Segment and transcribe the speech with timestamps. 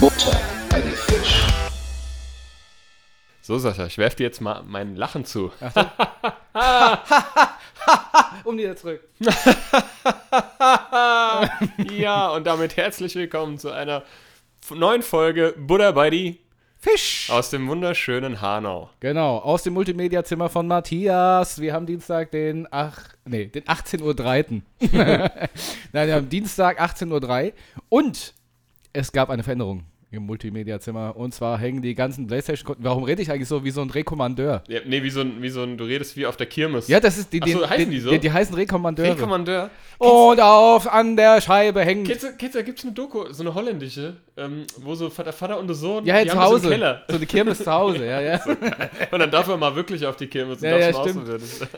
[0.00, 0.40] Butter
[0.70, 1.46] bei die Fisch.
[3.42, 5.52] So, Sascha, ich werf dir jetzt mal mein Lachen zu.
[8.44, 9.00] Um wieder zurück.
[11.90, 14.04] ja, und damit herzlich willkommen zu einer
[14.70, 16.45] neuen Folge Buddha bei die
[16.88, 17.30] Fisch.
[17.30, 18.90] aus dem wunderschönen Hanau.
[19.00, 21.60] Genau, aus dem Multimedia-Zimmer von Matthias.
[21.60, 24.52] Wir haben Dienstag den, ach, nee, den 18.03.
[24.52, 24.62] Uhr.
[25.92, 27.52] Nein, wir haben Dienstag 18.03 Uhr
[27.88, 28.34] und
[28.92, 31.16] es gab eine Veränderung im Multimedia-Zimmer.
[31.16, 32.84] Und zwar hängen die ganzen Playstation-Konten.
[32.84, 34.62] Warum rede ich eigentlich so wie so ein Rekommandeur?
[34.68, 36.86] Ja, nee, wie so, ein, wie so ein, du redest wie auf der Kirmes.
[36.88, 38.10] Ja, das ist die, Ach so, den- heißen den- die so?
[38.10, 39.10] Die, die heißen Rekommandeure.
[39.10, 39.70] Rekommandeur.
[39.98, 42.04] Und auf an der Scheibe hängen.
[42.04, 45.66] Kids, Kids, da gibt's eine Doku, so eine holländische, ähm, wo so Vater, Vater und
[45.66, 46.68] der Sohn, Ja, ja, zu so Hause.
[46.68, 47.02] Keller.
[47.08, 48.40] So eine Kirmes zu Hause, ja, ja.
[49.10, 51.28] Und dann darf er mal wirklich auf die Kirmes und Ja, darf ja, stimmt.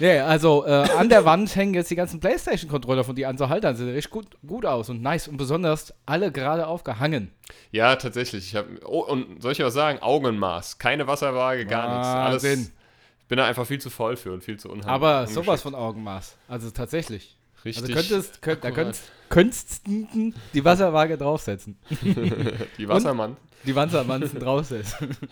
[0.00, 3.48] Ja, also äh, an der Wand hängen jetzt die ganzen Playstation-Controller von die an so
[3.48, 3.76] Haltern.
[3.76, 5.28] Sieht richtig gut, gut aus und nice.
[5.28, 7.30] Und besonders alle gerade aufgehangen.
[7.70, 8.46] Ja, tatsächlich.
[8.46, 9.98] Ich hab, oh, und soll ich was sagen?
[10.00, 10.78] Augenmaß.
[10.78, 12.44] Keine Wasserwaage, gar nichts.
[12.44, 12.44] Alles.
[13.24, 14.88] Ich bin da einfach viel zu voll für und viel zu unheimlich.
[14.88, 16.36] Aber sowas von Augenmaß.
[16.48, 17.36] Also tatsächlich.
[17.64, 17.82] Richtig.
[17.82, 21.76] Also könntest, könnt, da könntest, könntest du die Wasserwaage draufsetzen.
[22.78, 23.36] Die Wassermann.
[23.66, 25.16] Die Wassermanzen draufsetzen.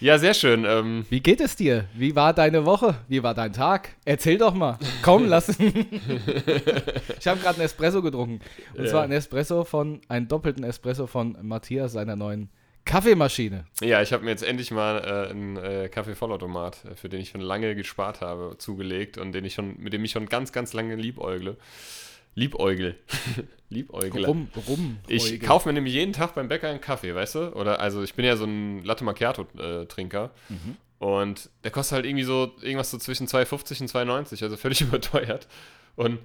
[0.00, 0.64] Ja, sehr schön.
[0.66, 1.86] Ähm, Wie geht es dir?
[1.94, 2.96] Wie war deine Woche?
[3.08, 3.90] Wie war dein Tag?
[4.04, 4.78] Erzähl doch mal.
[5.02, 5.48] Komm, lass.
[5.50, 8.40] ich habe gerade einen Espresso getrunken.
[8.76, 8.90] Und Ja.
[8.90, 12.48] zwar einen Espresso von, einen doppelten Espresso von Matthias, seiner neuen
[12.84, 13.64] Kaffeemaschine.
[13.82, 17.30] ja, ich habe mir jetzt endlich mal äh, einen äh, Kaffee-Vollautomat, äh, für den ich
[17.30, 20.72] schon lange gespart habe, zugelegt und den ich schon, mit dem ich schon ganz, ganz
[20.72, 21.56] lange liebäugle.
[22.36, 22.96] Liebäugel.
[23.70, 24.26] Liebäugle.
[24.28, 24.98] Rum, rum.
[25.08, 27.52] Ich kaufe mir nämlich jeden Tag beim Bäcker einen Kaffee, weißt du?
[27.56, 30.30] Oder also ich bin ja so ein Latte Macchiato-Trinker.
[30.48, 30.76] Mhm.
[30.98, 35.48] Und der kostet halt irgendwie so irgendwas so zwischen 2,50 und 2,90, also völlig überteuert.
[35.96, 36.20] Und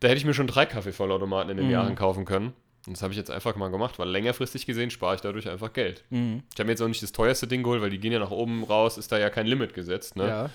[0.00, 1.72] da hätte ich mir schon drei Kaffeevollautomaten in den Mhm.
[1.72, 2.52] Jahren kaufen können.
[2.86, 5.72] Und das habe ich jetzt einfach mal gemacht, weil längerfristig gesehen spare ich dadurch einfach
[5.74, 6.02] Geld.
[6.08, 6.42] Mhm.
[6.52, 8.30] Ich habe mir jetzt auch nicht das teuerste Ding geholt, weil die gehen ja nach
[8.30, 10.16] oben raus, ist da ja kein Limit gesetzt.
[10.16, 10.26] Ne?
[10.26, 10.50] Ja.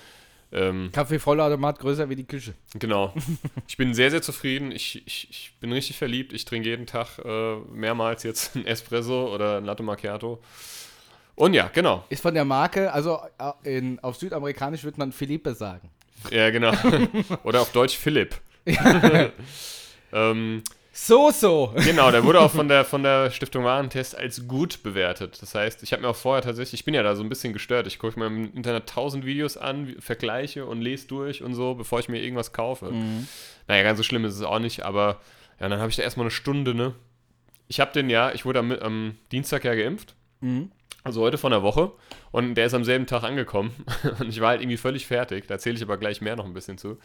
[0.52, 2.54] Ähm, Kaffeevollautomat größer wie die Küche.
[2.74, 3.12] Genau.
[3.68, 4.70] Ich bin sehr, sehr zufrieden.
[4.70, 6.32] Ich, ich, ich bin richtig verliebt.
[6.32, 10.40] Ich trinke jeden Tag äh, mehrmals jetzt ein Espresso oder ein Latte Macchiato.
[11.34, 12.04] Und ja, genau.
[12.08, 15.90] Ist von der Marke, also äh, in, auf Südamerikanisch würde man Philippe sagen.
[16.30, 16.72] Ja, genau.
[17.44, 18.40] Oder auf Deutsch Philipp.
[20.12, 20.62] ähm,
[20.98, 21.74] So, so.
[21.84, 25.40] genau, der wurde auch von der, von der Stiftung Warentest als gut bewertet.
[25.42, 27.52] Das heißt, ich habe mir auch vorher tatsächlich, ich bin ja da so ein bisschen
[27.52, 27.86] gestört.
[27.86, 32.00] Ich gucke mir im Internet tausend Videos an, vergleiche und lese durch und so, bevor
[32.00, 32.86] ich mir irgendwas kaufe.
[33.68, 35.20] Naja, ganz so schlimm ist es auch nicht, aber
[35.60, 36.94] ja, dann habe ich da erstmal eine Stunde, ne?
[37.68, 40.14] Ich habe den ja, ich wurde am, am Dienstag ja geimpft.
[40.40, 40.70] Mhm.
[41.06, 41.92] Also heute von der Woche.
[42.32, 43.70] Und der ist am selben Tag angekommen.
[44.20, 45.46] Und ich war halt irgendwie völlig fertig.
[45.46, 46.98] Da erzähle ich aber gleich mehr noch ein bisschen zu.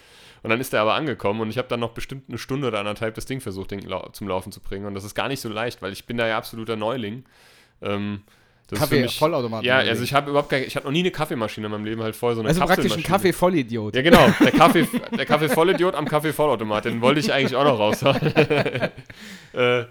[0.44, 2.80] Und dann ist er aber angekommen und ich habe dann noch bestimmt eine Stunde oder
[2.80, 3.82] anderthalb das Ding versucht, den
[4.14, 4.86] zum Laufen zu bringen.
[4.88, 7.26] Und das ist gar nicht so leicht, weil ich bin da ja absoluter Neuling.
[7.82, 8.24] Ähm,
[8.68, 9.64] das Kaffee, mich- Vollautomat.
[9.64, 12.02] Ja, also ich habe überhaupt gar, ich hatte noch nie eine Kaffeemaschine in meinem Leben
[12.02, 13.18] halt voll so eine Also praktisch ein Kapselmaschine.
[13.34, 13.96] Kaffee-Vollidiot.
[13.96, 14.30] Ja, genau.
[14.40, 16.86] Der Kaffee, der Kaffee Vollidiot am Kaffee Vollautomat.
[16.86, 18.22] Den wollte ich eigentlich auch noch raushauen.
[19.54, 19.84] äh,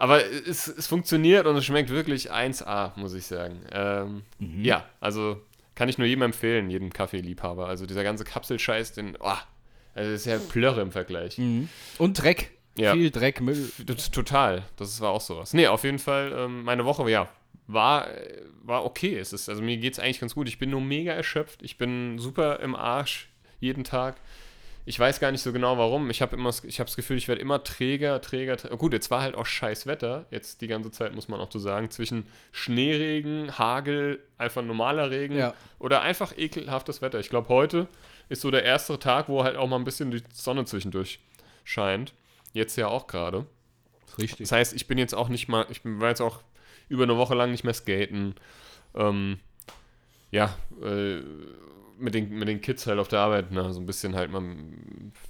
[0.00, 3.60] aber es, es funktioniert und es schmeckt wirklich 1A, muss ich sagen.
[3.70, 4.64] Ähm, Mhm.
[4.64, 5.40] Ja, also
[5.74, 7.66] kann ich nur jedem empfehlen, jedem Kaffeeliebhaber.
[7.66, 9.28] Also dieser ganze Kapselscheiß, den, oh,
[9.94, 11.36] also das ist ja Plörre im Vergleich.
[11.36, 11.68] Mhm.
[11.98, 12.50] Und Dreck.
[12.78, 12.94] Ja.
[12.94, 13.70] Viel Dreck, Müll.
[14.12, 15.52] Total, das war auch sowas.
[15.52, 17.28] Nee, auf jeden Fall, ähm, meine Woche, ja,
[17.66, 18.06] war,
[18.62, 19.18] war okay.
[19.18, 20.48] Es ist, also mir geht es eigentlich ganz gut.
[20.48, 21.62] Ich bin nur mega erschöpft.
[21.62, 23.28] Ich bin super im Arsch
[23.60, 24.16] jeden Tag.
[24.86, 26.10] Ich weiß gar nicht so genau warum.
[26.10, 28.76] Ich habe immer, das- ich habe das Gefühl, ich werde immer träger, träger, träger.
[28.76, 30.26] Gut, jetzt war halt auch scheiß Wetter.
[30.30, 31.90] Jetzt die ganze Zeit muss man auch so sagen.
[31.90, 35.54] Zwischen Schneeregen, Hagel, einfach normaler Regen Ja.
[35.78, 37.20] oder einfach ekelhaftes Wetter.
[37.20, 37.88] Ich glaube, heute
[38.28, 41.20] ist so der erste Tag, wo halt auch mal ein bisschen die Sonne zwischendurch
[41.64, 42.14] scheint.
[42.52, 43.46] Jetzt ja auch gerade.
[44.18, 44.38] Richtig.
[44.38, 46.40] Das heißt, ich bin jetzt auch nicht mal, ich bin- war jetzt auch
[46.88, 48.34] über eine Woche lang nicht mehr skaten.
[48.94, 49.38] Ähm,
[50.30, 51.20] ja, äh,
[51.98, 54.42] mit, den, mit den Kids halt auf der Arbeit, ne, so ein bisschen halt mal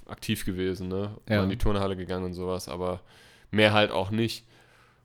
[0.07, 1.17] aktiv gewesen, ne?
[1.27, 1.37] Ja.
[1.37, 3.01] Mal in die Turnhalle gegangen und sowas, aber
[3.51, 4.45] mehr halt auch nicht.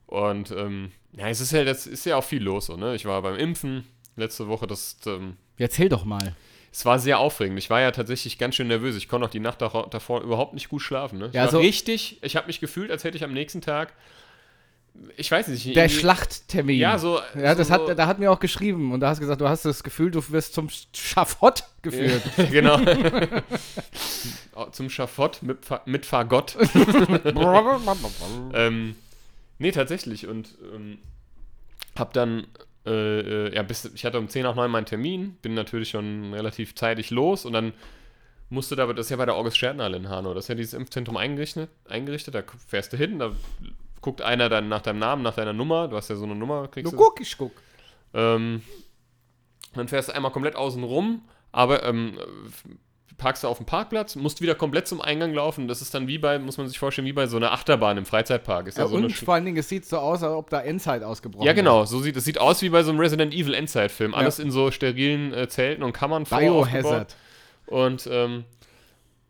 [0.05, 2.95] Und ähm, ja, es ist ja, das ist ja auch viel los, so, ne?
[2.95, 3.85] Ich war beim Impfen
[4.15, 6.35] letzte Woche, das, ähm, Erzähl doch mal.
[6.71, 7.57] es war sehr aufregend.
[7.59, 8.95] Ich war ja tatsächlich ganz schön nervös.
[8.95, 11.19] Ich konnte auch die Nacht davor, überhaupt nicht gut schlafen.
[11.19, 11.27] Ne?
[11.27, 13.93] Ich Ja, war so- richtig, ich habe mich gefühlt, als hätte ich am nächsten Tag,
[15.15, 16.77] ich weiß nicht, Der Schlachttermin.
[16.79, 17.19] Ja, so.
[17.35, 19.49] Ja, das so, hat, da hat mir auch geschrieben und da hast du gesagt, du
[19.49, 22.23] hast das Gefühl, du wirst zum Schafott geführt.
[22.51, 22.79] genau.
[24.59, 26.57] Oh, Zum Schafott mit, mit Fagott.
[28.55, 28.95] ähm,
[29.59, 30.25] nee, tatsächlich.
[30.25, 30.97] Und ähm,
[31.95, 32.47] hab dann
[32.87, 33.19] äh,
[33.49, 36.73] äh, ja, bis, ich hatte um 10 nach 9 meinen Termin, bin natürlich schon relativ
[36.73, 37.73] zeitig los und dann
[38.49, 40.73] musste da, das ist ja bei der August Schertnerhalle in Hanau, das ist ja dieses
[40.73, 43.33] Impfzentrum eingerichtet, eingerichtet, da fährst du hin, da
[44.07, 46.69] guckt einer dann nach deinem Namen, nach deiner Nummer, du hast ja so eine Nummer,
[46.69, 47.03] kriegst Du du.
[47.03, 47.51] guck, ich guck.
[48.13, 48.61] Ähm,
[49.73, 52.17] dann fährst du einmal komplett außen rum, aber ähm,
[53.17, 55.67] parkst du auf dem Parkplatz, musst wieder komplett zum Eingang laufen.
[55.67, 58.05] Das ist dann wie bei, muss man sich vorstellen, wie bei so einer Achterbahn im
[58.05, 58.67] Freizeitpark.
[58.67, 60.61] Ist ja, Ja, so und vor allen Dingen, es sieht so aus, als ob da
[60.61, 63.55] Endzeit ausgebrochen ja genau, so sieht es sieht aus wie bei so einem Resident Evil
[63.55, 64.11] Endzeit-Film.
[64.13, 64.19] Ja.
[64.19, 66.31] Alles in so sterilen äh, Zelten und Kammern ist.
[66.31, 66.69] aufgebaut.
[66.71, 67.15] Biohazard.
[67.65, 68.45] Und ähm,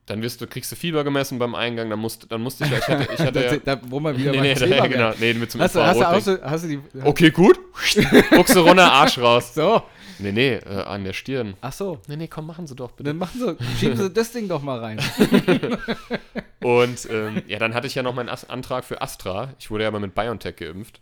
[0.07, 2.88] dann wirst du, kriegst du Fieber gemessen beim Eingang, dann musst, dann musste ich, ich
[2.88, 5.51] hatte, ich hatte ja, da, da, wo man wieder nee, nee, da, genau, nee, mit
[5.51, 6.38] zum Hast du, hast, du Infrarotding.
[6.38, 6.80] so, hast du die.
[7.04, 7.59] Okay, gut.
[8.31, 9.54] Buchse runter, Arsch raus.
[9.54, 9.83] So.
[10.19, 11.56] Nee, nee, äh, an der Stirn.
[11.62, 12.00] Ach so.
[12.07, 13.09] Nee, nee, komm, machen Sie doch bitte.
[13.09, 15.00] Dann machen sie, schieben sie das Ding doch mal rein.
[16.63, 19.53] Und ähm, ja, dann hatte ich ja noch meinen As Antrag für Astra.
[19.60, 21.01] Ich wurde ja aber mit BioNTech geimpft.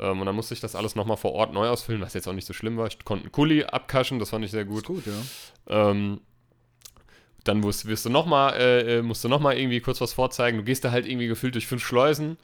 [0.00, 2.32] Ähm, und dann musste ich das alles nochmal vor Ort neu ausfüllen, was jetzt auch
[2.32, 2.86] nicht so schlimm war.
[2.86, 4.86] Ich konnte einen Kuli abkaschen, das fand ich sehr gut.
[4.86, 5.90] gut, ja.
[5.90, 6.20] Ähm,
[7.48, 10.58] dann wirst, wirst du nochmal, äh, äh, musst du nochmal irgendwie kurz was vorzeigen.
[10.58, 12.36] Du gehst da halt irgendwie gefühlt durch fünf Schleusen.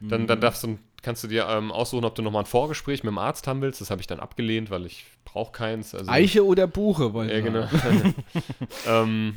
[0.00, 0.26] Dann, Mhm.
[0.28, 3.18] dann darfst du, kannst du dir ähm, aussuchen, ob du nochmal ein Vorgespräch mit dem
[3.18, 3.80] Arzt haben willst.
[3.80, 5.94] Das habe ich dann abgelehnt, weil ich brauche keins.
[5.94, 7.68] Also, Eiche oder Buche, wollen ja, wir genau.
[8.86, 9.36] ähm,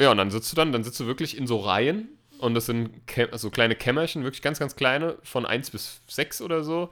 [0.00, 2.08] ja, und dann sitzt du dann, dann sitzt du wirklich in so Reihen
[2.38, 2.90] und das sind
[3.34, 6.88] so kleine Kämmerchen, wirklich ganz, ganz kleine, von 1 bis 6 oder so.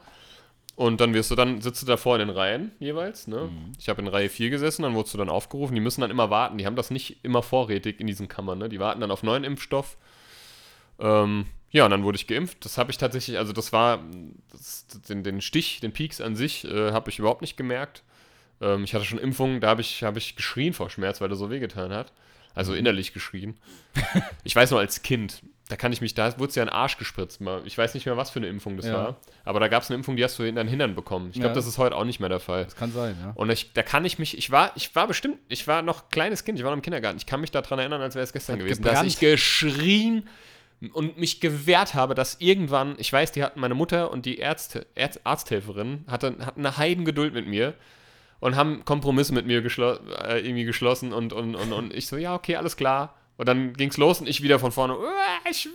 [0.79, 3.51] Und dann wirst du dann, sitzt du davor in den Reihen jeweils, ne?
[3.81, 5.75] Ich habe in Reihe 4 gesessen, dann wurdest du dann aufgerufen.
[5.75, 6.57] Die müssen dann immer warten.
[6.57, 8.69] Die haben das nicht immer vorrätig in diesen Kammern, ne?
[8.69, 9.97] Die warten dann auf neuen Impfstoff.
[11.01, 12.65] Ähm, ja, und dann wurde ich geimpft.
[12.65, 14.05] Das habe ich tatsächlich, also das war,
[14.53, 18.05] das, den, den Stich, den Peaks an sich, äh, habe ich überhaupt nicht gemerkt.
[18.61, 21.35] Ähm, ich hatte schon Impfungen, da habe ich, hab ich geschrien vor Schmerz, weil er
[21.35, 22.13] so wehgetan hat.
[22.55, 23.57] Also innerlich geschrien.
[24.45, 26.97] ich weiß noch als Kind, da kann ich mich, da wurde es ja ein Arsch
[26.97, 27.41] gespritzt.
[27.43, 27.61] Mal.
[27.67, 28.95] Ich weiß nicht mehr, was für eine Impfung das Ja.
[28.95, 29.17] war.
[29.45, 31.29] Aber da gab es eine Impfung, die hast du in deinen Hintern bekommen.
[31.29, 31.55] Ich glaube, Ja.
[31.55, 32.65] das ist heute auch nicht mehr der Fall.
[32.65, 33.33] Das kann sein, ja.
[33.35, 36.45] Und ich, da kann ich mich, ich war, ich war bestimmt, ich war noch kleines
[36.45, 37.19] Kind, ich war noch im Kindergarten.
[37.19, 38.99] Ich kann mich daran erinnern, als wäre es gestern Hat gewesen, gebrannt.
[39.07, 40.27] dass ich geschrien
[40.93, 44.87] und mich gewehrt habe, dass irgendwann, ich weiß, die hatten meine Mutter und die Ärzte,
[44.95, 47.75] Ärz, Arzthelferin hatten, hatten eine Heidengeduld mit mir
[48.41, 49.95] und haben Kompromisse mit mir geschlo
[50.25, 53.15] äh, irgendwie geschlossen und, und, und, und ich so, ja, okay, alles klar.
[53.39, 55.67] Und dann ging's los und ich wieder von vorne, "Uah, ich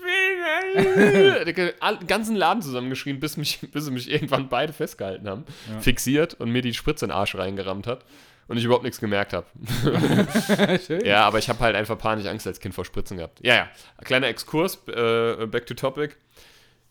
[0.76, 1.46] will,
[1.96, 5.80] den ganzen Laden zusammengeschrien, bis, mich, bis sie mich irgendwann beide festgehalten haben, Ja.
[5.80, 8.04] fixiert und mir die Spritze in den Arsch reingerammt hat
[8.50, 9.46] und ich überhaupt nichts gemerkt habe.
[11.06, 13.40] Ja, aber ich habe halt einfach panisch Angst als Kind vor Spritzen gehabt.
[13.42, 13.70] Ja, ja.
[14.04, 16.16] Kleiner Exkurs, äh, back to topic.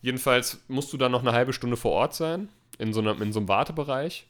[0.01, 3.31] Jedenfalls musst du dann noch eine halbe Stunde vor Ort sein, in so, einer, in
[3.31, 4.25] so einem Wartebereich.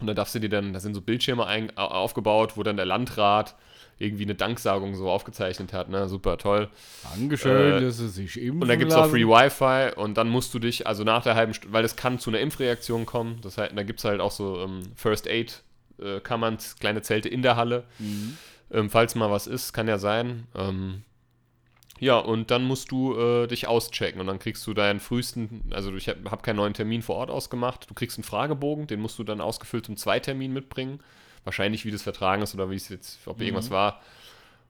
[0.00, 2.76] Und da darfst du dir dann, da sind so Bildschirme ein, au- aufgebaut, wo dann
[2.76, 3.54] der Landrat
[3.98, 5.88] irgendwie eine Danksagung so aufgezeichnet hat.
[5.88, 6.06] Ne?
[6.06, 6.68] Super toll.
[7.14, 9.08] Dankeschön, Äh, dass sie sich impfen Und dann gibt es auch.
[9.08, 12.18] Free Wi-Fi und dann musst du dich, also nach der halben Stunde, weil es kann
[12.18, 13.38] zu einer Impfreaktion kommen.
[13.42, 15.62] Das heißt, da gibt es halt auch so ähm, First Aid,
[15.98, 17.84] äh, Kammern, kleine Zelte in der Halle.
[17.98, 18.36] Mhm.
[18.70, 20.46] Ähm, falls mal was ist, kann ja sein.
[20.54, 21.02] Ähm,
[21.98, 25.94] ja, und dann musst du äh, dich auschecken und dann kriegst du deinen frühesten, also
[25.94, 27.88] ich habe hab keinen neuen Termin vor Ort ausgemacht.
[27.88, 31.00] Du kriegst einen Fragebogen, den musst du dann ausgefüllt zum Zweitermin mitbringen.
[31.44, 34.00] Wahrscheinlich, wie das vertragen ist oder wie es jetzt, ob irgendwas war.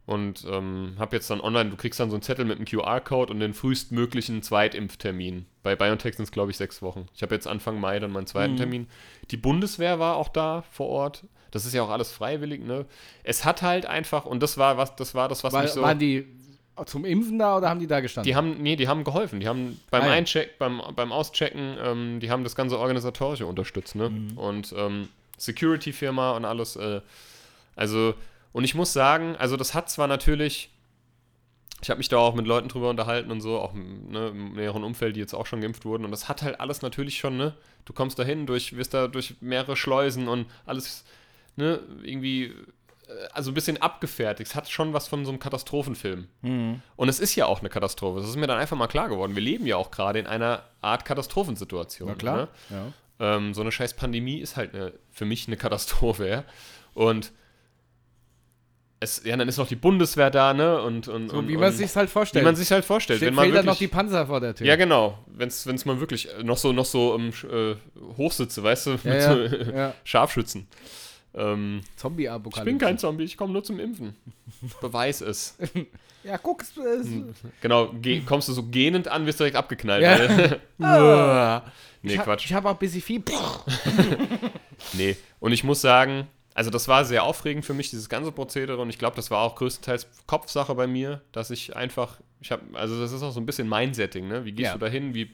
[0.04, 3.32] Und ähm, habe jetzt dann online, du kriegst dann so einen Zettel mit einem QR-Code
[3.32, 5.46] und den frühestmöglichen Zweitimpftermin.
[5.64, 7.06] Bei BioNTech sind es, glaube ich, sechs Wochen.
[7.14, 8.58] Ich habe jetzt Anfang Mai dann meinen zweiten Mhm.
[8.58, 8.86] Termin.
[9.32, 11.24] Die Bundeswehr war auch da vor Ort.
[11.50, 12.86] Das ist ja auch alles freiwillig, ne?
[13.24, 15.82] Es hat halt einfach, und das war was, das war das, was War, mich so.
[15.82, 16.26] Waren die
[16.84, 18.28] zum Impfen da oder haben die da gestanden?
[18.28, 19.40] Die haben, nee, die haben geholfen.
[19.40, 20.12] Die haben beim Ah, ja.
[20.12, 24.10] Eincheck, beim, beim Auschecken, ähm, die haben das ganze Organisatorische unterstützt, ne?
[24.10, 24.38] Mhm.
[24.38, 26.76] Und ähm, Security-Firma und alles.
[26.76, 27.00] Äh,
[27.74, 28.14] also,
[28.52, 30.70] und ich muss sagen, also das hat zwar natürlich,
[31.82, 34.82] ich habe mich da auch mit Leuten drüber unterhalten und so, auch ne, im näheren
[34.82, 36.04] Umfeld, die jetzt auch schon geimpft wurden.
[36.04, 37.54] Und das hat halt alles natürlich schon, ne?
[37.84, 41.04] Du kommst da hin, durch, wirst da durch mehrere Schleusen und alles,
[41.56, 42.52] ne, irgendwie,
[43.32, 44.50] also ein bisschen abgefertigt.
[44.50, 46.26] Es hat schon was von so einem Katastrophenfilm.
[46.42, 46.80] Mhm.
[46.96, 48.20] Und es ist ja auch eine Katastrophe.
[48.20, 49.34] Das ist mir dann einfach mal klar geworden.
[49.34, 52.08] Wir leben ja auch gerade in einer Art Katastrophensituation.
[52.08, 52.36] Na klar.
[52.36, 52.48] Ne?
[53.18, 53.36] Ja.
[53.36, 56.28] Ähm, so eine scheiß Pandemie ist halt eine, für mich eine Katastrophe.
[56.28, 56.44] Ja?
[56.94, 57.32] Und
[58.98, 60.80] es, ja, dann ist noch die Bundeswehr da, ne?
[60.80, 62.44] Und, und, So und, wie man sich halt wie vorstellt.
[62.46, 63.18] man sich halt vorstellt.
[63.18, 64.66] Steht Wenn man fehlt dann noch wirklich, die Panzer vor der Tür.
[64.66, 65.18] ja, genau.
[65.26, 67.76] Wenn es mal wirklich noch so, noch so ähm, sch- äh,
[68.16, 69.94] Hochsitze, weißt du, ja, mit ja, so ja.
[70.04, 70.66] Scharfschützen.
[71.36, 72.64] Ähm, ich Zombie-Apokalypse.
[72.64, 74.16] bin kein Zombie, ich komme nur zum Impfen.
[74.80, 75.56] Beweis es.
[76.24, 77.08] Ja, guck, es ist,
[77.60, 80.02] Genau, ge kommst du so gähnend an, wirst direkt abgeknallt.
[80.02, 80.18] Ja.
[80.78, 81.62] weil-
[82.02, 82.46] nee, ich Quatsch.
[82.46, 83.22] Ich habe auch ein bisschen viel.
[84.94, 85.16] Nee.
[85.40, 88.78] Und ich muss sagen, also das war sehr aufregend für mich, dieses ganze Prozedere.
[88.80, 92.62] Und ich glaube, das war auch größtenteils Kopfsache bei mir, dass ich einfach, ich habe,
[92.74, 94.44] also das ist auch so ein bisschen mein Setting, ne?
[94.44, 94.72] Wie gehst Ja.
[94.74, 95.14] du dahin?
[95.14, 95.30] Wie,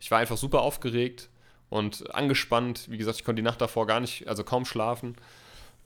[0.00, 1.28] ich war einfach super aufgeregt.
[1.74, 2.86] Und angespannt.
[2.88, 5.16] Wie gesagt, ich konnte die Nacht davor gar nicht, also kaum schlafen.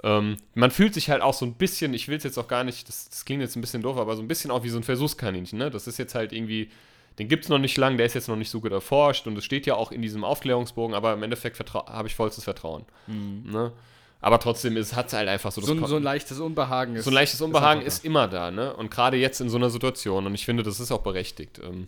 [0.04, 2.62] Ähm, man fühlt sich halt auch so ein bisschen, ich will es jetzt auch gar
[2.62, 4.76] nicht, das, das, klingt jetzt ein bisschen doof, aber so ein bisschen auch wie so
[4.76, 5.58] ein Versuchskaninchen.
[5.58, 5.70] Ne?
[5.70, 6.70] Das ist jetzt halt irgendwie,
[7.18, 9.36] den gibt es noch nicht lang, der ist jetzt noch nicht so gut erforscht und
[9.38, 12.84] es steht ja auch in diesem Aufklärungsbogen, aber im Endeffekt habe ich vollstes Vertrauen.
[13.06, 13.50] Mhm.
[13.50, 13.72] Ne?
[14.20, 15.62] Aber trotzdem hat es halt einfach so.
[15.62, 17.04] So ein, so ein, leichtes Unbehagen ist.
[17.04, 18.74] So ein leichtes Unbehagen ist, ist immer da, ne?
[18.74, 20.26] Und gerade jetzt in so einer Situation.
[20.26, 21.60] Und ich finde, das ist auch berechtigt.
[21.62, 21.86] Ähm,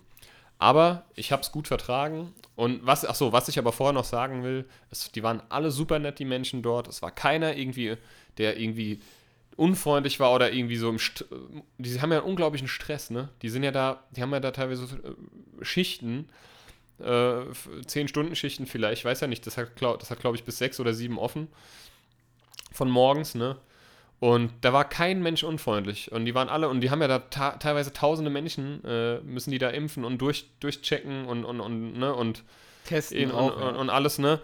[0.61, 2.33] aber ich habe es gut vertragen.
[2.61, 5.71] Und was, ach so, was ich aber vorher noch sagen will, ist, die waren alle
[5.71, 6.88] super nett, die Menschen dort.
[6.88, 7.97] Es war keiner irgendwie,
[8.37, 9.00] der irgendwie
[9.57, 11.25] unfreundlich war oder irgendwie so im St
[11.79, 13.31] die haben ja einen unglaublichen Stress, ne?
[13.40, 16.29] Die sind ja da, die haben ja da teilweise äh, Schichten,
[16.99, 17.45] äh,
[17.87, 20.59] zehn Stunden Schichten vielleicht, ich weiß ja nicht, das hat, das hat glaube ich bis
[20.59, 21.49] sechs oder sieben offen
[22.73, 23.57] von morgens, ne?
[24.20, 26.12] Und da war kein Mensch unfreundlich.
[26.12, 29.50] Und die waren alle, und die haben ja da ta teilweise tausende Menschen, äh, müssen
[29.50, 32.44] die da impfen und durch, durchchecken und, und, und, ne, und
[32.84, 33.80] testen und, auch, und, ja.
[33.80, 34.38] und, alles, ne?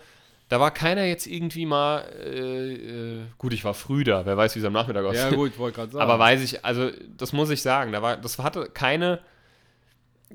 [0.49, 4.54] Da war keiner jetzt irgendwie mal, äh, äh, gut, ich war früh da, wer weiß,
[4.54, 5.30] wie es am Nachmittag aussieht.
[5.30, 6.02] Ja, gut, wollte gerade sagen.
[6.02, 9.21] Aber weiß ich, also, das muss ich sagen, da war, das hatte keine,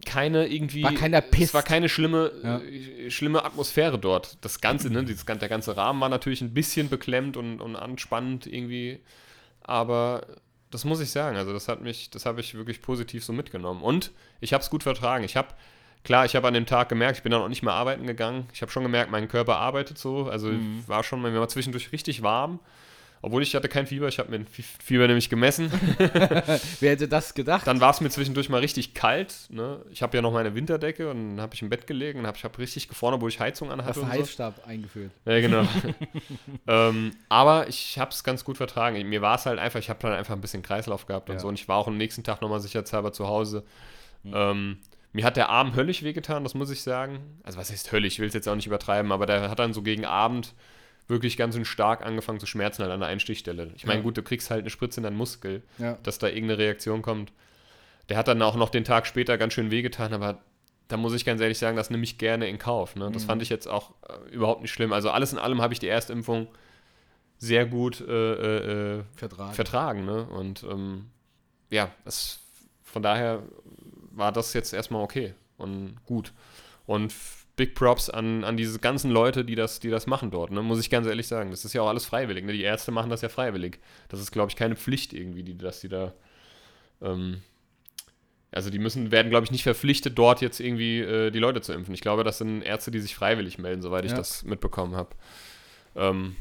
[0.05, 0.83] keine irgendwie.
[0.83, 1.45] War keiner Piss.
[1.45, 2.59] Es war keine schlimme, ja.
[2.59, 4.37] äh, schlimme Atmosphäre dort.
[4.41, 8.45] Das Ganze, ne, dieses, der ganze Rahmen war natürlich ein bisschen beklemmt und, und anspannend
[8.45, 8.99] irgendwie
[9.63, 10.25] aber
[10.71, 11.37] das muss ich sagen.
[11.37, 13.81] Also das hat mich, das habe ich wirklich positiv so mitgenommen.
[13.81, 15.23] Und ich habe es gut vertragen.
[15.23, 15.49] Ich habe,
[16.03, 18.47] klar, ich habe an dem Tag gemerkt, ich bin dann auch nicht mehr arbeiten gegangen.
[18.53, 20.29] Ich habe schon gemerkt, mein Körper arbeitet so.
[20.29, 20.83] Also mhm.
[20.87, 22.59] war schon, mir war zwischendurch richtig warm.
[23.23, 25.71] Obwohl ich hatte kein Fieber, ich habe mir ein Fieber nämlich gemessen.
[26.79, 27.67] Wer hätte das gedacht?
[27.67, 29.47] Dann war es mir zwischendurch mal richtig kalt.
[29.49, 29.79] Ne?
[29.91, 32.35] Ich habe ja noch meine Winterdecke und dann habe ich im Bett gelegen und hab,
[32.35, 34.01] ich habe richtig gefroren, obwohl ich Heizung anhatte.
[34.01, 34.63] Hast du Heizstab so.
[34.63, 35.11] eingeführt.
[35.25, 35.67] Ja, genau.
[36.67, 39.07] ähm, aber ich habe es ganz gut vertragen.
[39.07, 41.39] Mir war es halt einfach, ich habe dann einfach ein bisschen Kreislauf gehabt und ja.
[41.41, 41.47] so.
[41.47, 43.63] Und ich war auch am nächsten Tag nochmal sicherheitshalber zu Hause.
[44.23, 44.33] Mhm.
[44.35, 44.77] Ähm,
[45.13, 47.19] mir hat der Arm höllisch wehgetan, das muss ich sagen.
[47.43, 49.73] Also was heißt höllisch, ich will es jetzt auch nicht übertreiben, aber der hat dann
[49.73, 50.53] so gegen Abend
[51.11, 53.71] wirklich ganz schön stark angefangen zu schmerzen halt an der Einstichstelle.
[53.75, 54.03] Ich meine, ja.
[54.03, 55.97] gut, du kriegst halt eine Spritze in deinen Muskel, ja.
[56.01, 57.31] dass da irgendeine Reaktion kommt.
[58.09, 60.39] Der hat dann auch noch den Tag später ganz schön wehgetan, aber
[60.87, 62.95] da muss ich ganz ehrlich sagen, das nehme ich gerne in Kauf.
[62.95, 63.11] Ne?
[63.11, 63.27] Das mhm.
[63.27, 64.91] fand ich jetzt auch äh, überhaupt nicht schlimm.
[64.91, 66.47] Also alles in allem habe ich die Erstimpfung
[67.37, 69.53] sehr gut äh, äh, vertragen.
[69.53, 70.25] vertragen ne?
[70.25, 71.09] Und ähm,
[71.69, 72.39] ja, das,
[72.83, 73.43] von daher
[74.11, 76.33] war das jetzt erstmal okay und gut.
[76.85, 77.13] Und
[77.61, 80.63] Big Props an, an diese ganzen Leute, die das, die das machen dort, ne?
[80.63, 81.51] muss ich ganz ehrlich sagen.
[81.51, 82.43] Das ist ja auch alles freiwillig.
[82.43, 82.53] Ne?
[82.53, 83.77] Die Ärzte machen das ja freiwillig.
[84.09, 86.11] Das ist, glaube ich, keine Pflicht irgendwie, die, dass die da.
[87.03, 87.41] Ähm,
[88.51, 91.71] also die müssen, werden, glaube ich, nicht verpflichtet, dort jetzt irgendwie äh, die Leute zu
[91.71, 91.93] impfen.
[91.93, 95.11] Ich glaube, das sind Ärzte, die sich freiwillig melden, soweit ich das mitbekommen habe.
[95.95, 96.35] Ähm,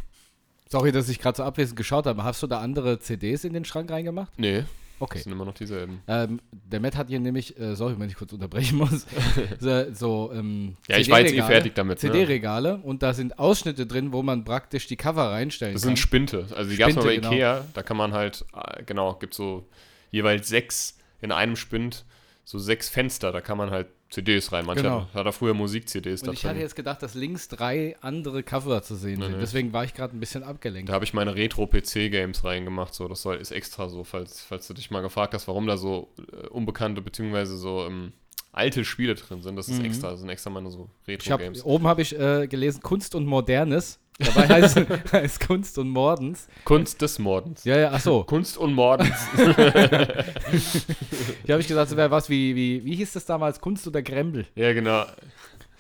[0.71, 2.25] Sorry, dass ich gerade so abwesend geschaut habe.
[2.25, 4.33] Hast du da andere CDs in den Schrank reingemacht?
[4.39, 4.65] Nee.
[5.03, 5.15] Okay.
[5.15, 6.03] Das sind immer noch dieselben.
[6.07, 9.07] Ähm, der Matt hat hier nämlich, äh, sorry, wenn ich kurz unterbrechen muss,
[9.59, 12.01] so, so ähm, Ja, ich war jetzt eh fertig damit.
[12.01, 12.83] CD-Regale ne?
[12.83, 15.93] und da sind Ausschnitte drin, wo man praktisch die Cover reinstellen das kann.
[15.93, 16.47] Das sind Spinte.
[16.55, 17.33] Also die gab es mal bei genau.
[17.33, 19.67] Ikea, da kann man halt, äh, genau, gibt so
[20.11, 22.05] jeweils sechs in einem Spind,
[22.45, 24.67] so sechs Fenster, da kann man halt CDs rein.
[24.67, 25.07] Manche genau.
[25.15, 28.97] hat er früher Musik-CDs Und ich hatte jetzt gedacht, dass links drei andere Cover zu
[28.97, 29.35] sehen nee, sind.
[29.35, 29.41] Nee.
[29.41, 30.89] Deswegen war ich gerade ein bisschen abgelenkt.
[30.89, 32.93] Da habe ich meine Retro-PC-Games reingemacht.
[32.93, 35.77] So, das soll, ist extra so, falls, falls du dich mal gefragt hast, warum da
[35.77, 37.45] so äh, unbekannte bzw.
[37.45, 38.13] so ähm,
[38.53, 39.57] alte Spiele drin sind.
[39.57, 39.87] Das ist mhm.
[39.87, 40.11] extra.
[40.11, 41.65] Das sind extra meine so Retro-Games.
[41.65, 44.01] Oben habe ich äh, gelesen Kunst und Modernes.
[44.21, 44.81] Dabei heißt,
[45.13, 46.47] heißt Kunst und Mordens.
[46.65, 47.65] Kunst des Mordens.
[47.65, 48.23] Ja, ja, ach so.
[48.25, 49.17] Kunst und Mordens.
[49.35, 49.55] Hier
[51.49, 53.61] habe ich gesagt, es wäre was wie, wie, wie hieß das damals?
[53.61, 54.47] Kunst oder Grembel?
[54.55, 55.07] Ja, genau.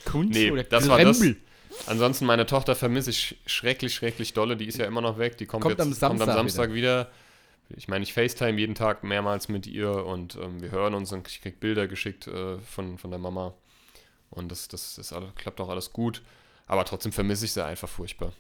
[0.07, 1.07] Kunst nee, oder das Grembel?
[1.07, 1.37] War das.
[1.87, 4.57] Ansonsten, meine Tochter vermisse ich schrecklich, schrecklich dolle.
[4.57, 5.37] Die ist ja immer noch weg.
[5.37, 7.07] Die kommt, kommt jetzt am Samstag, kommt am Samstag wieder.
[7.69, 7.77] wieder.
[7.77, 11.29] Ich meine, ich FaceTime jeden Tag mehrmals mit ihr und ähm, wir hören uns und
[11.29, 13.55] ich kriege Bilder geschickt äh, von, von der Mama.
[14.31, 16.23] Und das, das, das klappt auch alles gut.
[16.71, 18.33] Aber trotzdem vermisse ich sie einfach furchtbar.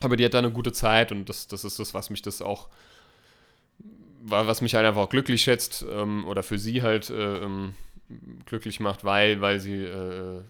[0.00, 2.40] Aber die hat da eine gute Zeit und das, das ist das, was mich das
[2.40, 2.70] auch,
[4.22, 7.74] was mich halt einfach auch glücklich schätzt ähm, oder für sie halt äh, ähm,
[8.46, 10.40] glücklich macht, weil, weil sie, äh,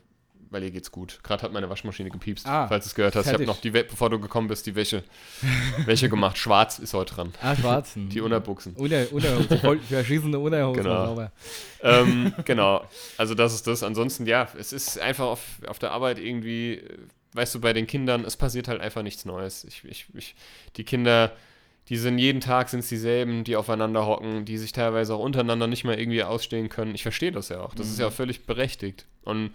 [0.51, 1.21] weil ihr geht's gut.
[1.23, 3.25] Gerade hat meine Waschmaschine gepiepst, ah, falls du es gehört hast.
[3.25, 3.43] Fertig.
[3.43, 5.05] Ich habe noch, die, bevor du gekommen bist, die Wäsche,
[5.87, 6.37] Wäsche gemacht.
[6.39, 7.33] Schwarz ist heute dran.
[7.41, 8.09] Ah, schwarzen.
[8.11, 8.75] Die Unterbuchsen.
[8.75, 10.83] Uner, Unterhose, verschießende Unterhose.
[10.83, 11.31] Genau.
[11.83, 12.85] Ähm, genau,
[13.17, 13.83] also das ist das.
[13.83, 16.83] Ansonsten, ja, es ist einfach auf, auf der Arbeit irgendwie
[17.33, 19.65] weißt du, bei den Kindern, es passiert halt einfach nichts Neues.
[19.65, 20.35] Ich, ich, ich,
[20.77, 21.33] die Kinder,
[21.89, 25.67] die sind jeden Tag sind es dieselben, die aufeinander hocken, die sich teilweise auch untereinander
[25.67, 26.95] nicht mal irgendwie ausstehen können.
[26.95, 27.75] Ich verstehe das ja auch.
[27.75, 27.93] Das mhm.
[27.93, 29.07] ist ja auch völlig berechtigt.
[29.23, 29.55] Und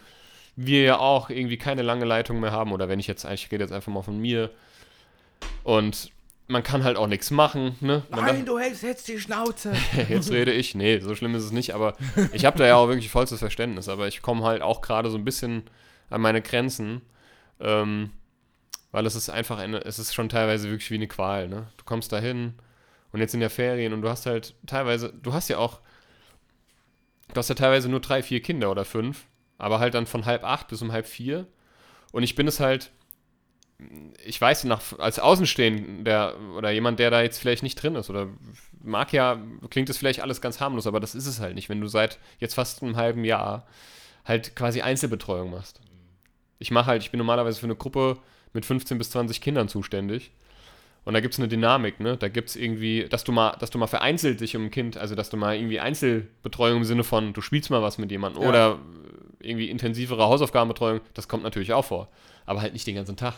[0.56, 3.64] wir ja auch irgendwie keine lange Leitung mehr haben, oder wenn ich jetzt, ich rede
[3.64, 4.52] jetzt einfach mal von mir.
[5.64, 6.12] Und
[6.48, 7.76] man kann halt auch nichts machen.
[7.82, 8.04] Ne?
[8.10, 9.74] Nein, du hältst jetzt die Schnauze.
[10.10, 10.76] jetzt rede ich.
[10.76, 11.96] Nee, so schlimm ist es nicht, aber
[12.34, 13.90] ich habe da ja auch wirklich vollstes Verständnis.
[13.90, 15.64] Aber ich komme halt auch gerade so ein bisschen
[16.10, 17.02] an meine Grenzen
[17.60, 18.12] Ähm,
[18.96, 21.68] weil es ist einfach eine, es ist schon teilweise wirklich wie eine Qual, ne?
[21.76, 22.54] Du kommst da hin
[23.12, 25.82] und jetzt in der Ferien und du hast halt teilweise, du hast ja auch,
[27.28, 29.26] du hast ja teilweise nur drei, vier Kinder oder fünf,
[29.58, 31.48] aber halt dann von halb acht bis um halb vier.
[32.12, 32.92] Und ich bin es halt,
[34.24, 38.30] ich weiß nach, als Außenstehender oder jemand, der da jetzt vielleicht nicht drin ist oder
[38.82, 41.82] mag ja, klingt es vielleicht alles ganz harmlos, aber das ist es halt nicht, wenn
[41.82, 43.66] du seit jetzt fast einem halben Jahr
[44.24, 45.82] halt quasi Einzelbetreuung machst.
[46.60, 48.18] Ich mache halt, ich bin normalerweise für eine Gruppe
[48.54, 50.32] mit 15 bis 20 Kindern zuständig.
[51.04, 52.18] Und da gibt es eine Dynamik, ne?
[52.18, 54.98] Da gibt es irgendwie, dass du mal, dass du mal vereinzelt dich um ein Kind,
[54.98, 58.42] also dass du mal irgendwie Einzelbetreuung im Sinne von, du spielst mal was mit jemandem
[58.42, 58.50] ja.
[58.50, 58.80] oder
[59.46, 62.08] irgendwie intensivere Hausaufgabenbetreuung, das kommt natürlich auch vor.
[62.46, 63.36] Aber halt nicht den ganzen Tag.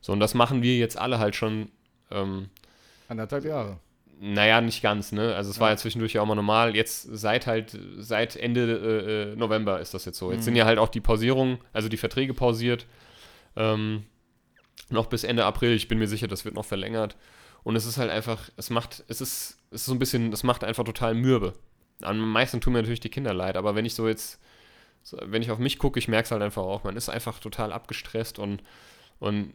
[0.00, 1.70] So, und das machen wir jetzt alle halt schon.
[2.10, 2.48] Ähm,
[3.08, 3.78] Anderthalb Jahre.
[4.22, 5.34] Naja, nicht ganz, ne?
[5.34, 5.62] Also es ja.
[5.62, 6.76] war ja zwischendurch ja auch mal normal.
[6.76, 10.30] Jetzt seit halt, seit Ende äh, äh, November ist das jetzt so.
[10.30, 10.44] Jetzt mhm.
[10.44, 12.86] sind ja halt auch die Pausierungen, also die Verträge pausiert.
[13.56, 14.04] Ähm,
[14.90, 15.72] noch bis Ende April.
[15.72, 17.16] Ich bin mir sicher, das wird noch verlängert.
[17.62, 20.42] Und es ist halt einfach, es macht, es ist, es ist so ein bisschen, es
[20.42, 21.54] macht einfach total mürbe.
[22.02, 24.40] Am meisten tun mir natürlich die Kinder leid, aber wenn ich so jetzt,
[25.02, 27.38] so, wenn ich auf mich gucke, ich merke es halt einfach auch, man ist einfach
[27.38, 28.62] total abgestresst und,
[29.18, 29.52] und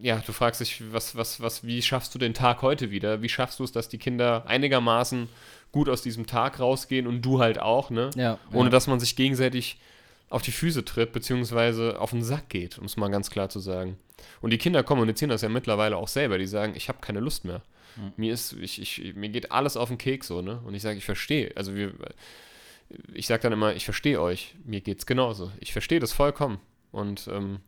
[0.00, 3.22] ja, du fragst dich, was, was, was, wie schaffst du den Tag heute wieder?
[3.22, 5.28] Wie schaffst du es, dass die Kinder einigermaßen
[5.72, 8.10] gut aus diesem Tag rausgehen und du halt auch, ne?
[8.14, 8.70] Ja, Ohne ja.
[8.70, 9.78] dass man sich gegenseitig
[10.28, 13.60] auf die Füße tritt, beziehungsweise auf den Sack geht, um es mal ganz klar zu
[13.60, 13.96] sagen.
[14.40, 16.38] Und die Kinder kommunizieren das ja mittlerweile auch selber.
[16.38, 17.62] Die sagen, ich habe keine Lust mehr.
[17.96, 18.12] Mhm.
[18.16, 20.60] Mir ist, ich, ich, mir geht alles auf den Keks so, ne?
[20.64, 21.52] Und ich sage, ich verstehe.
[21.56, 21.92] Also wir,
[23.12, 24.54] ich sage dann immer, ich verstehe euch.
[24.64, 25.50] Mir geht's genauso.
[25.60, 26.58] Ich verstehe das vollkommen.
[26.92, 27.60] Und ähm,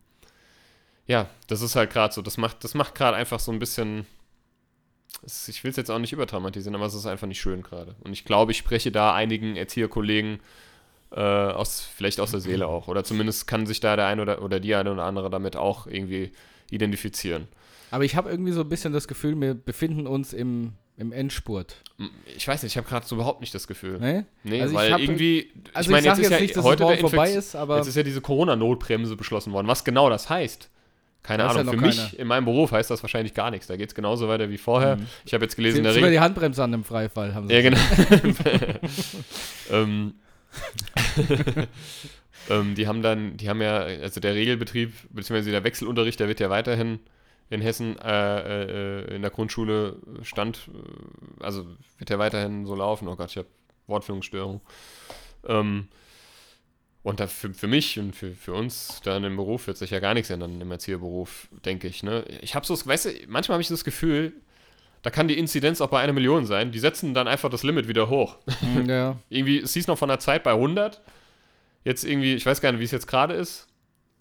[1.05, 2.21] ja, das ist halt gerade so.
[2.21, 4.05] Das macht, das macht gerade einfach so ein bisschen.
[5.47, 7.95] Ich will es jetzt auch nicht übertraumatisieren, aber es ist einfach nicht schön gerade.
[8.03, 10.39] Und ich glaube, ich spreche da einigen Erzieherkollegen
[11.11, 12.87] äh, aus, vielleicht aus der Seele auch.
[12.87, 15.87] Oder zumindest kann sich da der eine oder, oder die eine oder andere damit auch
[15.87, 16.31] irgendwie
[16.69, 17.47] identifizieren.
[17.89, 21.75] Aber ich habe irgendwie so ein bisschen das Gefühl, wir befinden uns im, im Endspurt.
[22.35, 23.99] Ich weiß nicht, ich habe gerade so überhaupt nicht das Gefühl.
[23.99, 24.23] Nee?
[24.43, 25.51] Nee, also weil hab, irgendwie.
[25.73, 27.77] Also ich meine, jetzt, jetzt, ist ja nicht, heute der vorbei ist, aber.
[27.77, 29.67] Jetzt ist ja diese Corona-Notbremse beschlossen worden.
[29.67, 30.69] Was genau das heißt,
[31.23, 31.65] keine Ahnung.
[31.65, 33.67] Ja Für mich in meinem Beruf heißt das wahrscheinlich gar nichts.
[33.67, 34.97] Da geht es genauso weiter wie vorher.
[34.97, 35.05] Mhm.
[35.25, 36.11] Ich habe jetzt gelesen, Sie, in der Regel.
[36.11, 37.35] die Handbremse an im Freifall.
[37.35, 37.77] Haben sie ja, genau.
[39.71, 40.13] ähm,
[42.49, 46.39] ähm, die haben dann, die haben ja, also der Regelbetrieb, beziehungsweise der Wechselunterricht, der wird
[46.39, 46.99] ja weiterhin
[47.49, 51.65] in Hessen äh, äh, in der Grundschule stand, äh, also
[51.97, 53.07] wird ja weiterhin so laufen.
[53.07, 53.47] Oh Gott, ich habe
[53.87, 54.61] Wortführungsstörung.
[55.47, 55.87] Ähm,
[57.03, 59.91] und da für, für mich und für, für uns da in dem Beruf wird sich
[59.91, 62.03] ja gar nichts ändern im Erzieherberuf, denke ich.
[62.03, 62.25] Ne?
[62.41, 64.33] Ich habe so, weißt du, manchmal habe ich das Gefühl,
[65.03, 66.71] da kann die Inzidenz auch bei einer Million sein.
[66.71, 68.35] Die setzen dann einfach das Limit wieder hoch.
[68.59, 69.15] Hm, ja.
[69.29, 71.01] irgendwie, es hieß noch von der Zeit bei 100.
[71.85, 73.67] Jetzt irgendwie, ich weiß gar nicht, wie es jetzt gerade ist.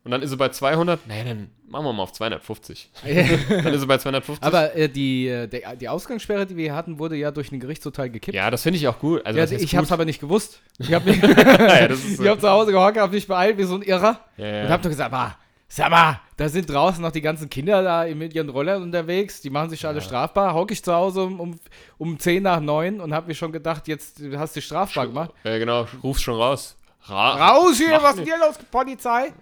[0.06, 1.00] Und dann ist sie bei 200.
[1.08, 2.90] Nee, dann machen wir mal auf 250.
[3.04, 4.40] dann ist sie bei 250.
[4.40, 8.36] Aber äh, die, äh, die, Ausgangssperre, die wir hatten, wurde ja durch ein Gerichtsurteil gekippt.
[8.36, 9.26] Ja, das finde ich auch gut.
[9.26, 10.60] Also, ja, ich habe es aber nicht gewusst.
[10.78, 11.88] Ich habe ja,
[12.30, 14.20] hab zu Hause gehockt, habe mich beeilt wie so ein Irrer.
[14.36, 14.62] Ja.
[14.62, 15.36] Und habe nur gesagt, ah,
[15.68, 19.50] Sag mal, da sind draußen noch die ganzen Kinder da mit ihren Rollern unterwegs, die
[19.50, 20.04] machen sich alle ja.
[20.04, 20.54] strafbar.
[20.54, 21.60] Hocke ich zu Hause um, um,
[21.98, 25.32] um 10 nach 9 und habe mir schon gedacht, jetzt hast du dich strafbar gemacht.
[25.42, 26.76] Ja, genau, rufst schon raus.
[27.08, 29.32] Ra Raus hier, was ist denn hier los, Polizei?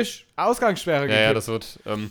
[0.00, 1.08] Ich, Ausgangssperre.
[1.08, 1.78] Ja, ja, das wird.
[1.84, 2.10] Ähm,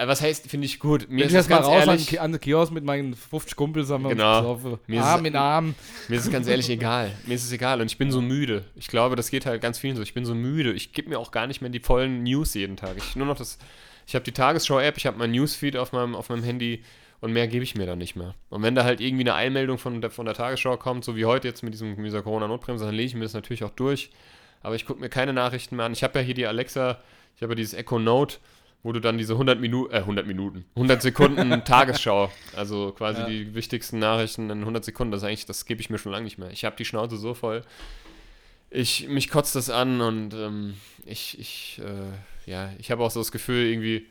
[0.00, 1.08] äh, was heißt, finde ich gut.
[1.10, 4.10] Mir ich ist mal raus ehrlich, an, den Kiosk mit meinen 50 Kumpels haben wir
[4.10, 4.58] genau.
[4.86, 5.74] Mir Arm in Arm.
[6.08, 7.12] Mir ist es ganz ehrlich egal.
[7.26, 8.64] Mir ist es egal und ich bin so müde.
[8.76, 10.02] Ich glaube, das geht halt ganz vielen so.
[10.02, 10.72] Ich bin so müde.
[10.72, 12.96] Ich gebe mir auch gar nicht mehr die vollen News jeden Tag.
[12.96, 13.58] Ich nur noch das.
[14.06, 16.82] Ich habe die Tagesschau-App, ich habe mein Newsfeed auf meinem, auf meinem Handy
[17.20, 18.34] und mehr gebe ich mir dann nicht mehr.
[18.48, 21.24] Und wenn da halt irgendwie eine Einmeldung von der, von der Tagesschau kommt, so wie
[21.24, 24.10] heute jetzt mit, diesem, mit dieser Corona-Notbremse, dann lege ich mir das natürlich auch durch.
[24.62, 25.92] Aber ich gucke mir keine Nachrichten mehr an.
[25.92, 26.98] Ich habe ja hier die Alexa,
[27.36, 28.38] ich habe ja dieses Echo Note
[28.82, 33.28] wo du dann diese 100 Minuten, äh, 100 Minuten, 100 Sekunden Tagesschau, also quasi ja.
[33.28, 36.38] die wichtigsten Nachrichten in 100 Sekunden, das eigentlich, das gebe ich mir schon lange nicht
[36.38, 36.50] mehr.
[36.50, 37.62] Ich habe die Schnauze so voll.
[38.70, 43.20] Ich, mich kotzt das an und ähm, ich, ich, äh, ja, ich habe auch so
[43.20, 44.06] das Gefühl irgendwie,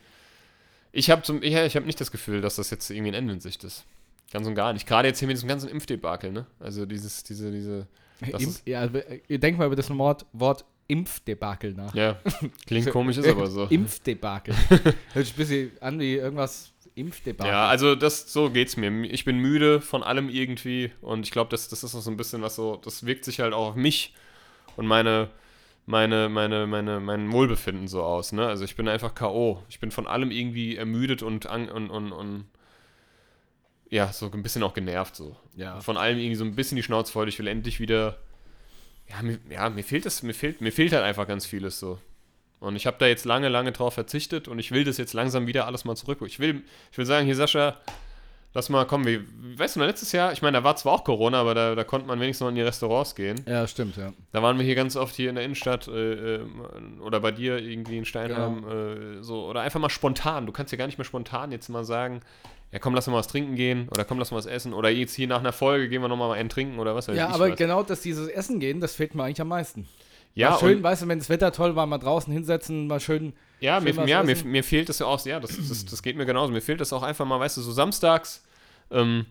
[0.91, 3.39] ich habe ja, ich habe nicht das Gefühl, dass das jetzt irgendwie ein Ende in
[3.39, 3.85] Sicht ist.
[4.31, 4.87] Ganz und gar nicht.
[4.87, 6.45] Gerade jetzt hier mit diesem ganzen Impfdebakel, ne?
[6.59, 7.87] Also dieses, diese, diese.
[8.21, 8.87] Imp, ja,
[9.27, 11.95] ihr denkt mal über das Wort, Wort Impfdebakel nach.
[11.95, 12.19] Ja,
[12.65, 13.63] klingt komisch, ist aber so.
[13.69, 14.55] Impfdebakel.
[15.13, 17.51] Hört sich ein bisschen an wie irgendwas Impfdebakel.
[17.51, 18.91] Ja, also das, so geht's mir.
[19.03, 22.17] Ich bin müde von allem irgendwie und ich glaube, das, das ist auch so ein
[22.17, 24.13] bisschen was so, das wirkt sich halt auch auf mich
[24.75, 25.29] und meine,
[25.89, 28.45] meine, meine, meine, mein Wohlbefinden so aus, ne?
[28.45, 29.63] Also ich bin einfach K.O.
[29.69, 32.45] Ich bin von allem irgendwie ermüdet und, und, und, und
[33.89, 35.35] ja, so ein bisschen auch genervt so.
[35.55, 35.81] Ja.
[35.81, 37.27] Von allem irgendwie so ein bisschen die Schnauze voll.
[37.27, 38.17] Ich will endlich wieder
[39.09, 41.99] ja, mir, ja, mir fehlt das, mir fehlt, mir fehlt halt einfach ganz vieles so.
[42.59, 45.47] Und ich habe da jetzt lange, lange drauf verzichtet und ich will das jetzt langsam
[45.47, 46.19] wieder alles mal zurück.
[46.25, 47.77] Ich will, ich will sagen, hier Sascha,
[48.53, 49.05] lass mal kommen.
[49.05, 49.19] Wie,
[49.59, 52.07] weißt du, letztes Jahr, ich meine, da war zwar auch Corona, aber da, da konnte
[52.07, 53.39] man wenigstens noch in die Restaurants gehen.
[53.47, 54.13] Ja, stimmt, ja.
[54.31, 56.39] Da waren wir hier ganz oft hier in der Innenstadt äh, äh,
[57.03, 59.19] oder bei dir irgendwie in Steinheim Genau.
[59.19, 60.45] äh, so oder einfach mal spontan.
[60.45, 62.21] Du kannst ja gar nicht mehr spontan jetzt mal sagen,
[62.71, 65.15] ja komm, lass mal was trinken gehen oder komm, lass mal was essen oder jetzt
[65.15, 67.49] hier nach einer Folge gehen wir nochmal einen trinken oder was weiß Ja, ich aber
[67.51, 67.57] was.
[67.57, 69.87] genau, dass dieses Essen gehen, das fehlt mir eigentlich am meisten.
[70.35, 73.33] ja, mal schön, weißt du, wenn das Wetter toll war, mal draußen hinsetzen, mal schön.
[73.59, 76.25] Ja, mir, ja mir, mir fehlt das ja auch, ja, das, das, das geht mir
[76.25, 76.51] genauso.
[76.51, 78.43] Mir fehlt das auch einfach mal, weißt du, so samstags
[78.91, 79.25] ähm,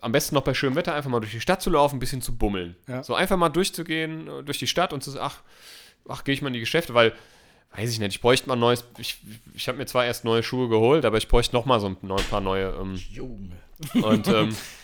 [0.00, 2.22] am besten noch bei schönem Wetter einfach mal durch die Stadt zu laufen, ein bisschen
[2.22, 2.76] zu bummeln.
[2.86, 3.02] Ja.
[3.02, 5.40] So einfach mal durchzugehen äh, durch die Stadt und zu sagen, ach,
[6.08, 7.12] ach gehe ich mal in die Geschäfte, weil,
[7.74, 9.18] weiß ich nicht, ich bräuchte mal ein neues, ich,
[9.54, 11.96] ich habe mir zwar erst neue Schuhe geholt, aber ich bräuchte noch mal so ein
[11.96, 12.68] paar neue.
[12.80, 13.50] Ähm, Junge.
[13.94, 14.54] und ähm,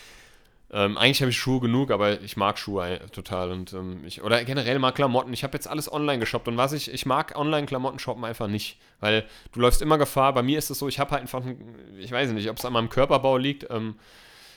[0.72, 4.44] ähm, eigentlich habe ich Schuhe genug, aber ich mag Schuhe total und ähm, ich, oder
[4.44, 5.32] generell mag Klamotten.
[5.32, 8.78] Ich habe jetzt alles online geshoppt und was ich, ich mag Online-Klamotten shoppen einfach nicht,
[9.00, 10.32] weil du läufst immer Gefahr.
[10.32, 12.64] Bei mir ist es so, ich habe halt einfach, ein- ich weiß nicht, ob es
[12.64, 13.66] an meinem Körperbau liegt.
[13.70, 13.96] Ähm,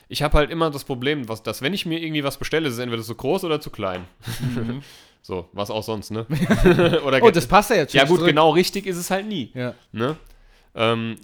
[0.10, 2.74] ich habe halt immer das Problem, was, dass wenn ich mir irgendwie was bestelle, ist
[2.76, 4.06] es entweder zu groß oder zu klein.
[5.24, 6.26] so, was auch sonst, ne?
[7.06, 7.24] oder Mhm.
[7.24, 8.00] Oh, das passt ja jetzt schon.
[8.00, 8.30] ja gut, zurück.
[8.30, 9.52] genau richtig ist es halt nie.
[9.56, 9.74] Ja.
[9.92, 10.16] Ne?
[10.76, 11.16] Ähm,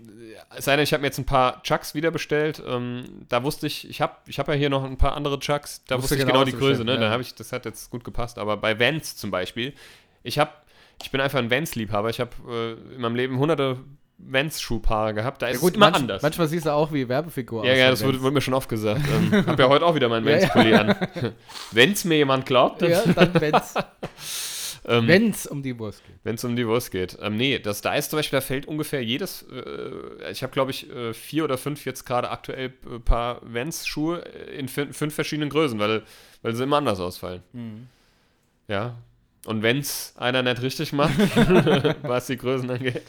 [0.55, 2.61] es sei denn, ich habe mir jetzt ein paar Chucks wieder bestellt.
[2.67, 5.83] Ähm, da wusste ich, ich habe ich hab ja hier noch ein paar andere Chucks.
[5.87, 6.83] Da Wusste wusste ich genau, genau die Größe.
[6.85, 6.93] Ne?
[6.93, 6.99] ja.
[6.99, 8.37] Da habe ich, das hat jetzt gut gepasst.
[8.39, 9.73] Aber bei Vans zum Beispiel,
[10.23, 10.51] ich habe,
[11.01, 12.09] ich bin einfach ein Vans-Liebhaber.
[12.09, 13.77] Ich habe äh, in meinem Leben hunderte
[14.17, 15.41] Vans-Schuhpaare gehabt.
[15.41, 16.21] Da ist Ja, gut, es immer manch, anders.
[16.21, 17.77] manchmal siehst du auch wie Werbefigur ja, aus.
[17.77, 18.23] ja, das wurde, Vans.
[18.23, 19.01] wurde mir schon oft gesagt.
[19.09, 20.25] Ähm, habe ja heute auch wieder meinen.
[20.25, 20.95] Vans-Pulli an.
[21.71, 23.73] Wenn es mir jemand glaubt, Ja, dann wenn's,
[24.89, 26.15] ähm, wenn's um die Wurst geht.
[26.23, 27.17] Wenn es um die Wurst geht.
[27.21, 30.71] Ähm, nee, das, da ist zum Beispiel, da fällt ungefähr jedes, äh, ich habe glaube
[30.71, 34.17] ich äh, vier oder fünf jetzt gerade aktuell äh, Paar Vans-Schuhe
[34.57, 36.03] in fün- fünf verschiedenen Größen, weil,
[36.41, 37.41] weil sie immer anders ausfallen.
[37.53, 37.87] Mhm.
[38.67, 38.95] Ja.
[39.45, 41.13] Und wenn es einer nicht richtig macht,
[42.03, 43.03] was die Größen angeht.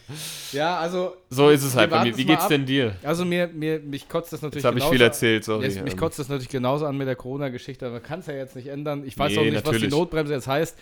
[0.52, 2.16] Ja, also, So ist es halt bei mir.
[2.16, 2.48] Wie geht's ab.
[2.50, 2.94] denn dir?
[3.02, 5.64] also mir, mir, mich kotzt das natürlich Jetzt habe ich viel erzählt, sorry.
[5.66, 8.26] Jetzt, mich Ähm, kotzt das natürlich genauso an mit der Corona-Geschichte, aber man kann es
[8.26, 9.02] ja jetzt nicht ändern.
[9.04, 9.88] Ich weiß Nee, auch nicht, was natürlich.
[9.88, 10.78] die Notbremse jetzt heißt.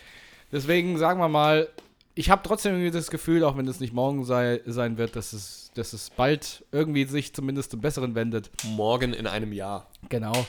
[0.51, 1.69] Deswegen sagen wir mal,
[2.15, 5.31] ich habe trotzdem irgendwie das Gefühl, auch wenn es nicht morgen sei, sein wird, dass
[5.31, 8.51] es, dass es bald irgendwie sich zumindest zum Besseren wendet.
[8.65, 9.87] morgen in einem Jahr.
[10.09, 10.45] Genau.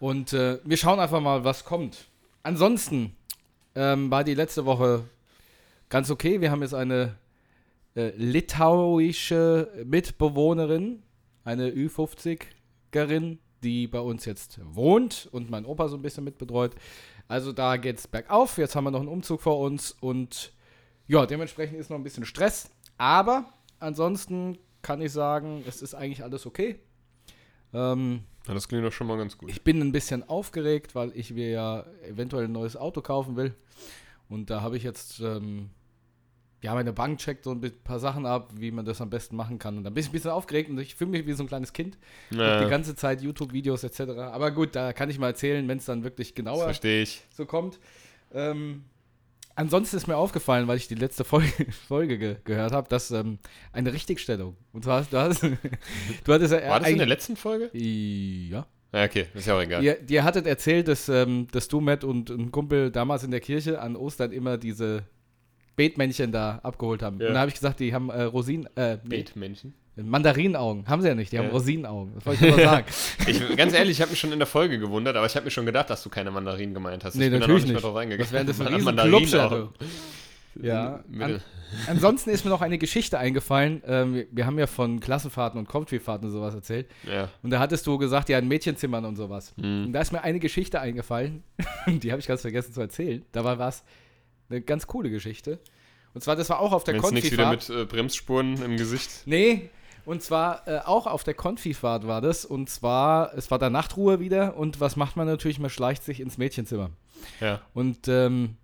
[0.00, 2.06] Und äh, wir schauen einfach mal, was kommt.
[2.42, 3.14] Ansonsten
[3.74, 5.04] ähm, war die letzte Woche
[5.88, 6.40] ganz okay.
[6.40, 7.16] Wir haben jetzt eine
[7.94, 11.02] äh, litauische Mitbewohnerin,
[11.44, 16.74] eine Ü50erin, die bei uns jetzt wohnt und mein Opa so ein bisschen mitbetreut.
[17.28, 18.58] Also da geht's bergauf.
[18.58, 20.52] Jetzt haben wir noch einen Umzug vor uns und
[21.08, 22.70] ja, dementsprechend ist noch ein bisschen Stress.
[22.98, 26.78] Aber ansonsten kann ich sagen, es ist eigentlich alles okay.
[27.72, 29.50] Ähm, Ja, das klingt doch schon mal ganz gut.
[29.50, 33.54] ich bin ein bisschen aufgeregt, weil ich mir ja eventuell ein neues Auto kaufen will.
[34.28, 35.70] Und da habe ich jetzt, ähm,
[36.62, 39.58] ja, meine Bank checkt so ein paar Sachen ab, wie man das am besten machen
[39.58, 39.76] kann.
[39.76, 41.72] Und da bin ich ein bisschen aufgeregt und ich fühle mich wie so ein kleines
[41.72, 41.98] Kind.
[42.30, 44.00] Ja, Die ganze Zeit YouTube-Videos etc.
[44.18, 46.72] Aber gut, da kann ich mal erzählen, wenn es dann wirklich genauer
[47.30, 47.78] so kommt.
[48.32, 48.84] Ähm,
[49.54, 53.38] ansonsten ist mir aufgefallen, weil ich die letzte Folge, Folge ge gehört habe, dass ähm,
[53.72, 54.56] eine Richtigstellung.
[54.72, 55.42] Und zwar, du hast,
[56.24, 57.70] du hattest ja War das in der letzten Folge?
[57.76, 58.66] Ja.
[58.92, 59.82] Ja, okay, ist ja auch egal.
[59.84, 63.40] Ihr, ihr hattet erzählt, dass, ähm, dass du, Matt und ein Kumpel damals in der
[63.40, 65.04] Kirche an Ostern immer diese
[65.76, 67.20] Betmännchen da abgeholt haben.
[67.20, 67.28] Ja.
[67.28, 69.74] Und da habe ich gesagt, die haben äh, Rosinen, äh, nee, Betmännchen.
[69.96, 70.86] Mandarinenaugen.
[70.88, 71.52] Haben sie ja nicht, die haben Ja.
[71.52, 72.14] Rosinenaugen.
[72.14, 72.86] Das wollte ich nur sagen.
[73.26, 75.50] Ich, ganz ehrlich, ich habe mich schon in der Folge gewundert, aber ich habe mir
[75.50, 77.14] schon gedacht, dass du keine Mandarinen gemeint hast.
[77.14, 77.82] Nee, ich bin natürlich da noch nicht.
[77.82, 78.26] Mehr drauf eingegangen.
[78.26, 79.68] Was wären das für Mandarinen?
[80.62, 81.04] Ja.
[81.18, 81.40] An,
[81.86, 83.82] ansonsten ist mir noch eine Geschichte eingefallen.
[83.86, 86.88] Ähm, wir, wir haben ja von Klassenfahrten und Countryfahrten und sowas erzählt.
[87.10, 87.28] Ja.
[87.42, 89.54] Und da hattest du gesagt, ja, in Mädchenzimmern und sowas.
[89.60, 89.86] Hm.
[89.86, 91.42] Und da ist mir eine Geschichte eingefallen,
[91.86, 93.24] die habe ich ganz vergessen zu erzählen.
[93.32, 93.84] Da war was,
[94.48, 95.58] eine ganz coole Geschichte.
[96.14, 97.68] Und zwar, das war auch auf der es nichts wieder Konfifahrt.
[97.68, 99.10] mit äh, Bremsspuren im Gesicht.
[99.26, 99.70] Nee,
[100.06, 102.44] und zwar äh, auch auf der Konfifahrt war das.
[102.44, 104.56] Und zwar, es war da Nachtruhe wieder.
[104.56, 105.58] Und was macht man natürlich?
[105.58, 106.90] Man schleicht sich ins Mädchenzimmer.
[107.40, 107.60] Ja.
[107.74, 108.56] Und ähm,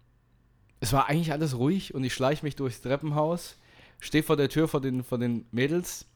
[0.81, 3.57] es war eigentlich alles ruhig und ich schleiche mich durchs Treppenhaus,
[4.01, 6.07] stehe vor der Tür vor den, vor den Mädels,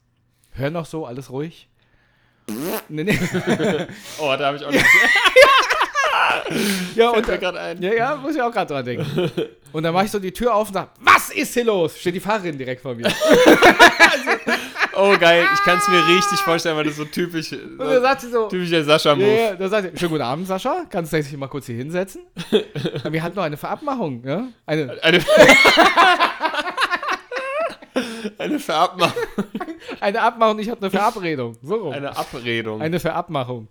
[0.51, 1.69] hör noch so, alles ruhig.
[2.89, 3.17] Nee, nee.
[4.19, 4.85] Oh, da habe ich auch nicht.
[6.95, 7.81] Ja, und, gerade ein.
[7.81, 9.31] ja, ja, muss ich auch gerade dran denken.
[9.73, 11.97] Und dann mache ich so die Tür auf und sage, was ist hier los?
[11.99, 13.11] Steht die Fahrerin direkt vor mir.
[14.99, 15.45] Oh, geil.
[15.53, 17.51] Ich kann es mir richtig vorstellen, weil das so typisch.
[17.51, 19.27] Und dann sagt sie so, typischer ja, Sascha-Move.
[19.27, 22.23] ja, dann sagt sie, schönen guten Abend, Sascha, kannst du dich mal kurz hier hinsetzen?
[23.09, 24.47] Wir hatten noch eine Verabmachung, ja?
[24.65, 25.19] Eine, Eine.
[28.47, 29.23] Eine Verabmachung.
[29.99, 31.55] Eine Abmachung, ich hatte eine Verabredung.
[31.61, 31.93] So rum.
[31.93, 32.81] Eine Abredung.
[32.81, 33.67] Eine Verabmachung.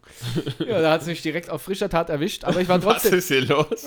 [0.58, 3.18] Ja, da hat es mich direkt auf frischer Tat erwischt, aber ich war Was trotzdem.
[3.18, 3.86] ist hier los?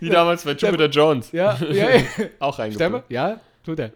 [0.00, 1.32] Wie damals bei Jupiter Jones.
[1.32, 1.86] Ja, ja.
[2.38, 3.04] Auch reingebracht.
[3.08, 3.92] Ja, tut er.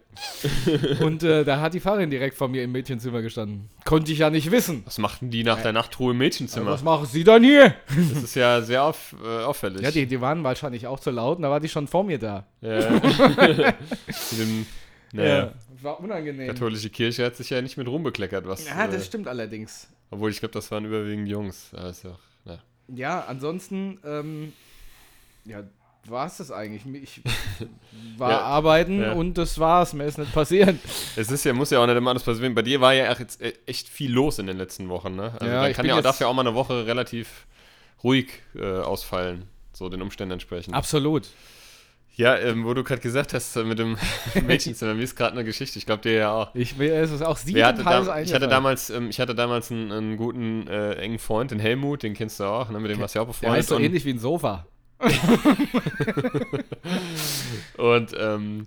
[1.01, 3.69] Und äh, da hat die Fahrerin direkt vor mir im Mädchenzimmer gestanden.
[3.85, 4.83] Konnte ich ja nicht wissen.
[4.85, 6.71] Was machten die nach der Nachtruhe im Mädchenzimmer?
[6.71, 7.73] was machen Sie denn hier?
[7.87, 9.81] Das ist ja sehr auf, äh, auffällig.
[9.81, 12.19] Ja, die, die waren wahrscheinlich auch zu laut und da war die schon vor mir
[12.19, 12.45] da.
[12.61, 12.89] Ja.
[12.89, 14.65] Mit dem,
[15.13, 16.47] naja, war unangenehm.
[16.47, 18.67] katholische Kirche hat sich ja nicht mit rumbekleckert, was.
[18.67, 19.87] Ja, äh, das stimmt allerdings.
[20.11, 21.71] obwohl ich glaube, das waren überwiegend Jungs.
[21.75, 22.59] Ja auch, na.
[22.87, 24.53] Ja, ansonsten, ähm,
[25.45, 25.63] ja,
[26.07, 26.85] war es das eigentlich.
[27.03, 27.21] Ich
[28.17, 29.13] war Ja, arbeiten ja.
[29.13, 29.93] und das war's.
[29.93, 30.75] Mir ist nicht passiert.
[31.15, 32.55] Es ist ja, muss ja auch nicht immer alles passieren.
[32.55, 35.33] Bei dir war ja auch jetzt äh, echt viel los in den letzten Wochen, ne?
[35.33, 37.45] Also Ja, da ich kann bin ja auch, ja auch mal eine Woche relativ
[38.03, 39.43] ruhig äh, ausfallen,
[39.73, 40.73] so den Umständen entsprechend.
[40.73, 41.27] Absolut.
[42.19, 43.97] Ja, ähm, wo du gerade gesagt hast äh, mit dem
[44.45, 45.79] Mädchenzimmer, mir ist gerade eine Geschichte.
[45.79, 46.53] Ich glaube dir ja auch.
[46.53, 49.71] Ich, mir ist es auch Wer hatte da, ich hatte damals, ähm, ich hatte damals
[49.71, 52.81] einen, einen guten äh, engen Freund, den Helmut, den kennst du auch, ne?
[52.81, 53.59] mit dem warst du ja auch Der befreundet.
[53.59, 54.65] heißt so ähnlich wie ein Sofa.
[57.77, 58.65] und ähm,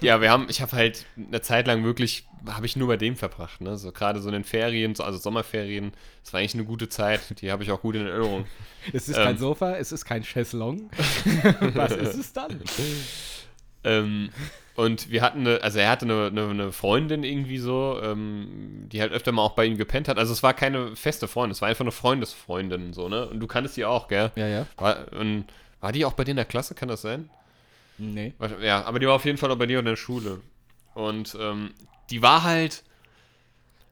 [0.00, 3.16] ja, wir haben, ich habe halt eine Zeit lang wirklich, habe ich nur bei dem
[3.16, 3.76] verbracht, ne?
[3.76, 7.40] So gerade so in den Ferien, so- also Sommerferien, das war eigentlich eine gute Zeit,
[7.40, 8.46] die habe ich auch gut in Erinnerung.
[8.92, 9.24] Es ist Ähm.
[9.24, 10.90] kein Sofa, es ist kein Chaiselong.
[11.74, 12.60] Was ist es dann?
[13.84, 14.30] ähm,
[14.76, 19.00] und wir hatten eine, also er hatte eine, eine, eine Freundin irgendwie so, ähm, die
[19.00, 20.18] halt öfter mal auch bei ihm gepennt hat.
[20.18, 23.26] Also es war keine feste Freundin, es war einfach eine Freundesfreundin, so, ne?
[23.28, 24.32] Und du kanntest die auch, gell?
[24.36, 24.66] Ja, ja.
[24.76, 25.44] War, und,
[25.80, 27.30] war die auch bei dir in der Klasse, kann das sein?
[27.98, 28.34] Nee.
[28.62, 30.40] Ja, aber die war auf jeden Fall auch bei dir in der Schule.
[30.94, 31.70] Und ähm,
[32.10, 32.82] die war halt,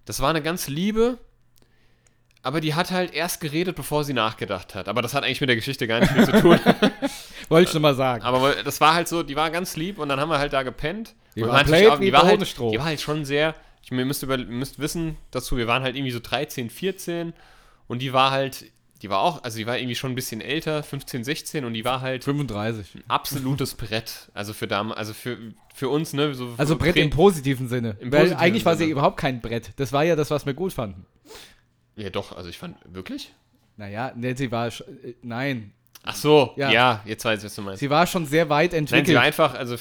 [0.04, 1.18] das war eine ganz liebe,
[2.42, 4.88] aber die hat halt erst geredet, bevor sie nachgedacht hat.
[4.88, 6.58] Aber das hat eigentlich mit der Geschichte gar nicht viel zu tun.
[7.48, 8.22] Wollte ich nur mal sagen.
[8.24, 10.62] Aber das war halt so, die war ganz lieb und dann haben wir halt da
[10.64, 11.14] gepennt.
[11.36, 14.22] Die Und war auch- die, war halt, die war halt schon sehr, ich, ihr, müsst
[14.24, 17.32] über, ihr müsst wissen dazu, wir waren halt irgendwie so 13, 14
[17.86, 18.64] und die war halt,
[19.02, 21.84] die war auch, also die war irgendwie schon ein bisschen älter, 15, 16 und die
[21.84, 22.94] war halt 35.
[22.94, 24.30] ein absolutes Brett.
[24.32, 25.36] Also für Dame, also für,
[25.74, 26.34] für uns, ne?
[26.34, 27.96] So Also Brett im positiven Sinne.
[28.00, 28.92] Im positiven eigentlich war sie Sinne.
[28.92, 29.72] überhaupt kein Brett.
[29.76, 31.04] Das war ja das, was wir gut fanden.
[31.96, 33.34] Ja, doch, also ich fand, wirklich?
[33.76, 34.68] Naja, nee, sie war.
[34.68, 35.72] äh, Nein.
[36.04, 36.70] Ach so, Ja.
[36.72, 37.80] ja, jetzt weiß ich, was du meinst.
[37.80, 39.16] Sie war schon sehr weit Nein, sie entwickelt.
[39.16, 39.76] war einfach, also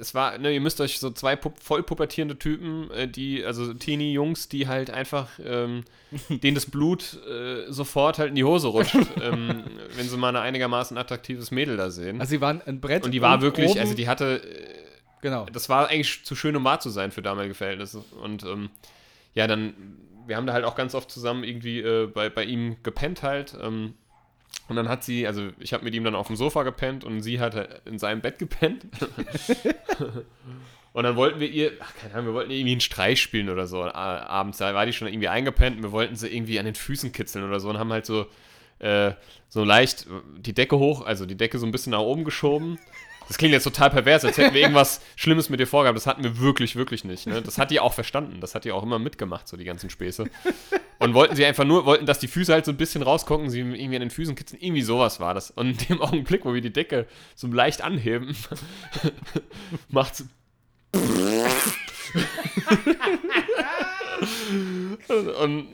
[0.00, 3.74] es war, ne, ihr müsst euch so zwei pup voll pubertierende Typen, äh, die, also
[3.74, 5.82] Teenie-Jungs, die halt einfach, ähm,
[6.28, 9.64] denen das Blut äh, sofort halt in die Hose rutscht, ähm,
[9.96, 12.20] wenn sie mal ein einigermaßen attraktives Mädel da sehen.
[12.20, 13.04] also sie waren ein Brett.
[13.04, 14.74] und die war wirklich, oben- also die hatte, äh,
[15.20, 15.46] Genau.
[15.52, 18.04] das war eigentlich zu schön, um wahr zu sein für damalige Verhältnisse.
[18.22, 18.70] Und ähm,
[19.34, 19.74] ja, dann,
[20.28, 23.56] wir haben da halt auch ganz oft zusammen irgendwie äh, bei, bei ihm gepennt halt.
[23.60, 23.94] Ähm,
[24.68, 27.22] und dann hat sie, also ich habe mit ihm dann auf dem Sofa gepennt und
[27.22, 28.86] sie hat halt in seinem Bett gepennt.
[30.92, 33.48] und dann wollten wir ihr, ach, keine Ahnung, wir wollten ihr irgendwie einen Streich spielen
[33.48, 34.58] oder so äh, abends.
[34.58, 37.46] Da war die schon irgendwie eingepennt und wir wollten sie irgendwie an den Füßen kitzeln
[37.46, 38.26] oder so und haben halt so,
[38.78, 39.12] äh,
[39.48, 40.06] so leicht
[40.36, 42.78] die Decke hoch, also die Decke so ein bisschen nach oben geschoben.
[43.28, 45.96] Das klingt jetzt total pervers, als hätten wir irgendwas Schlimmes mit dir vorgehabt.
[45.96, 47.26] Das hatten wir wirklich, wirklich nicht.
[47.26, 47.42] Ne?
[47.42, 48.40] Das hat die auch verstanden.
[48.40, 50.24] Das hat die auch immer mitgemacht, so die ganzen Späße.
[50.98, 53.60] Und wollten sie einfach nur, wollten, dass die Füße halt so ein bisschen rausgucken, sie
[53.60, 54.60] irgendwie an den Füßen kitzeln.
[54.60, 55.50] Irgendwie sowas war das.
[55.50, 58.34] Und in dem Augenblick, wo wir die Decke so leicht anheben,
[59.88, 60.24] macht's.
[65.08, 65.68] und, und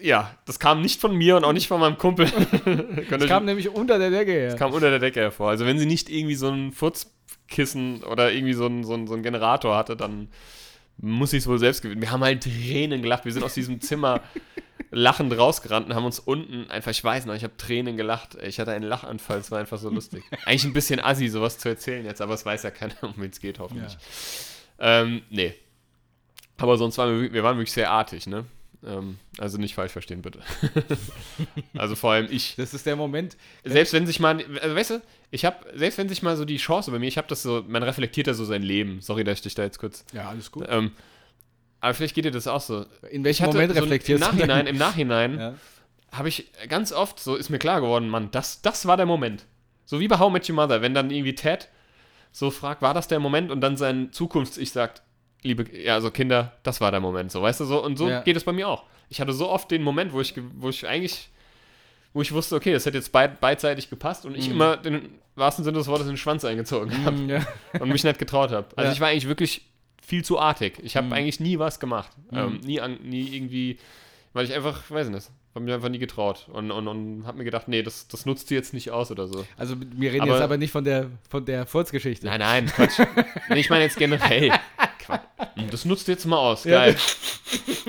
[0.00, 2.28] ja, das kam nicht von mir und auch nicht von meinem Kumpel.
[3.10, 4.54] Das kam nämlich unter der Decke her.
[4.56, 5.50] kam unter der Decke hervor.
[5.50, 9.14] Also wenn sie nicht irgendwie so ein Furzkissen oder irgendwie so ein, so ein, so
[9.14, 10.28] ein Generator hatte, dann
[10.98, 12.00] muss ich es wohl selbst gewinnen.
[12.00, 13.24] Wir haben halt Tränen gelacht.
[13.24, 14.20] Wir sind aus diesem Zimmer
[14.90, 18.36] lachend rausgerannt und haben uns unten einfach, ich weiß noch, ich habe Tränen gelacht.
[18.42, 20.24] Ich hatte einen Lachanfall, es war einfach so lustig.
[20.44, 23.30] Eigentlich ein bisschen assi, sowas zu erzählen jetzt, aber es weiß ja keiner, um wen
[23.30, 23.96] es geht, hoffentlich.
[24.78, 25.54] Ähm, nee.
[26.56, 28.44] Aber sonst waren wir, wir waren wirklich sehr artig, ne?
[28.84, 30.40] Ähm, also nicht falsch verstehen, bitte.
[31.76, 32.54] also vor allem ich.
[32.56, 33.36] Das ist der Moment.
[33.64, 36.58] Selbst wenn sich mal, also weißt du, ich habe, selbst wenn sich mal so die
[36.58, 39.00] Chance bei mir, ich habe das so, man reflektiert ja so sein Leben.
[39.00, 40.04] Sorry, dass ich dich da jetzt kurz.
[40.12, 40.66] Ja, alles gut.
[40.68, 40.92] Ähm,
[41.80, 42.86] aber vielleicht geht dir das auch so.
[43.10, 44.74] In welchem Moment so reflektierst im du Nachhinein, denn?
[44.74, 45.54] im Nachhinein Ja.
[46.12, 49.44] habe ich ganz oft, so ist mir klar geworden, Mann, das, das war der Moment.
[49.84, 51.68] So wie bei How I Met Your Mother, wenn dann irgendwie Ted
[52.30, 53.50] so fragt, war das der Moment?
[53.50, 55.02] Und dann sein Zukunfts-Ich sagt,
[55.42, 57.82] liebe, ja, also Kinder, das war der Moment, so, weißt du, so.
[57.84, 58.20] Und so Ja.
[58.22, 58.84] geht es bei mir auch.
[59.08, 61.28] Ich hatte so oft den Moment, wo ich, wo ich eigentlich,
[62.12, 64.54] wo ich wusste, okay, das hätte jetzt beid, beidseitig gepasst und ich Mhm.
[64.54, 67.46] immer den wahrsten Sinne des Wortes in den Schwanz eingezogen habe Mm, ja.
[67.80, 68.66] und mich nicht getraut habe.
[68.76, 68.92] Also Ja.
[68.92, 69.62] ich war eigentlich wirklich
[70.02, 70.78] viel zu artig.
[70.82, 71.12] Ich habe Mhm.
[71.12, 72.10] eigentlich nie was gemacht.
[72.32, 72.60] Ähm, Mhm.
[72.60, 73.78] nie, an, nie irgendwie,
[74.32, 77.38] weil ich einfach, weiß ich nicht, habe mir einfach nie getraut und, und, und habe
[77.38, 79.44] mir gedacht, nee, das, das nutzt du jetzt nicht aus oder so.
[79.56, 82.26] Also wir reden Aber- jetzt aber nicht von der von der Furzgeschichte.
[82.26, 82.98] Nein, nein, Quatsch.
[83.48, 84.50] nee, ich meine jetzt generell.
[84.98, 85.20] Quatsch.
[85.70, 86.64] Das nutzt jetzt mal aus.
[86.64, 86.78] Ja.
[86.86, 86.96] Geil.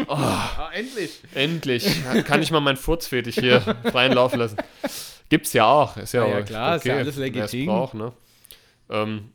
[0.08, 1.20] Ah, endlich.
[1.36, 1.86] Endlich.
[2.26, 3.60] Kann ich mal meinen Furzfetisch hier
[3.92, 4.58] freien Lauf lassen.
[5.28, 5.98] Gibt's ja auch.
[5.98, 7.66] Ist ja, Ja, ja, auch klar, ist ja alles legitim.
[7.68, 8.14] braucht, ne?
[8.90, 9.32] Ähm,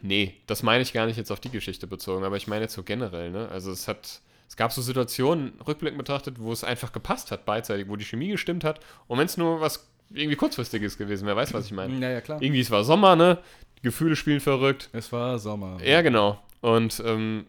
[0.00, 2.74] nee, das meine ich gar nicht jetzt auf die Geschichte bezogen, aber ich meine jetzt
[2.74, 3.48] so generell, ne?
[3.50, 7.88] Also es hat, es gab so Situationen, rückblickend betrachtet, wo es einfach gepasst hat, beidseitig,
[7.88, 8.80] wo die Chemie gestimmt hat.
[9.06, 11.94] Und wenn es nur was irgendwie kurzfristiges gewesen wäre, weißt du, was ich meine?
[12.00, 12.40] Ja, ja, klar.
[12.42, 13.38] Irgendwie, es war Sommer, ne?
[13.78, 14.88] Die Gefühle spielen verrückt.
[14.92, 15.78] Es war Sommer.
[15.84, 16.40] Ja, genau.
[16.64, 17.44] Und ähm,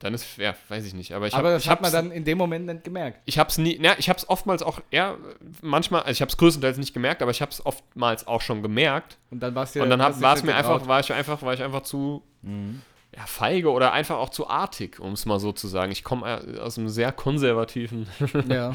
[0.00, 1.12] dann ist, ja, weiß ich nicht.
[1.12, 3.20] Aber ich Aber hab, das ich hat man dann in dem Moment nicht gemerkt.
[3.24, 5.16] ich hab's nie, ja, ich hab's oftmals auch eher,
[5.62, 9.16] manchmal, also ich hab's größtenteils nicht gemerkt, aber ich hab's oftmals auch schon gemerkt.
[9.30, 11.62] Und dann war es und dann war es mir einfach, war ich einfach, war ich
[11.62, 15.92] einfach zu ja, feige oder einfach auch zu artig, um es mal so zu sagen.
[15.92, 18.08] Ich komme aus einem sehr konservativen
[18.48, 18.74] Ja.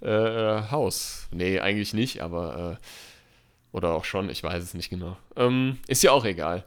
[0.00, 1.28] äh, äh, Haus.
[1.32, 5.18] Nee, eigentlich nicht, aber äh, oder auch schon, ich weiß es nicht genau.
[5.36, 6.64] Ähm, ist ja auch egal.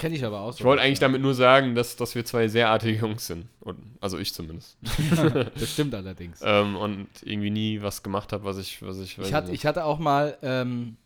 [0.00, 0.54] Kenne ich aber auch.
[0.54, 3.48] Ich wollte eigentlich damit nur sagen, dass, dass wir zwei sehr artige Jungs sind.
[3.60, 4.78] Und, also ich zumindest.
[5.54, 6.40] Das stimmt allerdings.
[6.42, 9.84] ähm, und irgendwie nie was gemacht habe, was ich, was ich, Ich hatte, ich hatte
[9.84, 10.96] auch mal ähm,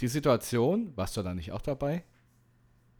[0.00, 2.02] die Situation, warst du da nicht auch dabei?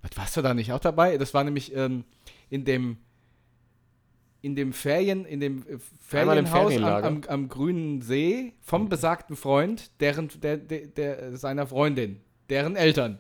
[0.03, 1.19] Was, warst du da nicht auch dabei?
[1.19, 2.05] Das war nämlich ähm,
[2.49, 2.99] in dem
[4.43, 9.91] in dem Ferien, in dem äh, Ferienhaus am, am, am grünen See vom besagten Freund,
[10.01, 13.19] deren, der, der, der, seiner Freundin, deren Eltern.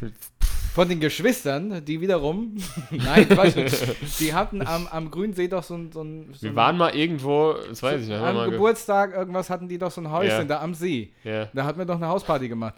[0.78, 2.54] Von den Geschwistern, die wiederum,
[2.92, 3.56] nein, Quatsch,
[4.20, 6.94] die hatten am, am grünen See doch so ein, so ein so wir waren mal
[6.94, 10.44] irgendwo, das weiß ich nicht, am Geburtstag irgendwas hatten die doch so ein Häuschen Ja.
[10.44, 11.10] da am See.
[11.24, 12.74] ja, Da hatten wir doch eine Hausparty gemacht.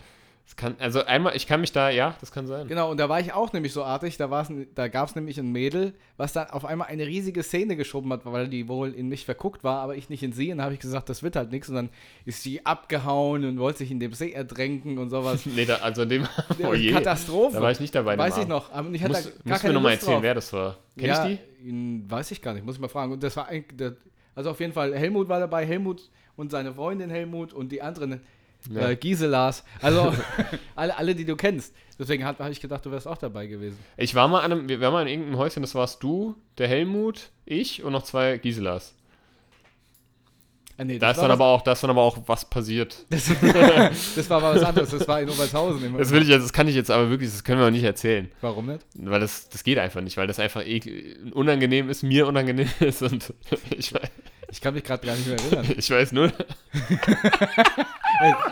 [0.57, 2.67] Kann, also einmal, ich kann mich da, ja, das kann sein.
[2.67, 4.17] Genau, und da war ich auch nämlich so artig.
[4.17, 8.13] Da, da gab es nämlich ein Mädel, was dann auf einmal eine riesige Szene geschoben
[8.13, 10.51] hat, weil die wohl in mich verguckt war, aber ich nicht in sie.
[10.53, 11.69] Und da habe ich gesagt, das wird halt nichts.
[11.69, 11.89] Und dann
[12.25, 15.45] ist sie abgehauen und wollte sich in dem See ertränken und sowas.
[15.55, 16.29] Nee, da, also in dem,
[16.65, 17.57] oh je, Katastrophe.
[17.57, 18.17] da war ich nicht dabei.
[18.17, 18.73] Weiß ich noch.
[18.73, 20.23] Aber ich hatte Muss, gar musst keine mir nochmal erzählen, drauf.
[20.23, 20.77] wer das war.
[20.97, 23.13] Kenn ja, ich ihn- weiß ich gar nicht, muss ich mal fragen.
[23.13, 23.93] Und das war eigentlich,
[24.35, 28.21] also auf jeden Fall, Helmut war dabei, Helmut und seine Freundin Helmut und die anderen
[28.71, 28.91] Ja.
[28.91, 29.65] äh, Giselas.
[29.81, 30.13] Also
[30.77, 31.75] alle, alle, die du kennst.
[31.99, 33.79] Deswegen habe hab ich gedacht, du wärst auch dabei gewesen.
[33.97, 36.69] Ich war mal an einem, wir waren mal in irgendeinem Häuschen, das warst du, der
[36.69, 38.95] Helmut, ich und noch zwei Giselas.
[40.79, 43.05] Ah, nee, Da ist war dann aber auch, da ist dann aber auch was passiert.
[43.11, 43.27] Das,
[44.17, 44.89] das war aber was anderes.
[44.91, 45.95] Das war in Obershausen.
[45.99, 47.85] Das will ich jetzt, das kann ich jetzt aber wirklich, das können wir auch nicht
[47.85, 48.31] erzählen.
[48.41, 48.81] Warum nicht?
[48.95, 50.81] Weil das, das geht einfach nicht, weil das einfach eh
[51.33, 53.35] unangenehm ist, mir unangenehm ist und
[53.77, 54.09] ich, weiß-
[54.53, 55.75] Ich kann mich gerade gar nicht mehr erinnern.
[55.79, 56.33] ich weiß nur,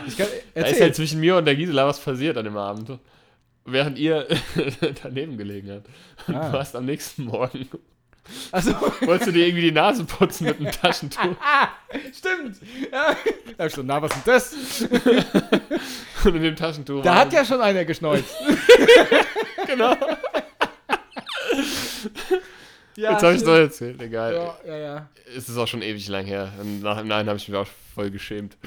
[0.07, 2.99] Ich kann, da ist halt zwischen mir und der Gisela was passiert an dem Abend.
[3.65, 4.25] Während ihr
[5.03, 5.87] daneben gelegen habt.
[6.27, 6.49] Und Ah.
[6.49, 7.67] du hast am nächsten Morgen,
[8.51, 11.19] also, wolltest du dir irgendwie die Nase putzen mit einem Taschentuch.
[12.15, 12.57] stimmt.
[12.91, 13.15] Ja.
[13.57, 14.53] Da hab ich so, na, was ist das?
[16.23, 18.35] Und in dem Taschentuch Da hat ja schon einer geschneuzt.
[19.65, 19.95] genau.
[22.99, 23.47] Ja, Jetzt habe ich stimmt.
[23.55, 24.33] doch erzählt, egal.
[24.33, 25.09] Ja, ja, ja.
[25.35, 26.51] Es ist auch schon ewig lang her.
[26.61, 28.57] Im Nach- im Nachhinein habe ich mich auch voll geschämt.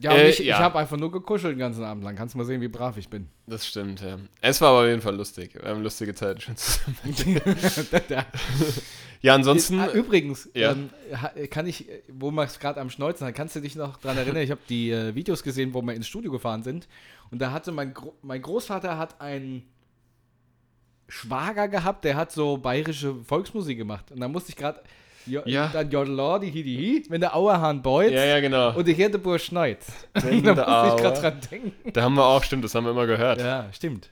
[0.00, 0.56] Ja, und Äh, ich, ja.
[0.56, 2.14] ich habe einfach nur gekuschelt den ganzen Abend lang.
[2.14, 3.28] Kannst du mal sehen, wie brav ich bin.
[3.46, 4.18] Das stimmt, ja.
[4.40, 5.54] Es war aber auf jeden Fall lustig.
[5.60, 7.40] Wir haben lustige Zeiten schon zusammen.
[9.22, 9.78] Ja, ansonsten.
[9.80, 10.72] Ah, übrigens, Ja.
[10.72, 10.88] ähm,
[11.50, 14.42] kann ich, wo wir es gerade am Schneuzen hat, kannst du dich noch dran erinnern?
[14.42, 16.88] Ich habe die äh, Videos gesehen, wo wir ins Studio gefahren sind.
[17.30, 19.62] Und da hatte mein, Gro mein Großvater hat einen
[21.10, 24.10] Schwager gehabt, der hat so bayerische Volksmusik gemacht.
[24.12, 24.80] Und da musste ich gerade
[25.26, 25.68] jo Ja.
[25.72, 28.74] dann Jodelordi Hidi Hi, wenn der Auerhahn beut ja, ja, genau.
[28.76, 29.80] und die Hirteburg schneit.
[30.14, 31.92] Da der musste ich gerade dran denken.
[31.92, 33.40] Da haben wir auch, stimmt, das haben wir immer gehört.
[33.40, 34.10] Ja, stimmt.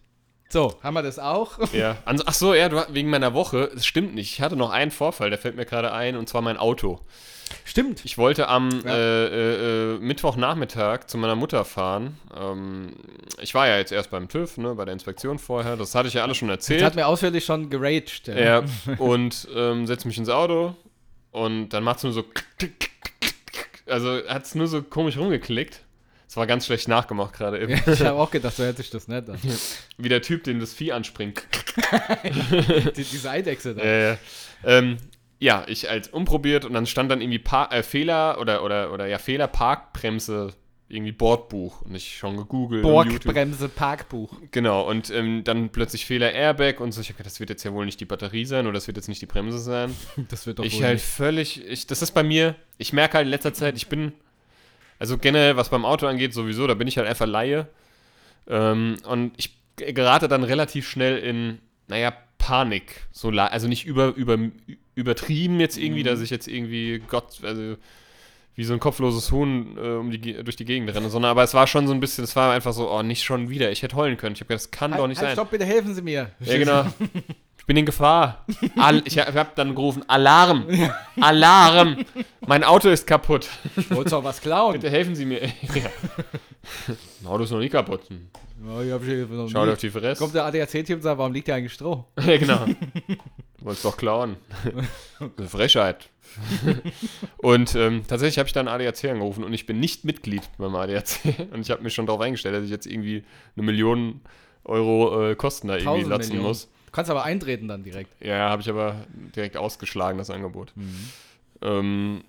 [0.50, 1.58] So, haben wir das auch?
[1.72, 1.96] Ja.
[2.06, 3.70] Ans- Ach so, ja, du, wegen meiner Woche.
[3.76, 4.32] Es stimmt nicht.
[4.32, 7.00] Ich hatte noch einen Vorfall, der fällt mir gerade ein, und zwar mein Auto.
[7.64, 8.04] Stimmt.
[8.04, 8.94] Ich wollte am Ja.
[8.94, 12.18] äh, äh, äh, Mittwochnachmittag zu meiner Mutter fahren.
[12.38, 12.92] Ähm,
[13.40, 15.76] ich war ja jetzt erst beim TÜV, ne, bei der Inspektion vorher.
[15.76, 16.82] Das hatte ich ja alles schon Das erzählt.
[16.82, 18.28] hat mir ausführlich schon geraged.
[18.28, 18.62] Ja,
[18.98, 20.74] und ähm, setze mich ins Auto
[21.30, 22.24] und dann macht es nur so.
[23.86, 25.80] Also hat es nur so komisch rumgeklickt.
[26.28, 27.80] Es war ganz schlecht nachgemacht gerade eben.
[27.86, 29.24] Ich habe auch gedacht, so hätte ich das nicht.
[29.96, 31.42] Wie der Typ, dem das Vieh anspringt.
[32.96, 33.82] Die, diese Eidechse da.
[33.82, 34.16] Äh,
[34.62, 34.98] ähm,
[35.38, 39.06] ja, ich als umprobiert und dann stand dann irgendwie pa äh, Fehler oder, oder, oder
[39.06, 40.52] ja, Fehler, Parkbremse,
[40.88, 41.82] irgendwie Bordbuch.
[41.82, 42.82] Und ich schon gegoogelt.
[42.82, 44.36] Borgbremse Parkbuch.
[44.50, 47.00] Genau, und ähm, dann plötzlich Fehler Airbag und so.
[47.00, 48.96] Ich hab gedacht, das wird jetzt ja wohl nicht die Batterie sein oder das wird
[48.96, 49.94] jetzt nicht die Bremse sein.
[50.28, 51.04] Das wird doch ich wohl halt nicht.
[51.04, 54.12] völlig, ich, das ist bei mir, ich merke halt in letzter Zeit, ich bin,
[54.98, 57.68] also generell, was beim Auto angeht, sowieso, da bin ich halt einfach Laie.
[58.48, 63.06] Ähm, und ich gerate dann relativ schnell in, naja, Panik.
[63.12, 64.38] So, also nicht über, über,
[64.94, 66.06] übertrieben jetzt irgendwie, Mhm.
[66.06, 67.76] dass ich jetzt irgendwie, Gott, also
[68.58, 71.54] wie so ein kopfloses Huhn äh, um die, durch die Gegend renne, sondern aber es
[71.54, 73.70] war schon so ein bisschen, es war einfach so, oh, nicht schon wieder.
[73.70, 74.34] Ich hätte heulen können.
[74.34, 75.36] Ich habe gedacht, das kann doch nicht halt, sein.
[75.36, 76.32] stopp, bitte helfen Sie mir.
[76.40, 76.84] Ja, genau.
[77.58, 78.46] Ich bin in Gefahr.
[78.78, 80.64] Al ich habe hab dann gerufen, Alarm!
[81.20, 81.98] Alarm!
[82.46, 83.46] Mein Auto ist kaputt.
[83.76, 84.72] Ich wollte doch was klauen.
[84.72, 85.42] Bitte helfen Sie mir.
[85.74, 85.90] ja.
[87.20, 88.08] Mein Auto ist noch nie kaputt.
[88.66, 90.18] Ja, ich hab schon noch Schau dir nie- auf die Fresse.
[90.20, 92.04] Kommt der ADAC-Team und sagt, warum liegt hier eigentlich Stroh?
[92.20, 92.66] Ja, genau.
[93.58, 94.36] Du wolltest doch klauen.
[95.36, 96.10] Eine Frechheit.
[97.38, 101.04] und ähm, tatsächlich habe ich dann ADAC angerufen und ich bin nicht Mitglied beim ADAC.
[101.52, 103.24] Und ich habe mich schon darauf eingestellt, dass ich jetzt irgendwie
[103.56, 104.20] eine Million
[104.64, 106.48] Euro äh, Kosten da irgendwie 1000 latzen Millionen.
[106.48, 106.68] muss.
[106.86, 108.10] Du kannst aber eintreten dann direkt.
[108.24, 110.72] Ja, habe ich aber direkt ausgeschlagen, das Angebot.
[110.76, 111.08] Mhm.
[111.62, 112.24] Ähm,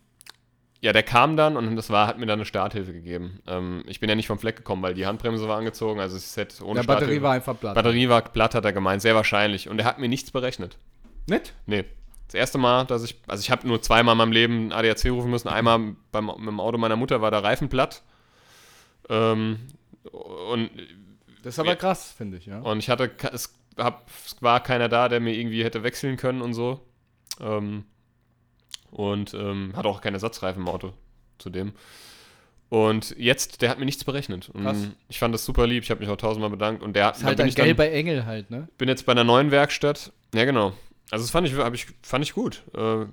[0.81, 3.41] ja, der kam dann und das war, hat mir dann eine Starthilfe gegeben.
[3.47, 6.37] Ähm, ich bin ja nicht vom Fleck gekommen, weil die Handbremse war angezogen, also es
[6.37, 7.75] hätte ohne Der Batterie Starthilfe- war einfach platt.
[7.75, 9.67] Batterie war platt, hat er gemeint, sehr wahrscheinlich.
[9.69, 10.77] Und er hat mir nichts berechnet.
[11.27, 11.53] Nicht?
[11.65, 11.83] Nee.
[12.27, 15.31] Das erste Mal, dass ich, also ich habe nur zweimal in meinem Leben ADAC rufen
[15.31, 15.47] müssen.
[15.49, 18.03] Einmal beim, mit dem Auto meiner Mutter war der Reifen platt.
[19.09, 19.59] Ähm,
[20.11, 20.69] und,
[21.43, 22.59] Das ist aber krass, finde ich, ja.
[22.59, 26.41] und ich hatte, es, hab, es war keiner da, der mir irgendwie hätte wechseln können
[26.41, 26.85] und so.
[27.41, 27.85] Ähm,
[28.91, 30.93] und ähm, hatte auch keinen Ersatzreifen im Auto
[31.37, 31.73] zudem.
[32.69, 34.51] Und jetzt, der hat mir nichts berechnet.
[34.61, 34.89] Krass.
[35.07, 35.83] ich fand das super lieb.
[35.83, 36.83] Ich habe mich auch tausendmal bedankt.
[36.83, 38.67] Und der hat ist halt bin ein ich dann- gelber Engel halt, ne?
[38.77, 40.11] bin jetzt bei einer neuen Werkstatt.
[40.35, 40.73] Ja, genau.
[41.09, 42.61] Also das fand ich, ich, fand ich gut.
[42.75, 43.05] Äh,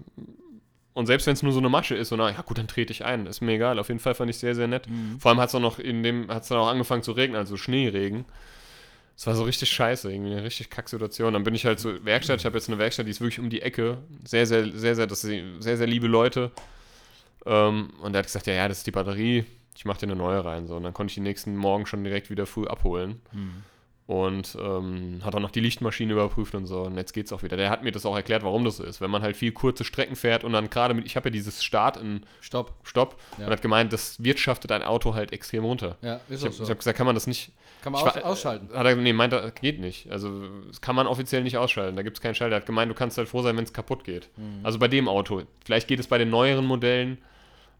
[0.93, 2.93] Und selbst wenn es nur so eine Masche ist, so na, ja gut, dann trete
[2.93, 3.25] ich ein.
[3.27, 3.79] Ist mir egal.
[3.79, 4.87] Auf jeden Fall fand ich sehr, sehr nett.
[5.19, 7.37] Vor allem hat es auch noch in dem, hat es dann auch angefangen zu regnen,
[7.39, 8.27] also Schneeregen.
[9.17, 11.33] Es war so richtig scheiße, irgendwie eine richtig Kacksituation.
[11.33, 12.41] Dann bin ich halt zur Werkstatt.
[12.41, 13.99] Ich habe jetzt eine Werkstatt, die ist wirklich um die Ecke.
[14.25, 16.51] Sehr, sehr, sehr, sehr, das sind sehr, sehr liebe Leute.
[17.47, 19.47] Ähm, und der hat gesagt, ja, ja, das ist die Batterie.
[19.75, 20.67] Ich mache dir eine neue rein.
[20.67, 20.77] So.
[20.77, 23.21] Und dann konnte ich die nächsten Morgen schon direkt wieder früh abholen.
[24.07, 26.83] Und ähm, hat auch noch die Lichtmaschine überprüft und so.
[26.83, 27.57] Und jetzt geht's auch wieder.
[27.57, 29.01] Der hat mir das auch erklärt, warum das so ist.
[29.01, 31.65] Wenn man halt viel kurze Strecken fährt und dann gerade mit, ich habe ja dieses
[31.65, 32.73] Start in Stopp.
[32.85, 33.47] Stopp Ja.
[33.47, 35.97] und hat gemeint, das wirtschaftet ein Auto halt extrem runter.
[36.03, 36.69] Ja, ist Ich auch habe so.
[36.71, 37.51] hab gesagt, kann man das nicht.
[37.83, 38.69] Kann man ich aus, war- ausschalten.
[38.73, 40.09] Hat er, nee, meint er, geht nicht.
[40.13, 40.31] Also,
[40.69, 41.97] das kann man offiziell nicht ausschalten.
[41.97, 42.55] Da gibt es keinen Schalter.
[42.55, 44.29] Er hat gemeint, du kannst halt froh sein, wenn es kaputt geht.
[44.37, 44.61] Mhm.
[44.63, 45.43] Also bei dem Auto.
[45.65, 47.19] Vielleicht geht es bei den neueren Modellen.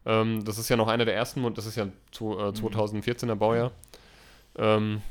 [0.05, 2.39] Ähm, das ist ja noch einer der ersten, das ist ja zu, Mhm.
[2.39, 3.71] äh, 2014er Baujahr.
[4.57, 5.01] Ähm,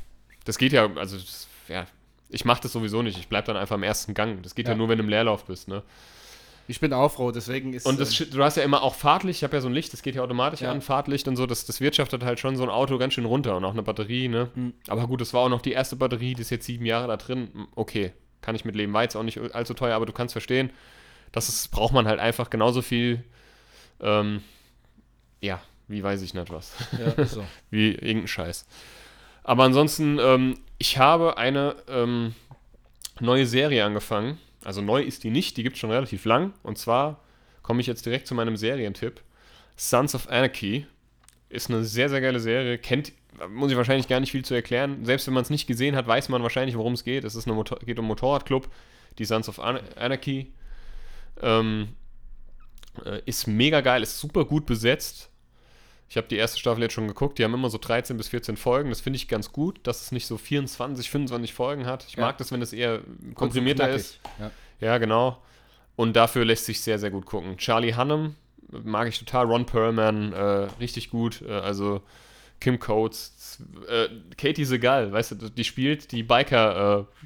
[0.47, 1.85] das geht ja, also, das, ja,
[2.29, 3.17] ich mache das sowieso nicht.
[3.19, 4.41] Ich bleibe dann einfach im ersten Gang.
[4.43, 4.77] Das geht ja, Ja.
[4.77, 5.83] nur, wenn du im Leerlauf bist, ne?
[6.69, 7.85] Ich bin auch froh, deswegen ist.
[7.85, 9.93] Und das, äh, du hast ja immer auch Fahrtlicht, ich habe ja so ein Licht,
[9.93, 10.71] das geht ja automatisch Ja.
[10.71, 13.55] an, Fahrtlicht und so, das, das wirtschaftet halt schon so ein Auto ganz schön runter
[13.55, 14.49] und auch eine Batterie, ne?
[14.53, 14.73] Mhm.
[14.89, 17.15] Aber gut, das war auch noch die erste Batterie, die ist jetzt sieben Jahre da
[17.17, 17.49] drin.
[17.53, 20.33] Hm, Okay, kann ich mit leben, war jetzt auch nicht allzu teuer, aber du kannst
[20.33, 20.69] verstehen,
[21.31, 23.23] das ist, braucht man halt einfach genauso viel,
[24.01, 24.41] ähm,
[25.39, 27.45] ja, wie weiß ich nicht was, ja, so.
[27.69, 28.65] wie irgendein Scheiß.
[29.47, 32.35] Aber ansonsten, ähm, ich habe eine ähm,
[33.21, 34.37] neue Serie angefangen.
[34.63, 36.53] Also neu ist die nicht, die gibt es schon relativ lang.
[36.63, 37.23] Und zwar
[37.63, 39.21] komme ich jetzt direkt zu meinem Serientipp.
[39.77, 40.85] Sons of Anarchy
[41.47, 42.77] ist eine sehr, sehr geile Serie.
[42.77, 43.13] Kennt,
[43.49, 45.05] muss ich wahrscheinlich gar nicht viel zu erklären.
[45.05, 47.23] Selbst wenn man es nicht gesehen hat, weiß man wahrscheinlich, worum es geht.
[47.23, 48.67] Es ist eine Motor geht um Motorradclub,
[49.17, 50.51] die Sons of An Anarchy.
[51.41, 51.87] Ähm,
[53.05, 55.29] äh, ist mega geil, ist super gut besetzt.
[56.09, 57.37] Ich habe die erste Staffel jetzt schon geguckt.
[57.37, 58.89] Die haben immer so 13 bis 14 Folgen.
[58.89, 62.05] Das finde ich ganz gut, dass es nicht so 24, 25 Folgen hat.
[62.07, 62.21] Ich Ja.
[62.25, 63.01] mag das, wenn es eher
[63.35, 64.19] komprimierter ist.
[64.39, 64.51] Ja.
[64.79, 65.41] Ja, genau.
[65.95, 67.57] Und dafür lässt sich sehr, sehr gut gucken.
[67.57, 68.35] Charlie Hunnam
[68.71, 69.47] mag ich total.
[69.47, 70.37] Ron Perlman, äh,
[70.79, 71.41] richtig gut.
[71.41, 72.01] Äh, also
[72.59, 77.25] Kim Coates, äh, Katie Segal, weißt du, die spielt die Biker, äh,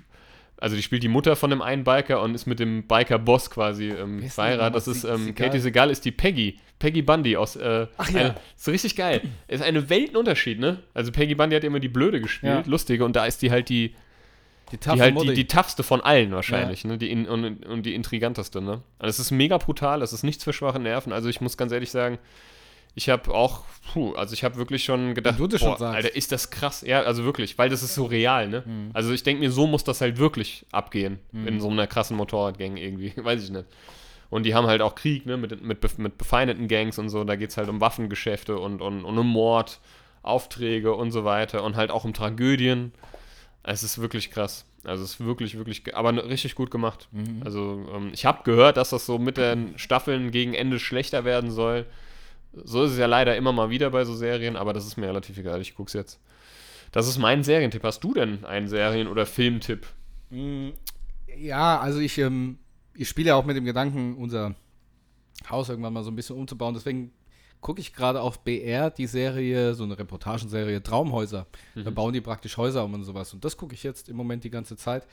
[0.61, 3.89] also die spielt die Mutter von dem einen Biker und ist mit dem Biker-Boss quasi
[3.89, 4.75] ähm, verheiratet.
[4.75, 5.47] Das ist, ähm, Segal?
[5.47, 6.57] Katie Segal ist die Peggy.
[6.77, 8.19] Peggy Bundy aus, äh, Ach ja.
[8.19, 9.21] eine, ist richtig geil.
[9.47, 10.83] Ist eine Weltenunterschied, ne?
[10.93, 12.71] Also Peggy Bundy hat immer die Blöde gespielt, Ja.
[12.71, 13.95] lustige, und da ist die halt die,
[14.71, 16.97] Die die halt die, die toughste von allen wahrscheinlich, ne?
[16.97, 18.81] Die in, und, und die intriganteste, ne?
[18.99, 21.11] Also es ist mega brutal, es ist nichts für schwache Nerven.
[21.11, 22.19] Also ich muss ganz ehrlich sagen,
[22.93, 23.63] ich habe auch,
[23.93, 25.81] puh, also ich habe wirklich schon gedacht, das schon.
[25.81, 26.81] Alter, ist das krass.
[26.81, 28.63] Ja, also wirklich, weil das ist so real, ne?
[28.65, 28.91] Mhm.
[28.93, 32.77] Also ich denke mir, so muss das halt wirklich abgehen in so einer krassen Motorradgang
[32.77, 33.65] irgendwie, weiß ich nicht.
[34.29, 37.23] Und die haben halt auch Krieg, ne, mit, mit, mit befeindeten Gangs und so.
[37.25, 39.81] Da geht es halt um Waffengeschäfte und, und, und um Mord,
[40.23, 41.63] Aufträge und so weiter.
[41.63, 42.93] Und halt auch um Tragödien.
[43.61, 44.65] Es ist wirklich krass.
[44.85, 47.09] Also es ist wirklich, wirklich, aber richtig gut gemacht.
[47.11, 47.41] Mhm.
[47.43, 51.51] Also ähm, ich habe gehört, dass das so mit den Staffeln gegen Ende schlechter werden
[51.51, 51.85] soll.
[52.53, 55.07] So ist es ja leider immer mal wieder bei so Serien, aber das ist mir
[55.07, 55.61] relativ egal.
[55.61, 56.19] Ich guck's jetzt.
[56.91, 57.83] Das ist mein Serientipp.
[57.83, 59.87] Hast du denn einen Serien- oder Filmtipp?
[60.29, 60.69] Mm,
[61.37, 62.59] Ja, also ich, ähm,
[62.93, 64.55] ich spiele ja auch mit dem Gedanken, unser
[65.49, 66.73] Haus irgendwann mal so ein bisschen umzubauen.
[66.73, 67.13] Deswegen
[67.61, 71.47] gucke ich gerade auf BR die Serie, so eine Reportagenserie Traumhäuser.
[71.75, 73.33] Da bauen die praktisch Häuser um und sowas.
[73.33, 75.07] Und das gucke ich jetzt im Moment die ganze Zeit.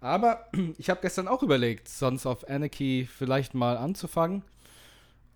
[0.00, 0.46] Aber
[0.78, 4.42] ich habe gestern auch überlegt, Sons of Anarchy vielleicht mal anzufangen.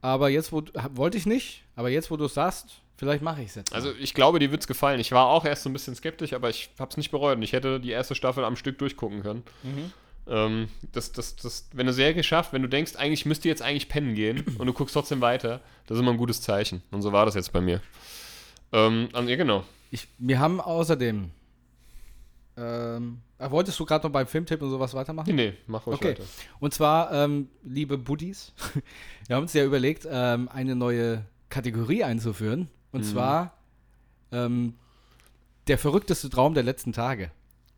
[0.03, 3.41] Aber jetzt, wo du- wollte ich nicht, aber jetzt, wo du es sagst, vielleicht mache
[3.41, 3.73] ich es jetzt.
[3.73, 5.01] Also ich glaube, dir wird's gefallen.
[5.01, 7.37] Ich war auch erst so ein bisschen skeptisch, aber ich hab's nicht bereut.
[7.37, 9.43] Und ich hätte die erste Staffel am Stück durchgucken können.
[9.63, 9.93] Mhm.
[10.27, 13.89] Ähm, das, das, das, wenn eine Serie schafft, wenn du denkst, eigentlich müsste jetzt eigentlich
[13.89, 16.83] pennen gehen und du guckst trotzdem weiter, das ist immer ein gutes Zeichen.
[16.91, 17.81] Und so war das jetzt bei mir.
[18.73, 19.65] Ähm, also, ja, genau.
[19.91, 21.31] ich, wir haben außerdem.
[22.57, 23.19] Ähm,
[23.51, 25.35] wolltest du gerade noch beim Filmtipp und sowas weitermachen?
[25.35, 26.11] Nee, nee, mach ruhig Okay.
[26.11, 26.25] weiter.
[26.61, 28.53] Und zwar, ähm, liebe Buddies,
[29.27, 32.69] wir haben uns ja überlegt, ähm, eine neue Kategorie einzuführen.
[32.93, 33.05] Und Mhm.
[33.05, 33.57] zwar
[34.33, 34.75] ähm,
[35.69, 37.31] der verrückteste Traum der letzten Tage.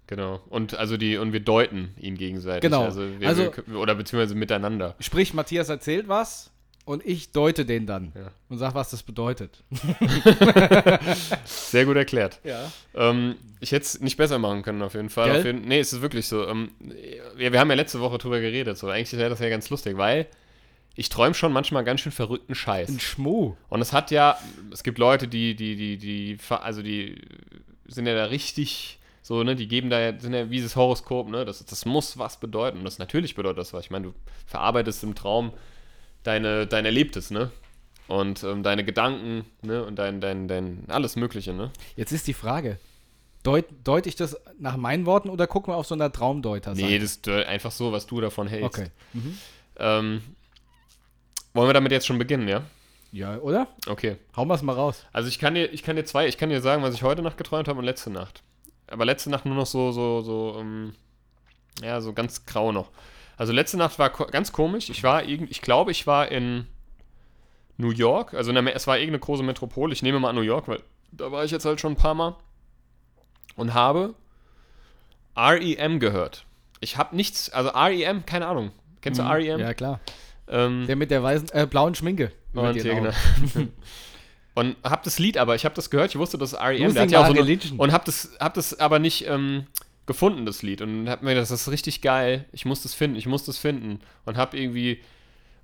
[0.07, 0.41] Genau.
[0.51, 2.63] Und also die, und wir deuten ihn gegenseitig.
[2.63, 2.85] Genau.
[2.85, 4.95] Also, wir, Also- wir, oder beziehungsweise miteinander.
[5.01, 6.53] Sprich, Matthias erzählt was
[6.85, 8.31] und ich deute den dann Ja.
[8.49, 9.63] und sag, was das bedeutet.
[11.45, 12.41] Sehr gut erklärt.
[12.45, 12.71] Ja.
[12.95, 15.31] Ähm, ich hätte es nicht besser machen können, auf jeden Fall.
[15.31, 15.39] Gell?
[15.41, 16.47] Auf jeden, nee, es ist wirklich so.
[16.47, 16.71] Ähm,
[17.37, 18.77] wir, wir haben ja letzte Woche drüber geredet.
[18.77, 18.89] So.
[18.89, 20.27] Eigentlich wäre das ja ganz lustig, weil
[20.95, 22.89] ich träume schon manchmal ganz schön verrückten Scheiß.
[22.89, 23.57] Ein Schmuh.
[23.69, 24.39] Und es hat ja,
[24.73, 27.21] es gibt Leute, die, die, die, die, also die
[27.87, 31.29] sind ja da richtig so, ne, die geben da ja, sind ja wie dieses Horoskop,
[31.31, 32.79] ne, das, das muss was bedeuten.
[32.79, 33.87] Und das natürlich bedeutet das was.
[33.87, 34.15] Ich meine, du
[34.47, 35.53] verarbeitest im Traum
[36.25, 37.51] deine, dein Erlebtes, ne?
[38.07, 41.71] Und ähm, deine Gedanken, ne, und dein, dein, dein, alles Mögliche, ne?
[41.97, 42.79] Jetzt ist die Frage,
[43.45, 46.75] deut, deute ich das nach meinen Worten oder gucken wir auf so einer Traumdeuter?
[46.75, 48.79] Nee, das ist äh, einfach so, was du davon hältst.
[48.79, 48.91] Okay.
[49.13, 49.39] Mhm.
[49.79, 50.23] Ähm,
[51.55, 52.65] wollen wir damit jetzt schon beginnen, ja?
[53.13, 53.69] Ja, oder?
[53.87, 54.17] Okay.
[54.37, 55.07] Hauen wir es mal raus.
[55.13, 57.23] Also ich kann dir, ich kann dir zwei, ich kann dir sagen, was ich heute
[57.23, 58.43] Nacht geträumt habe und letzte Nacht.
[58.89, 60.95] Aber letzte Nacht nur noch so, so, so, ähm,
[61.81, 62.91] ja, so ganz grau noch.
[63.37, 64.91] Also letzte Nacht war ko ganz komisch.
[64.91, 66.67] Ich war irgend, ich glaube, ich war in
[67.77, 68.35] New York.
[68.35, 69.93] Also der, es war irgendeine große Metropole.
[69.93, 70.81] Ich nehme mal an New York, weil
[71.13, 72.37] da war ich jetzt halt schon ein paar Mal.
[73.57, 74.15] Und habe
[75.37, 76.45] REM gehört.
[76.81, 78.73] Ich habe nichts, also REM, keine Ahnung.
[79.01, 79.57] Kennst du REM?
[79.57, 79.61] Mhm.
[79.61, 80.01] Ja, klar.
[80.49, 82.33] Ähm, Der mit der weißen, äh, blauen Schminke.
[82.53, 83.13] und, hier, Augen.
[83.55, 83.67] genau.
[84.55, 86.93] und hab das Lied aber, ich habe das gehört, ich wusste, dass R.E.M.
[86.95, 89.67] Der hat ja auch so eine, und hab das, hab das aber nicht ähm,
[90.07, 90.83] gefunden, das Lied.
[90.83, 93.59] Und hab mir gedacht, das ist richtig geil, ich muss das finden, ich muss das
[93.59, 94.01] finden.
[94.25, 95.01] Und hab irgendwie,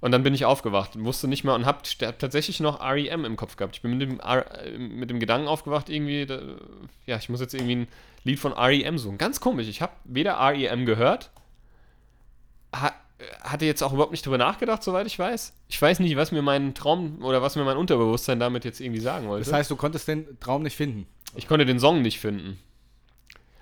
[0.00, 3.24] und dann bin ich aufgewacht und wusste nicht mehr und hab, hab tatsächlich noch R.E.M.
[3.24, 3.76] im Kopf gehabt.
[3.76, 6.40] Ich bin mit dem, R, äh, mit dem Gedanken aufgewacht, irgendwie, da,
[7.06, 7.88] ja, ich muss jetzt irgendwie ein
[8.24, 8.98] Lied von R.E.M.
[8.98, 9.18] suchen.
[9.18, 10.86] Ganz komisch, ich habe weder R.E.M.
[10.86, 11.30] gehört,
[12.74, 12.92] ha,
[13.42, 15.52] hatte jetzt auch überhaupt nicht drüber nachgedacht, soweit ich weiß.
[15.68, 19.00] Ich weiß nicht, was mir mein Traum oder was mir mein Unterbewusstsein damit jetzt irgendwie
[19.00, 19.44] sagen wollte.
[19.44, 21.06] Das heißt, du konntest den Traum nicht finden.
[21.36, 22.58] ich konnte den Song nicht finden.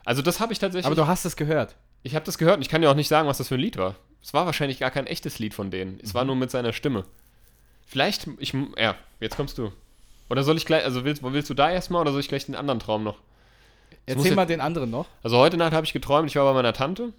[0.09, 0.87] Also das habe ich tatsächlich.
[0.87, 1.77] Aber du hast es gehört.
[2.03, 3.61] ich habe das gehört und ich kann dir auch nicht sagen, was das für ein
[3.61, 3.95] Lied war.
[4.23, 6.01] Es war wahrscheinlich gar kein echtes Lied von denen.
[6.03, 6.29] Es war Mhm.
[6.29, 7.05] nur mit seiner Stimme.
[7.87, 9.71] Vielleicht, ich, ja, jetzt kommst du.
[10.31, 12.55] Oder soll ich gleich, also willst, willst du da erstmal oder soll ich gleich den
[12.55, 13.17] anderen Traum noch?
[13.17, 15.07] muss Erzähl jetzt- mal den anderen noch.
[15.23, 17.13] Also heute Nacht habe ich geträumt, ich war bei meiner Tante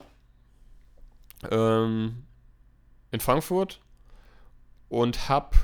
[1.51, 2.23] ähm,
[3.11, 3.79] in Frankfurt
[4.89, 5.55] und hab,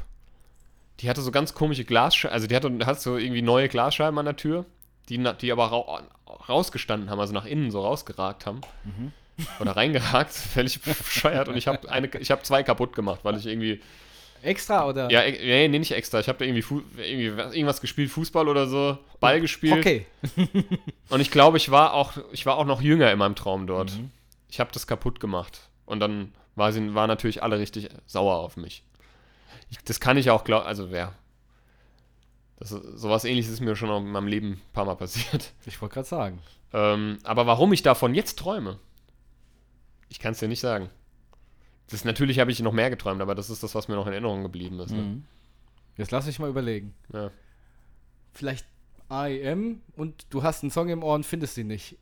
[1.00, 4.26] die hatte so ganz komische Glasscheiben, also die hatte, hat so irgendwie neue Glasscheiben an
[4.26, 4.66] der Tür,
[5.10, 6.00] die, die aber rau
[6.48, 8.62] rausgestanden haben, also nach innen so rausgeragt haben.
[9.60, 11.48] Oder reingeragt, völlig bescheuert.
[11.48, 13.82] Und ich habe eine, ich habe zwei kaputt gemacht, weil ich irgendwie
[14.42, 15.10] Extra oder?
[15.12, 16.20] ja, e- nee, nee, nicht extra.
[16.20, 16.64] Ich habe da irgendwie,
[16.98, 19.80] irgendwie was- irgendwas gespielt, Fußball oder so, Ball gespielt.
[19.80, 20.06] Okay.
[21.10, 23.92] Und ich glaube, ich war auch, ich war auch noch jünger in meinem Traum dort.
[24.50, 25.62] Ich habe das kaputt gemacht.
[25.86, 28.84] Und dann war sie, waren natürlich alle richtig sauer auf mich.
[29.72, 31.12] Ich, das kann ich auch glauben, also ja.
[32.58, 35.53] Das, sowas ähnliches ist mir schon in meinem Leben ein paar Mal passiert.
[35.66, 36.39] Ich wollte gerade sagen.
[36.74, 38.80] Ähm, aber warum ich davon jetzt träume,
[40.10, 40.89] ich kann es dir nicht sagen.
[41.89, 44.14] Das natürlich habe ich noch mehr geträumt, aber das ist das, was mir noch in
[44.14, 44.91] Erinnerung geblieben ist.
[44.91, 45.01] Ne?
[45.01, 45.26] Mhm.
[45.97, 46.93] Jetzt lass ich mal überlegen.
[47.14, 47.32] Ja.
[48.34, 48.66] Vielleicht
[49.10, 51.97] IM und du hast einen Song im Ohr und findest ihn nicht.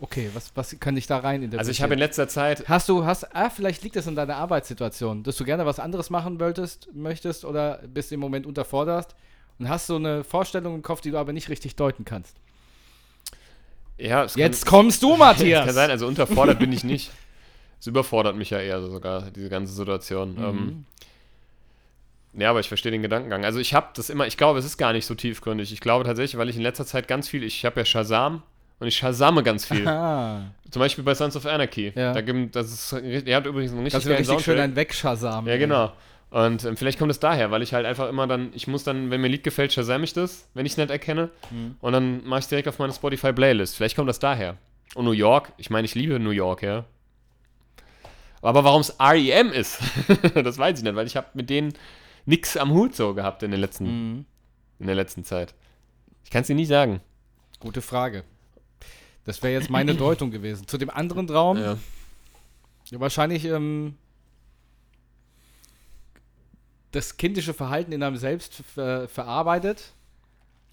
[0.00, 1.58] Okay, was, was kann ich da rein interpretieren?
[1.58, 4.36] Also ich habe in letzter Zeit, Hast du, hast, ah, vielleicht liegt es in deiner
[4.36, 9.14] Arbeitssituation, dass du gerne was anderes machen wolltest, möchtest oder bist im Moment unterforderst
[9.58, 12.36] und hast so eine Vorstellung im Kopf, die du aber nicht richtig deuten kannst.
[13.98, 15.66] ja, es Jetzt kann, kommst du, es Matthias!
[15.66, 17.10] kann sein, also unterfordert bin ich nicht.
[17.78, 20.34] Es überfordert mich ja eher so sogar, diese ganze Situation.
[20.34, 20.44] Mhm.
[20.44, 20.86] Ähm,
[22.34, 23.44] ja, aber ich verstehe den Gedankengang.
[23.44, 25.72] Also ich habe das immer, ich glaube, es ist gar nicht so tiefgründig.
[25.72, 28.42] Ich glaube tatsächlich, weil ich in letzter Zeit ganz viel, ich habe ja Shazam
[28.82, 29.86] und ich Shazame ganz viel.
[29.86, 31.92] Ah, Zum Beispiel bei Sons of Anarchy.
[31.94, 32.12] Ja.
[32.12, 35.46] Da gibt, das ist, er hat übrigens einen richtig das geilen richtig schön ein Wegschasam.
[35.46, 35.92] Ja, genau.
[36.30, 39.10] Und ähm, vielleicht kommt es daher, weil ich halt einfach immer dann, ich muss dann,
[39.10, 41.30] wenn mir ein Lied gefällt, shazam ich das, wenn ich es nicht erkenne.
[41.50, 41.76] Mhm.
[41.80, 43.76] Und dann mache ich direkt auf meine Spotify-Playlist.
[43.76, 44.56] Vielleicht kommt das daher.
[44.94, 46.84] Und New York, ich meine, ich liebe New York, ja.
[48.40, 49.78] Aber warum es REM ist,
[50.34, 51.74] das weiß ich nicht, weil ich habe mit denen
[52.26, 54.24] nix am Hut so gehabt in, den letzten, Mhm.
[54.80, 55.54] in der letzten Zeit.
[56.24, 57.00] Ich kann es dir nicht sagen.
[57.60, 58.24] Gute Frage.
[59.24, 60.66] Das wäre jetzt meine Deutung gewesen.
[60.66, 61.78] Zu dem anderen Traum, Ja.
[62.90, 63.94] ja, wahrscheinlich, ähm,
[66.90, 69.92] das kindische Verhalten in einem selbst ver verarbeitet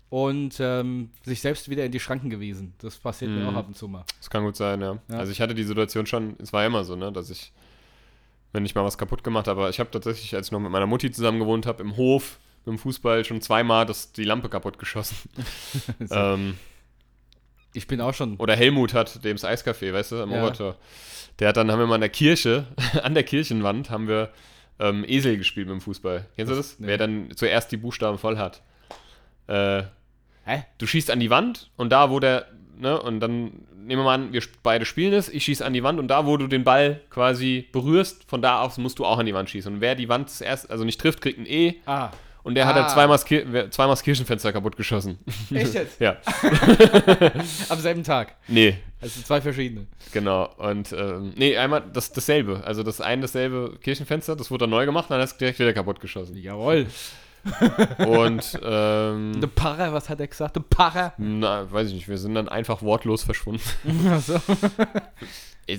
[0.10, 2.74] und ähm, sich selbst wieder in die Schranken gewiesen.
[2.80, 3.50] Das passiert mir Mhm.
[3.50, 4.04] auch ab und zu mal.
[4.18, 4.98] Das kann gut sein, ja.
[5.10, 5.18] Ja.
[5.20, 7.54] Also ich hatte die Situation schon, es war ja immer so, ne, dass ich,
[8.52, 10.72] wenn ich mal was kaputt gemacht habe, aber ich habe tatsächlich, als ich noch mit
[10.72, 14.50] meiner Mutti zusammen gewohnt habe, im Hof mit dem Fußball schon zweimal das, die Lampe
[14.50, 15.16] kaputt geschossen.
[16.06, 16.16] So.
[16.16, 16.58] ähm,
[17.74, 18.36] Ich bin auch schon.
[18.38, 20.42] oder Helmut hat, dem das Eiscafé, weißt du, am Ja.
[20.44, 20.76] Obertor.
[21.40, 22.66] Der hat dann, haben wir mal an der Kirche,
[23.04, 24.30] an der Kirchenwand, haben wir
[24.80, 26.26] ähm, Esel gespielt mit dem Fußball.
[26.36, 26.88] Kennst du Das- nee.
[26.88, 28.62] Wer dann zuerst die Buchstaben voll hat.
[29.48, 29.84] Äh,
[30.46, 30.64] Hä?
[30.78, 32.48] du schießt an die Wand und da, wo der,
[32.78, 35.84] ne, und dann nehmen wir mal an, wir beide spielen es, ich schieße an die
[35.84, 39.18] Wand und da, wo du den Ball quasi berührst, von da aus musst du auch
[39.18, 39.74] an die Wand schießen.
[39.76, 42.10] Und wer die Wand zuerst, also nicht trifft, kriegt ein E Ah,
[42.50, 43.08] und der hat Ah.
[43.08, 45.20] das, Kir wer- zweimal das Kirchenfenster kaputt geschossen.
[45.54, 46.00] echt jetzt?
[46.02, 46.18] ja.
[47.70, 48.36] Am selben Tag.
[48.48, 49.88] Nee, Also zwei verschiedene.
[50.12, 50.50] genau.
[50.58, 52.62] Und, ähm, nee, einmal das, dasselbe.
[52.66, 55.74] Also das eine dasselbe Kirchenfenster, das wurde dann neu gemacht, dann hat es direkt wieder
[55.74, 56.36] kaputt geschossen.
[56.38, 56.88] Jawohl.
[58.06, 60.58] Und, ähm, De Parra, was hat er gesagt?
[60.58, 61.14] De Parra.
[61.18, 63.62] na, weiß ich nicht, wir sind dann einfach wortlos verschwunden.
[64.10, 64.42] Achso.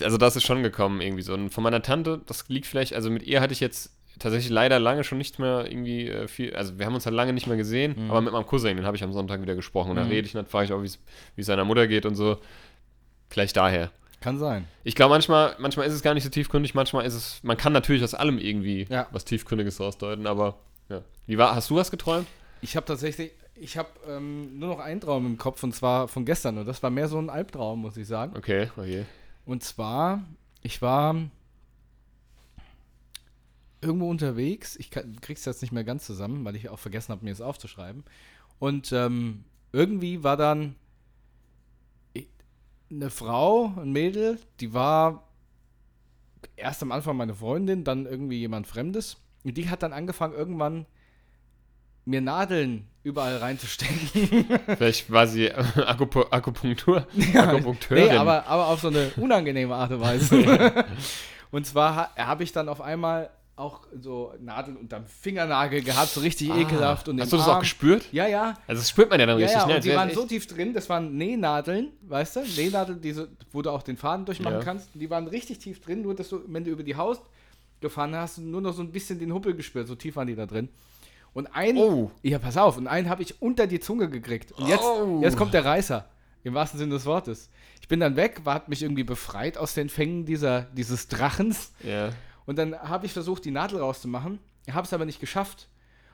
[0.02, 1.34] Also das ist schon gekommen irgendwie so.
[1.34, 3.90] Und von meiner Tante, das liegt vielleicht, also mit ihr hatte ich jetzt
[4.20, 7.32] tatsächlich leider lange schon nicht mehr irgendwie äh, viel, also wir haben uns halt lange
[7.32, 8.10] nicht mehr gesehen, Mhm.
[8.10, 10.10] aber mit meinem Cousin, den habe ich am Sonntag wieder gesprochen und da Mhm.
[10.10, 10.98] rede ich und dann frage ich auch, wie es-
[11.34, 12.38] wie es seiner Mutter geht und so.
[13.28, 13.90] Vielleicht daher.
[14.20, 14.66] Kann sein.
[14.84, 17.72] Ich glaube, manchmal, manchmal ist es gar nicht so tiefgründig, manchmal ist es, man kann
[17.72, 19.06] natürlich aus allem irgendwie Ja.
[19.12, 20.58] was Tiefgründiges rausdeuten, aber
[20.88, 21.00] ja.
[21.26, 22.26] Wie war, hast du was geträumt?
[22.60, 26.26] Ich habe tatsächlich, ich habe ähm, nur noch einen Traum im Kopf und zwar von
[26.26, 28.36] gestern und das war mehr so ein Albtraum, muss ich sagen.
[28.36, 29.06] Okay, okay.
[29.46, 30.22] Und zwar,
[30.62, 31.16] ich war
[33.80, 37.24] irgendwo unterwegs, ich kann, krieg's jetzt nicht mehr ganz zusammen, weil ich auch vergessen habe,
[37.24, 38.04] mir es aufzuschreiben.
[38.58, 40.76] Und ähm, irgendwie war dann
[42.90, 45.28] eine Frau, ein Mädel, die war
[46.56, 49.16] erst am Anfang meine Freundin, dann irgendwie jemand Fremdes.
[49.44, 50.86] Und die hat dann angefangen, irgendwann
[52.04, 54.46] mir Nadeln überall reinzustecken.
[54.76, 58.08] Vielleicht war sie Akupu Akupunktur, Akupunkteurin.
[58.08, 60.84] Nee, aber, aber auf so eine unangenehme Art und Weise.
[61.50, 63.30] und zwar ha, habe ich dann auf einmal
[63.60, 66.56] auch so Nadeln unterm Fingernagel gehabt, so richtig Ah.
[66.58, 67.08] ekelhaft.
[67.08, 67.60] Und Hast du das auch Arm.
[67.60, 68.04] gespürt?
[68.12, 68.54] Ja, ja.
[68.66, 69.74] Also das spürt man ja dann Ja, richtig, ja, ne?
[69.76, 72.40] und die wär's waren echt- so tief drin, das waren Nähnadeln, weißt du?
[72.56, 74.64] Nähnadeln, diese, wo du auch den Faden durchmachen Ja.
[74.64, 74.88] kannst.
[74.94, 77.20] Die waren richtig tief drin, nur dass du, wenn du über die Haus
[77.80, 80.46] gefahren hast, nur noch so ein bisschen den Huppel gespürt, so tief waren die da
[80.46, 80.68] drin.
[81.32, 82.10] Und ein, Oh.
[82.22, 84.52] ja, pass auf, und einen habe ich unter die Zunge gekriegt.
[84.52, 85.20] Und jetzt, Oh.
[85.22, 86.04] jetzt kommt der Reißer,
[86.42, 87.48] im wahrsten Sinne des Wortes.
[87.80, 91.72] Ich bin dann weg, war, hat mich irgendwie befreit aus den Fängen dieser, dieses Drachens.
[91.84, 92.10] Ja.
[92.50, 94.40] Und dann habe ich versucht, die Nadel rauszumachen,
[94.72, 95.68] habe es aber nicht geschafft.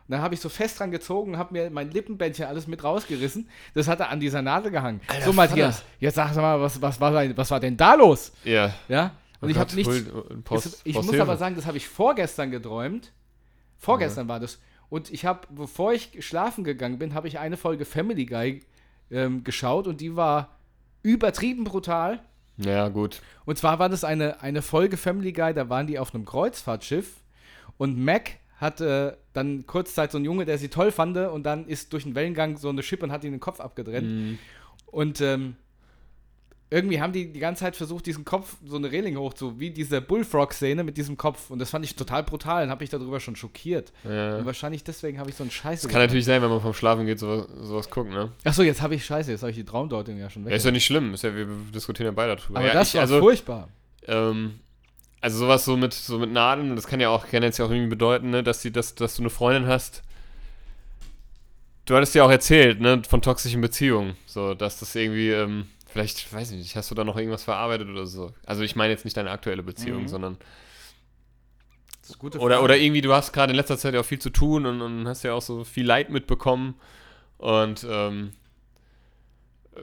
[0.07, 2.85] Und dann habe ich so fest dran gezogen und habe mir mein Lippenbändchen alles mit
[2.85, 3.49] rausgerissen.
[3.73, 5.01] Das hatte an dieser Nadel gehangen.
[5.07, 5.89] Alter so, Matthias, Vater.
[5.99, 8.33] jetzt sag mal, was, was, war, denn- was war denn da los?
[8.45, 8.75] Ja.
[8.87, 9.13] Ja?
[9.41, 9.89] Und Oh ich habe nichts.
[9.91, 11.23] hol- Post- ich Post muss Hilfe.
[11.23, 13.13] aber sagen, das habe ich vorgestern geträumt.
[13.79, 14.59] Vorgestern war das.
[14.91, 18.61] Und ich habe, bevor ich schlafen gegangen bin, habe ich eine Folge Family Guy
[19.11, 20.57] ähm, geschaut und die war
[21.03, 22.21] übertrieben brutal.
[22.59, 23.21] Ja, gut.
[23.45, 27.17] Und zwar war das eine, eine Folge Family Guy, da waren die auf einem Kreuzfahrtschiff
[27.77, 31.93] und Mac hatte dann kurzzeit so einen Junge, der sie toll fand und dann ist
[31.93, 34.09] durch den Wellengang so eine Schippe und hat ihm den Kopf abgetrennt.
[34.09, 34.39] Mhm.
[34.87, 35.57] Und ähm,
[36.69, 39.71] irgendwie haben die die ganze Zeit versucht, diesen Kopf, so eine Reling hoch zu, wie
[39.71, 41.51] diese Bullfrog-Szene mit diesem Kopf.
[41.51, 43.93] Und das fand ich total brutal und habe mich darüber schon schockiert.
[44.03, 44.39] Ja.
[44.39, 45.87] Und wahrscheinlich deswegen habe ich so einen Scheiße.
[45.87, 48.33] Das kann natürlich sein, wenn man vom Schlafen geht, sowas, sowas guckt, ne?
[48.43, 50.51] Achso, jetzt habe ich Scheiße, jetzt habe ich die Traumdeutung ja schon weg.
[50.51, 51.15] Ja, ist ja nicht schlimm.
[51.15, 52.59] Ist ja, wir diskutieren ja beide darüber.
[52.59, 53.69] Aber ja, das ich, war also, furchtbar.
[54.09, 54.59] ähm,
[55.21, 57.71] also sowas so mit, so mit Nadeln, das kann ja auch, kann jetzt ja auch
[57.71, 60.03] irgendwie bedeuten, ne, dass, die, dass, dass du eine Freundin hast.
[61.85, 64.17] Du hattest ja auch erzählt, ne, von toxischen Beziehungen.
[64.27, 65.67] So, dass das irgendwie, ähm,
[65.97, 68.33] vielleicht, weiß ich nicht, hast du da noch irgendwas verarbeitet oder so?
[68.45, 70.09] Also ich meine jetzt nicht deine aktuelle Beziehung, Mhm.
[70.09, 70.37] sondern.
[72.03, 72.65] Das ist gute Oder, Frage.
[72.65, 75.09] oder irgendwie, du hast gerade in letzter Zeit ja auch viel zu tun und, und
[75.09, 76.75] hast ja auch so viel Leid mitbekommen.
[77.39, 78.33] Und ähm,
[79.75, 79.81] äh,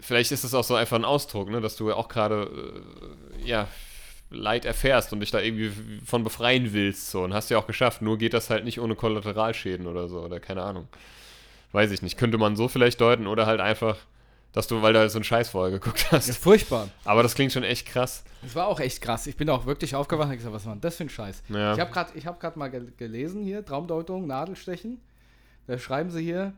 [0.00, 2.82] vielleicht ist es auch so einfach ein Ausdruck, ne, dass du ja auch gerade
[3.42, 3.68] äh, ja,
[4.30, 5.72] Leid erfährst und dich da irgendwie
[6.04, 7.10] von befreien willst.
[7.10, 8.02] So, und hast ja auch geschafft.
[8.02, 10.88] Nur geht das halt nicht ohne Kollateralschäden oder so, oder keine Ahnung.
[11.72, 12.16] Weiß ich nicht.
[12.16, 13.98] Könnte man so vielleicht deuten oder halt einfach,
[14.56, 16.30] dass du, weil du halt so einen Scheiß vorher geguckt Ja, hast.
[16.38, 16.88] furchtbar.
[17.04, 18.24] Aber das klingt schon echt krass.
[18.40, 19.26] Das war auch echt krass.
[19.26, 21.42] Ich bin auch wirklich aufgewacht und gesagt, was war denn das für ein Scheiß?
[21.50, 21.74] Ja.
[21.74, 25.02] Ich habe gerade hab grad mal gel gelesen hier, Traumdeutung, Nadelstechen.
[25.66, 26.54] Da schreiben sie hier,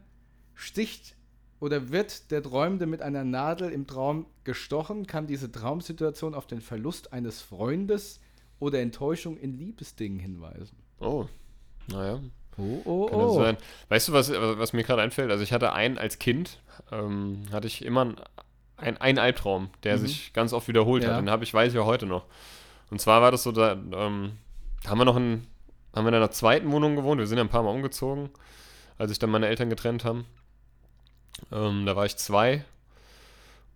[0.55, 1.17] sticht
[1.59, 6.61] oder wird der Träumende mit einer Nadel im Traum gestochen, kann diese Traumsituation auf den
[6.61, 8.21] Verlust eines Freundes
[8.61, 10.77] oder Enttäuschung in Liebesdingen hinweisen.
[11.01, 11.27] Oh.
[11.89, 12.21] Naja.
[12.59, 13.57] Oh, oh, Kann sein.
[13.89, 15.31] Weißt du, was, was mir gerade einfällt?
[15.31, 16.59] Also ich hatte einen als Kind,
[16.93, 18.15] ähm, hatte ich immer
[18.77, 20.01] einen, einen Albtraum, der Mhm.
[20.01, 21.11] sich ganz oft wiederholt Ja.
[21.13, 21.19] hat.
[21.21, 22.25] Den habe ich, weiß ich ja heute noch.
[22.91, 24.33] Und zwar war das so, da, ähm,
[24.87, 25.47] haben wir noch in,
[25.95, 27.19] haben wir in einer zweiten Wohnung gewohnt.
[27.21, 28.31] Wir sind ja ein paar Mal umgezogen,
[28.99, 30.27] als sich dann meine Eltern getrennt haben.
[31.53, 32.65] Ähm, da war ich zwei.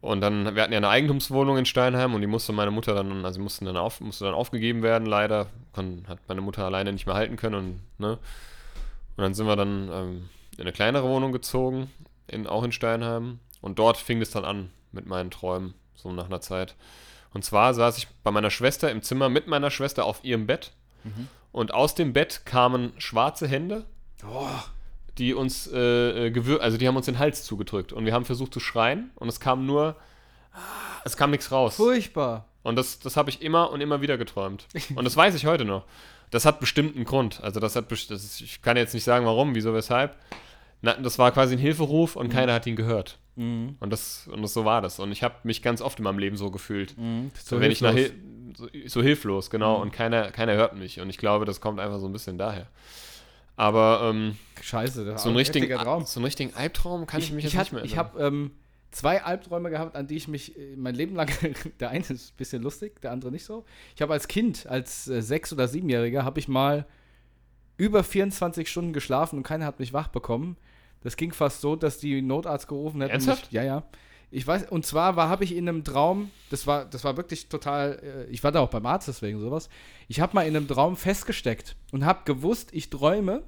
[0.01, 3.25] Und dann, wir hatten ja eine Eigentumswohnung in Steinheim und die musste meine Mutter dann,
[3.25, 5.47] also mussten dann auf, musste dann aufgegeben werden, leider.
[5.75, 8.19] Kann, hat meine Mutter alleine nicht mehr halten können und, ne?
[9.17, 11.91] Und dann sind wir dann ähm, in eine kleinere Wohnung gezogen,
[12.27, 13.41] in, auch in Steinheim.
[13.61, 16.75] Und dort fing es dann an mit meinen Träumen, so nach einer Zeit.
[17.33, 20.73] Und zwar saß ich bei meiner Schwester im Zimmer mit meiner Schwester auf ihrem Bett.
[21.53, 23.85] Und aus dem Bett kamen schwarze Hände,
[25.19, 27.93] die uns äh, äh, gewür also die haben uns den Hals zugedrückt.
[27.93, 29.97] Und wir haben versucht zu schreien und es kam nur,
[31.05, 31.77] es kam nichts raus.
[31.77, 32.47] Furchtbar.
[32.63, 34.67] Und das, das habe ich immer und immer wieder geträumt.
[34.95, 35.85] Und das weiß ich heute noch.
[36.33, 37.41] Das hat bestimmt einen Grund.
[37.43, 40.17] Also das hat das ist, ich kann jetzt nicht sagen, warum, wieso, weshalb.
[40.81, 43.19] Na, das war quasi ein Hilferuf und keiner hat ihn gehört.
[43.37, 43.77] Mhm.
[43.79, 44.99] Und das, und das so war das.
[44.99, 46.97] Und ich habe mich ganz oft in meinem Leben so gefühlt.
[47.45, 48.19] So wenn ich nach hilflos.
[48.57, 49.81] So, so hilflos, genau.
[49.81, 51.01] Und keiner, keiner hört mich.
[51.01, 52.67] Und ich glaube, das kommt einfach so ein bisschen daher.
[53.57, 56.07] Aber ähm, Scheiße, das ist so, einen ein richtigen, Traum.
[56.07, 58.13] so einen richtigen Albtraum kann ich, mich jetzt ich nicht mehr Ich erinnern.
[58.15, 58.51] habe ähm,
[58.93, 61.31] zwei Albträume gehabt, an die ich mich äh, mein Leben lang.
[61.81, 63.65] der eine ist ein bisschen lustig, der andere nicht so.
[63.97, 66.87] Ich habe als Kind, als äh, Sechs- oder Siebenjähriger, habe ich mal
[67.77, 70.57] über 24 Stunden geschlafen und keiner hat mich wach bekommen.
[71.03, 73.13] Das ging fast so, dass die Notarzt gerufen hätten.
[73.13, 73.47] Ernsthaft?
[73.47, 73.83] Mich, ja, ja.
[74.31, 77.49] Ich weiß, und zwar war, habe ich in einem Traum, das war, das war wirklich
[77.49, 79.69] total, äh, ich war da auch beim Arzt deswegen sowas.
[80.09, 83.43] Ich habe mal in einem Traum festgesteckt und habe gewusst, ich träume.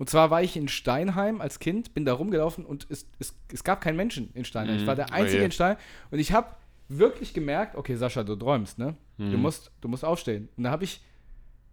[0.00, 3.62] Und zwar war ich in Steinheim als Kind, bin da rumgelaufen und es, es, es
[3.64, 4.76] gab keinen Menschen in Steinheim.
[4.76, 4.86] Ich Mhm.
[4.86, 5.44] war der Oh Einzige je.
[5.44, 5.76] in Steinheim.
[6.10, 6.48] Und ich habe
[6.88, 8.96] wirklich gemerkt, okay, Sascha, du träumst, ne?
[9.18, 9.42] Du, Mhm.
[9.42, 10.48] musst, du musst aufstehen.
[10.56, 11.02] Und da habe ich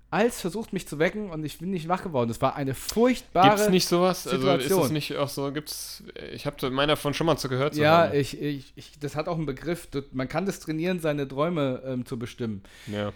[0.10, 2.28] als versucht, mich zu wecken und ich bin nicht wach geworden.
[2.30, 3.50] Das war eine furchtbare.
[3.50, 4.26] Gibt es nicht sowas?
[4.28, 4.86] Also ist Situation.
[4.86, 6.04] es nicht auch so, gibt's,
[6.34, 9.28] ich habe meiner von schon mal zu gehört zu Ja, ich, ich, ich, das hat
[9.28, 9.88] auch einen Begriff.
[9.88, 12.62] Du- Man kann das trainieren, seine Träume ähm, zu bestimmen.
[12.88, 13.12] ja.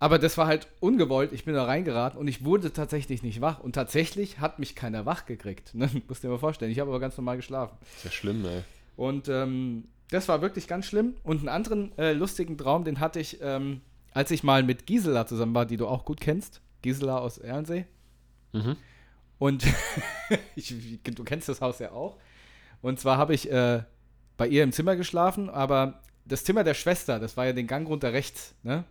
[0.00, 1.32] Aber das war halt ungewollt.
[1.32, 3.58] Ich bin da reingeraten und ich wurde tatsächlich nicht wach.
[3.58, 5.74] Und tatsächlich hat mich keiner wach gekriegt.
[5.74, 5.90] Ne?
[6.08, 6.70] Musst dir mal vorstellen.
[6.70, 7.76] Ich habe aber ganz normal geschlafen.
[7.96, 8.62] Ist ja schlimm, ey.
[8.96, 11.14] Und ähm, das war wirklich ganz schlimm.
[11.24, 13.80] Und einen anderen äh, lustigen Traum, den hatte ich, ähm,
[14.12, 16.60] als ich mal mit Gisela zusammen war, die du auch gut kennst.
[16.82, 17.86] Gisela aus Ernsee.
[18.52, 18.76] Mhm.
[19.38, 19.64] Und
[20.54, 22.18] ich, du kennst das Haus ja auch.
[22.82, 23.82] Und zwar habe ich äh,
[24.36, 27.88] bei ihr im Zimmer geschlafen, aber das Zimmer der Schwester, das war ja den Gang
[27.88, 28.84] runter rechts, ne?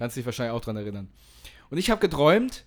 [0.00, 1.08] Kannst dich wahrscheinlich auch dran erinnern.
[1.70, 2.64] Und ich habe geträumt,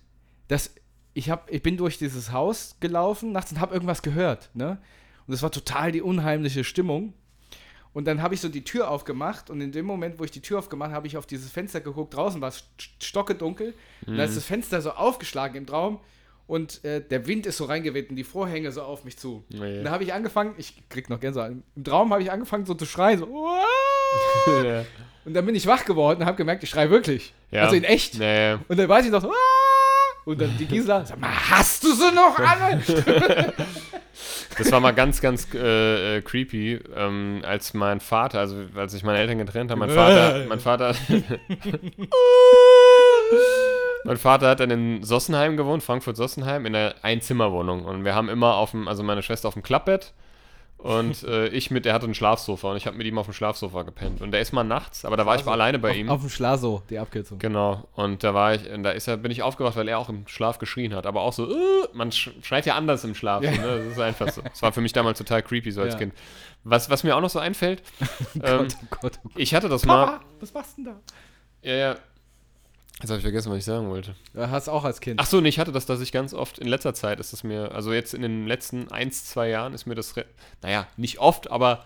[0.48, 0.74] dass
[1.12, 4.78] ich, hab, ich bin durch dieses Haus gelaufen nachts und habe irgendwas gehört, ne?
[5.26, 7.12] Und es war total die unheimliche Stimmung.
[7.92, 10.40] Und dann habe ich so die Tür aufgemacht und in dem Moment, wo ich die
[10.40, 12.14] Tür aufgemacht habe, habe ich auf dieses Fenster geguckt.
[12.14, 13.74] Draußen war es st- stockedunkel.
[14.06, 16.00] Und da ist das Fenster so aufgeschlagen im Traum
[16.46, 19.44] und äh, der Wind ist so reingeweht und die Vorhänge so auf mich zu.
[19.48, 19.78] Nee.
[19.78, 21.52] Und da habe ich angefangen, ich krieg noch Gänsehaut.
[21.76, 23.26] Im Traum habe ich angefangen so zu schreien, so.
[23.28, 24.84] "Uah!"
[25.24, 27.32] Und dann bin ich wach geworden und habe gemerkt, ich schreie wirklich.
[27.50, 27.62] Ja.
[27.64, 28.18] Also in echt.
[28.18, 28.54] Nee.
[28.68, 29.28] Und dann weiß ich noch so.
[29.28, 29.34] "Uah!"
[30.26, 32.82] Und dann die Gisela, sag mal, hast du sie noch alle?
[34.56, 39.02] Das war mal ganz, ganz äh, äh, creepy, ähm, als mein Vater, also als sich
[39.02, 40.94] meine Eltern getrennt haben, mein Vater, mein Vater,
[44.04, 47.84] mein Vater hat dann in Sossenheim gewohnt, Frankfurt-Sossenheim, in einer Einzimmerwohnung.
[47.84, 50.12] Und wir haben immer auf dem, also meine Schwester auf dem Klappbett
[50.78, 53.32] und äh, ich mit, er hatte ein Schlafsofa und ich habe mit ihm auf dem
[53.32, 54.20] Schlafsofa gepennt.
[54.20, 56.10] Und der ist mal nachts, aber da war ich mal alleine bei ihm.
[56.10, 57.38] Auf dem Schlaso, die Abkürzung.
[57.38, 60.10] Genau, und da war ich, und da ist er, bin ich aufgewacht, weil er auch
[60.10, 61.06] im Schlaf geschrien hat.
[61.06, 63.42] Aber auch so, äh, man sch schreit ja anders im Schlaf.
[63.42, 63.52] Ja.
[63.52, 63.78] Ne?
[63.78, 64.42] Das ist einfach so.
[64.42, 66.00] Das war für mich damals total creepy, so als Ja.
[66.00, 66.14] Kind.
[66.64, 67.82] Was, was mir auch noch so einfällt,
[68.34, 69.32] ähm, Gott, oh Gott, oh Gott.
[69.36, 70.06] ich hatte das mal.
[70.06, 71.00] Papa, was machst du denn da?
[71.68, 71.96] Ja, ja.
[73.04, 74.14] Jetzt habe ich vergessen, was ich sagen wollte.
[74.32, 75.20] Du hast auch als Kind.
[75.20, 77.44] Ach so, nee, ich hatte das, dass ich ganz oft in letzter Zeit ist es
[77.44, 80.14] mir, also jetzt in den letzten eins, zwei Jahren ist mir das,
[80.62, 81.84] naja, nicht oft, aber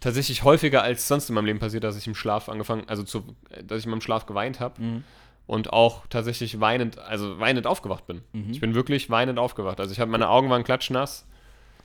[0.00, 3.36] tatsächlich häufiger als sonst in meinem Leben passiert, dass ich im Schlaf angefangen, also zu,
[3.66, 5.04] dass ich in meinem Schlaf geweint habe Mhm.
[5.46, 8.22] und auch tatsächlich weinend, also weinend aufgewacht bin.
[8.32, 8.50] Mhm.
[8.50, 9.78] Ich bin wirklich weinend aufgewacht.
[9.78, 11.26] Also ich habe meine Augen waren klatschnass.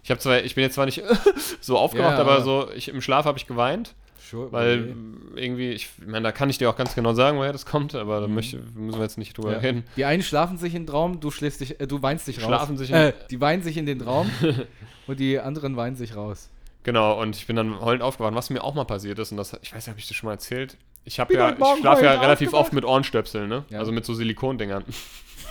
[0.02, 1.04] Ich habe zwar, ich bin jetzt zwar nicht
[1.60, 3.96] so aufgewacht, Ja, aber aber- so, ich, im Schlaf habe ich geweint,
[4.30, 5.42] Sure, weil okay.
[5.42, 8.22] irgendwie, ich meine, da kann ich dir auch ganz genau sagen, woher das kommt, aber
[8.22, 9.54] da möchte, müssen wir jetzt nicht drüber Mhm.
[9.56, 9.60] Ja.
[9.60, 9.84] reden.
[9.98, 12.46] Die einen schlafen sich in den Traum, du schläfst dich, äh, du weinst dich raus.
[12.46, 14.30] Schlafen sich in- äh, die weinen sich in den Traum
[15.08, 16.50] und die anderen weinen sich raus.
[16.84, 18.34] Genau, und ich bin dann heulend aufgewacht.
[18.36, 20.28] Was mir auch mal passiert ist, und das, ich weiß nicht, habe ich das schon
[20.28, 20.78] mal erzählt?
[21.04, 22.66] Ich habe ja, ich schlafe ja relativ aufgewacht.
[22.68, 23.66] oft mit Ohrenstöpseln, ne?
[23.70, 23.80] Ja.
[23.80, 24.84] Also mit so Silikondingern.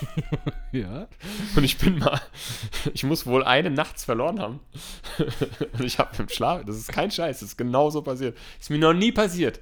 [0.72, 1.09] Ja.
[1.57, 2.20] Und ich bin mal,
[2.94, 4.61] ich muss wohl eine nachts verloren haben.
[5.72, 8.38] Und ich habe im Schlaf, das ist kein Scheiß, das ist genau so passiert.
[8.61, 9.59] Ist mir noch nie passiert.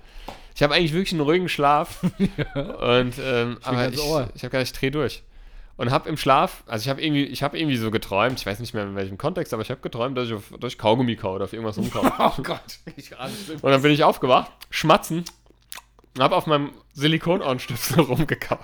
[0.54, 2.02] Ich habe eigentlich wirklich einen ruhigen Schlaf.
[2.54, 4.28] Und, ähm, aber ganz ich, Ohr.
[4.34, 5.22] ich habe gar nicht, ich dreh durch.
[5.78, 8.58] Und habe im Schlaf, also ich habe irgendwie, ich habe irgendwie so geträumt, ich weiß
[8.58, 11.16] nicht mehr in welchem Kontext, aber ich habe geträumt, dass ich auf, dass ich Kaugummi
[11.16, 12.12] kaue oder auf irgendwas rumkaue.
[12.18, 13.12] Oh Gott, ich.
[13.12, 15.24] Und dann bin ich aufgewacht, schmatzen,
[16.18, 18.58] und habe auf meinem Silikonohrenstöpsel rumgekaut.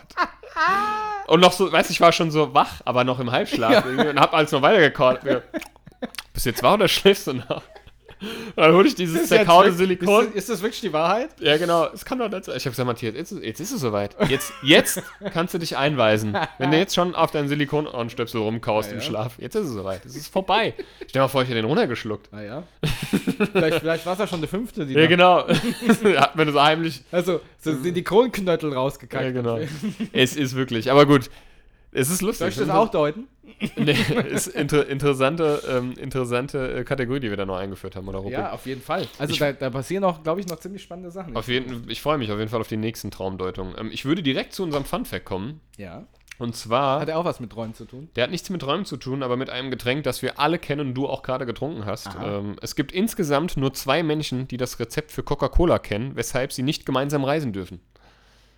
[1.26, 4.08] Und noch so, weißt du, ich war schon so wach, aber noch im Halbschlaf irgendwie
[4.08, 5.20] und hab alles noch weitergekaut.
[6.32, 7.62] Bist du jetzt wach oder schläfst du noch?
[8.56, 10.26] Dann hole ich dieses zerkaute Silikon.
[10.28, 11.30] Ist, ist das wirklich die Wahrheit?
[11.40, 11.88] Ja, genau.
[11.92, 12.56] Es kann doch nicht sein.
[12.56, 14.16] Ich habe gesagt, Matthias, jetzt, ist- jetzt ist es soweit.
[14.28, 15.02] Jetzt, jetzt
[15.32, 16.36] kannst du dich einweisen.
[16.58, 19.04] Wenn du jetzt schon auf deinen Silikon-Ohrenstöpsel rumkaust Ja, im ja.
[19.06, 20.04] Schlaf, jetzt ist es soweit.
[20.04, 20.74] Es ist vorbei.
[21.08, 22.32] Stell mal vor, ich hätte den runtergeschluckt.
[22.32, 22.62] Naja.
[23.52, 25.46] vielleicht vielleicht war es ja schon der fünfte, die Ja, genau.
[26.16, 27.02] Hat mir das heimlich.
[27.12, 29.24] Also, so sind die Kronknöttel rausgekackt.
[29.24, 29.58] Ja, genau.
[30.12, 30.90] Es ist wirklich.
[30.90, 31.30] Aber gut.
[31.94, 32.38] Es ist lustig.
[32.40, 33.28] Soll ich das auch deuten?
[33.76, 33.96] Nee,
[34.30, 38.32] ist inter interessante, ähm, interessante äh, Kategorie, die wir da noch eingeführt haben, oder Rubrik.
[38.34, 39.06] Ja, auf jeden Fall.
[39.18, 41.36] Also Ich- da, da passieren auch, glaube ich, noch ziemlich spannende Sachen.
[41.36, 43.74] Auf jeden, ich freue mich auf jeden Fall auf die nächsten Traumdeutungen.
[43.78, 45.60] Ähm, ich würde direkt zu unserem Fun-Fact kommen.
[45.78, 46.06] ja.
[46.36, 47.00] Und zwar.
[47.00, 48.08] Hat er auch was mit Träumen zu tun?
[48.16, 50.88] Der hat nichts mit Träumen zu tun, aber mit einem Getränk, das wir alle kennen
[50.88, 52.08] und du auch gerade getrunken hast.
[52.20, 56.64] Ähm, es gibt insgesamt nur zwei Menschen, die das Rezept für Coca-Cola kennen, weshalb sie
[56.64, 57.80] nicht gemeinsam reisen dürfen.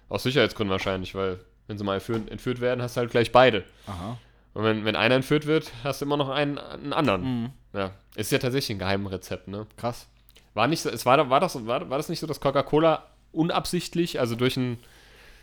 [0.08, 3.64] Aus Sicherheitsgründen wahrscheinlich, weil wenn sie mal entführt, entführt werden, hast du halt gleich beide.
[3.86, 4.18] Aha.
[4.54, 7.22] Und wenn, wenn einer entführt wird, hast du immer noch einen, einen anderen.
[7.22, 7.50] Mhm.
[7.74, 9.66] Ja, ist ja tatsächlich ein Geheimrezept, ne?
[9.76, 10.06] Krass.
[10.54, 14.18] War, nicht so, es war, war, das, war, war das nicht so, dass Coca-Cola unabsichtlich,
[14.18, 14.78] also durch ein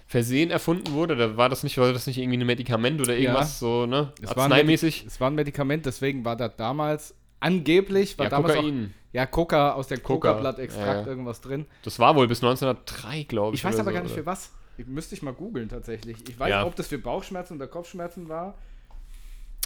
[0.07, 1.15] Versehen erfunden wurde?
[1.15, 4.11] Da war das nicht, war das nicht irgendwie ein Medikament oder irgendwas so, ne?
[4.21, 5.05] Es war, ein Arzneimäßig?
[5.05, 8.93] Es war ein Medikament, deswegen war da damals angeblich, war Ja, damals auch, Kokain.
[9.11, 11.07] ja, Coca aus der Coca, Coca-Blatt-Extrakt ja, ja.
[11.07, 11.67] irgendwas drin.
[11.83, 13.61] Das war wohl bis 1903, glaube ich.
[13.61, 14.21] Ich weiß aber so, gar nicht oder?
[14.21, 14.51] für was.
[14.77, 16.17] Ich, müsste ich mal googeln tatsächlich.
[16.27, 16.65] Ich weiß, Ja.
[16.65, 18.55] ob das für Bauchschmerzen oder Kopfschmerzen war,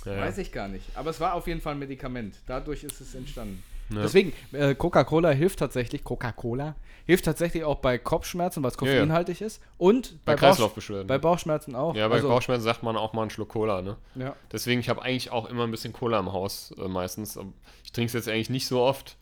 [0.06, 0.86] Ja, weiß ich gar nicht.
[0.96, 2.36] Aber es war auf jeden Fall ein Medikament.
[2.46, 3.62] Dadurch ist es entstanden.
[3.90, 4.02] Ja.
[4.02, 8.94] Deswegen, äh, Coca-Cola hilft tatsächlich, Coca-Cola hilft tatsächlich auch bei Kopfschmerzen, weil es Ja, ja.
[8.96, 9.62] koffeinhaltig ist.
[9.78, 11.08] Und Bei bei, Kreislaufbeschwerden.
[11.08, 11.96] bei Bauchschmerzen auch.
[11.96, 13.96] ja, bei Also, Bauchschmerzen sagt man auch mal einen Schluck Cola, ne?
[14.16, 14.36] Ja.
[14.52, 17.40] Deswegen, ich habe eigentlich auch immer ein bisschen Cola im Haus äh, meistens.
[17.86, 19.16] Ich trinke es jetzt eigentlich nicht so oft.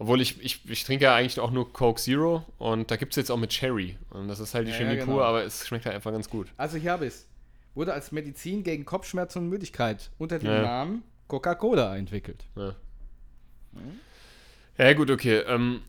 [0.00, 3.16] Obwohl ich, ich, ich trinke ja eigentlich auch nur Coke Zero und da gibt es
[3.16, 3.96] jetzt auch mit Cherry.
[4.10, 5.26] Und das ist halt die Ja, Chemie ja, pur, genau.
[5.26, 6.46] aber es schmeckt halt einfach ganz gut.
[6.56, 7.26] Also hier habe ich es.
[7.74, 10.62] Wurde als Medizin gegen Kopfschmerzen und Müdigkeit unter dem Ja.
[10.62, 12.44] Namen Coca-Cola entwickelt.
[12.56, 12.74] Ja,
[14.78, 15.38] ja gut, okay.
[15.46, 15.82] Ähm,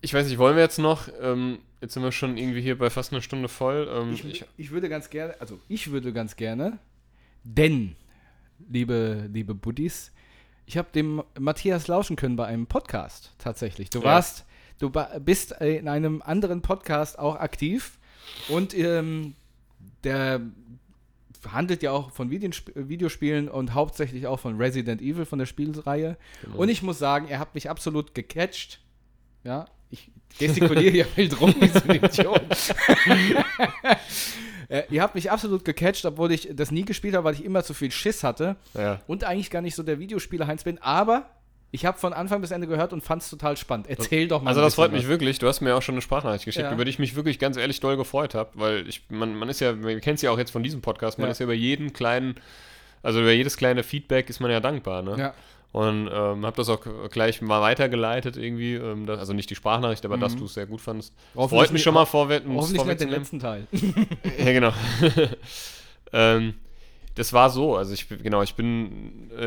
[0.00, 1.08] ich weiß nicht, wollen wir jetzt noch?
[1.20, 3.88] Ähm, jetzt sind wir schon irgendwie hier bei fast einer Stunde voll.
[3.90, 6.78] Ähm, Ich, ich, ich würde ganz gerne, also ich würde ganz gerne,
[7.44, 7.96] denn,
[8.68, 10.12] liebe, liebe Buddies,
[10.66, 13.90] ich habe dem Matthias lauschen können bei einem Podcast tatsächlich.
[13.90, 14.04] Du Ja.
[14.06, 14.44] warst,
[14.78, 14.90] du
[15.20, 17.98] bist in einem anderen Podcast auch aktiv
[18.48, 19.34] und ähm,
[20.04, 20.40] der
[21.52, 26.16] handelt ja auch von Videosp Videospielen und hauptsächlich auch von Resident Evil, von der Spielreihe.
[26.42, 26.56] Genau.
[26.56, 28.80] Und ich muss sagen, er hat mich absolut gecatcht.
[29.44, 32.42] Ja, ich gestikuliere hier wild rum wie so ein Idiot.
[34.68, 37.62] äh, ihr habt mich absolut gecatcht, obwohl ich das nie gespielt habe, weil ich immer
[37.64, 39.00] zu viel Schiss hatte ja.
[39.06, 40.78] und eigentlich gar nicht so der Videospieler Heinz bin.
[40.82, 41.26] Aber
[41.72, 43.86] ich habe von Anfang bis Ende gehört und fand es total spannend.
[43.88, 44.50] Erzähl doch mal.
[44.50, 45.38] Also das freut mich wirklich.
[45.38, 46.72] Du hast mir auch schon eine Sprachnachricht geschickt, Ja.
[46.72, 49.60] über die ich mich wirklich ganz ehrlich doll gefreut habe, weil ich, man, man ist
[49.60, 51.32] ja, man kennt es ja auch jetzt von diesem Podcast, man Ja.
[51.32, 52.36] ist ja über jeden kleinen,
[53.02, 55.10] also über jedes kleine Feedback ist man ja dankbar, ne?
[55.12, 55.18] was.
[55.18, 55.34] Ja.
[55.76, 60.06] Und ähm, habe das auch gleich mal weitergeleitet irgendwie, ähm, das, also nicht die Sprachnachricht,
[60.06, 61.12] aber dass du es sehr gut fandest.
[61.34, 63.66] Freut mich schon mal vorwärts, Hoffentlich nicht den letzten Teil.
[64.38, 64.72] Ja, genau.
[66.12, 66.54] ähm,
[67.14, 69.44] das war so, also ich bin- genau, ich bin, äh,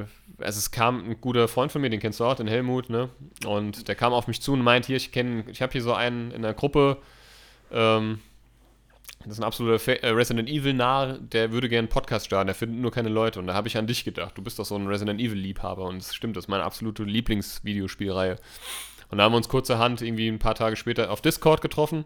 [0.00, 0.04] äh,
[0.38, 3.08] also es kam ein guter Freund von mir, den kennst du auch, den Helmut, ne?
[3.44, 5.94] Und der kam auf mich zu und meint, hier, ich kenne, ich habe hier so
[5.94, 6.96] einen in der Gruppe,
[7.72, 8.20] ähm,
[9.24, 12.46] das ist ein absoluter Fa- äh, Resident Evil Narr, der würde gerne einen Podcast starten,
[12.46, 13.38] der findet nur keine Leute.
[13.38, 14.36] Und da habe ich an dich gedacht.
[14.36, 17.04] Du bist doch so ein Resident Evil Liebhaber und es stimmt, das ist meine absolute
[17.04, 18.36] Lieblingsvideospielreihe.
[19.10, 22.04] Und da haben wir uns kurzerhand irgendwie ein paar Tage später auf Discord getroffen,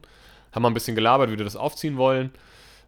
[0.52, 2.30] haben mal ein bisschen gelabert, wie wir das aufziehen wollen.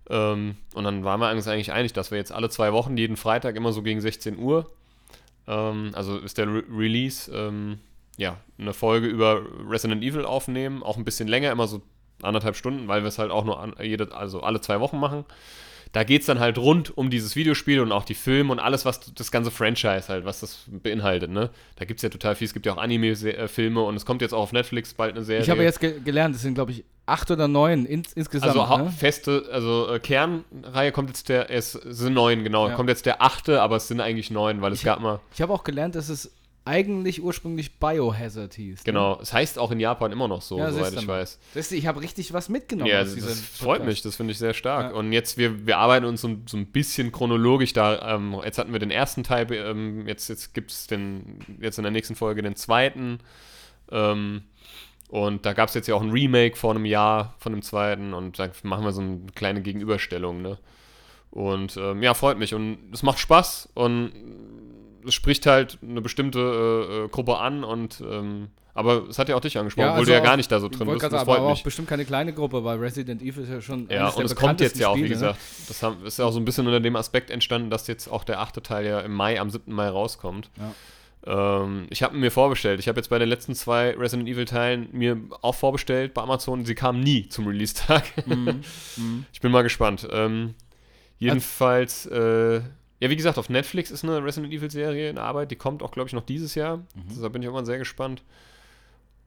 [0.09, 3.17] Ähm, und dann waren wir uns eigentlich einig, dass wir jetzt alle zwei Wochen, jeden
[3.17, 4.71] Freitag, immer so gegen 16 Uhr,
[5.47, 7.79] ähm, also ist der Re Release, ähm,
[8.17, 11.83] ja, eine Folge über Resident Evil aufnehmen, auch ein bisschen länger, immer so
[12.23, 15.25] anderthalb Stunden, weil wir es halt auch nur an, jede, also alle zwei Wochen machen.
[15.93, 18.85] Da geht es dann halt rund um dieses Videospiel und auch die Filme und alles,
[18.85, 21.49] was das ganze Franchise halt, was das beinhaltet, ne?
[21.77, 24.35] Da gibt es ja total viel, es gibt ja auch Anime-Filme und es kommt jetzt
[24.35, 25.43] auch auf Netflix bald eine Serie.
[25.43, 28.59] Ich habe jetzt ge gelernt, es sind, glaube ich, acht oder neun ins insgesamt.
[28.59, 28.91] Also ne?
[28.91, 32.75] feste, also äh, Kernreihe kommt jetzt der, es sind neun, genau, Ja.
[32.75, 35.53] kommt jetzt der achte, aber es sind eigentlich neun, weil es gab mal, Ich habe
[35.53, 36.33] auch gelernt, dass es
[36.67, 38.81] eigentlich ursprünglich Biohazard hieß.
[38.81, 38.85] ne?
[38.85, 41.39] genau, es heißt auch in Japan immer noch so, Ja, soweit siehst du ich weiß.
[41.55, 43.87] Das, ich habe richtig was mitgenommen Ja, aus das, freut Podcast.
[43.87, 44.93] mich, das finde ich sehr stark.
[44.93, 44.99] Ja.
[44.99, 48.17] Und jetzt, wir, wir arbeiten uns so, so ein bisschen chronologisch da.
[48.17, 51.85] Ähm, jetzt hatten wir den ersten Teil, ähm, jetzt, jetzt gibt es den, jetzt in
[51.85, 53.21] der nächsten Folge den zweiten.
[53.91, 54.43] Ähm,
[55.09, 58.13] und da gab es jetzt ja auch ein Remake vor einem Jahr von dem zweiten
[58.13, 60.59] und da machen wir so eine kleine Gegenüberstellung, ne?
[61.31, 64.11] Und ähm, ja, freut mich und es macht Spaß und
[65.07, 69.37] es spricht halt eine bestimmte äh, äh, Gruppe an und ähm, Aber es hat ja
[69.37, 71.03] auch dich angesprochen, Ja, obwohl also du ja auch- gar nicht da so drin bist.
[71.03, 71.63] Das sagen, aber freut auch mich.
[71.63, 74.79] bestimmt keine kleine Gruppe, weil Resident Evil ist ja schon Ja, und es kommt jetzt
[74.79, 75.15] ja auch, wie Spiele, ne?
[75.15, 75.39] gesagt,
[75.69, 78.23] das haben, ist ja auch so ein bisschen unter dem Aspekt entstanden, dass jetzt auch
[78.25, 79.73] der achte Teil ja im Mai, am 7.
[79.73, 80.51] Mai rauskommt.
[81.29, 82.79] Ähm, ich habe mir vorbestellt.
[82.79, 86.65] Ich habe jetzt bei den letzten zwei Resident Evil Teilen mir auch vorbestellt bei Amazon.
[86.65, 88.27] Sie kamen nie zum Release-Tag.
[88.27, 88.61] Mhm.
[88.99, 89.27] Mhm.
[89.33, 90.07] Ich bin mal gespannt.
[90.13, 90.55] Ähm,
[91.19, 92.61] jedenfalls, äh,
[93.01, 95.51] ja, wie gesagt, auf Netflix ist eine Resident Evil-Serie in Arbeit.
[95.51, 96.79] Die kommt auch, glaube ich, noch dieses Jahr.
[96.79, 97.21] Mhm.
[97.21, 98.23] Da bin ich auch mal sehr gespannt.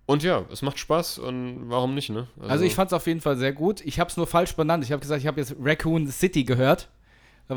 [0.08, 2.28] Und ja, es macht Spaß und warum nicht, ne?
[2.40, 3.82] Also ich fand es auf jeden Fall sehr gut.
[3.82, 4.84] Ich habe es nur falsch benannt.
[4.84, 6.90] Ich habe gesagt, ich habe jetzt Raccoon City gehört,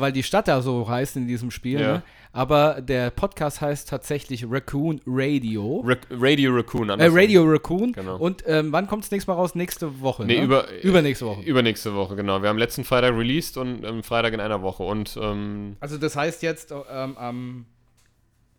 [0.01, 1.79] weil die Stadt da so heißt in diesem Spiel.
[1.79, 1.93] Ja.
[1.93, 2.03] Ne?
[2.31, 5.83] Aber der Podcast heißt tatsächlich Raccoon Radio.
[5.85, 6.89] Ra Radio Raccoon.
[6.89, 7.07] Äh.
[7.11, 7.93] Radio Raccoon.
[7.93, 8.17] Genau.
[8.17, 9.53] Und ähm, wann kommt es nächstes Mal raus?
[9.53, 10.25] Nächste Woche.
[10.25, 10.43] Nee, ne?
[10.43, 11.41] über, Übernächste Woche.
[11.43, 12.41] Übernächste Woche, genau.
[12.41, 14.83] Wir haben letzten Freitag released und ähm, Freitag in einer Woche.
[14.83, 17.65] Und ähm, Also das heißt jetzt ähm, am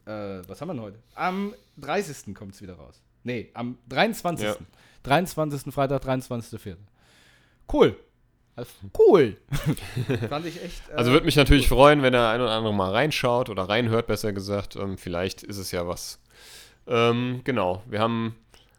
[0.06, 0.98] äh, was haben wir denn heute?
[1.14, 2.34] Am 30.
[2.34, 3.02] kommt es wieder raus.
[3.22, 4.46] Nee, am 23.
[4.46, 4.56] Ja.
[5.02, 5.72] 23.
[5.72, 6.76] Freitag, 23.04.
[7.72, 7.96] Cool.
[8.56, 9.36] Also, cool.
[10.28, 10.88] Fand ich echt.
[10.90, 14.06] äh, also würde mich natürlich freuen, wenn der ein oder andere mal reinschaut oder reinhört,
[14.06, 14.76] besser gesagt.
[14.76, 16.20] Ähm, vielleicht ist es ja was.
[16.86, 18.36] Ähm, genau, wir haben.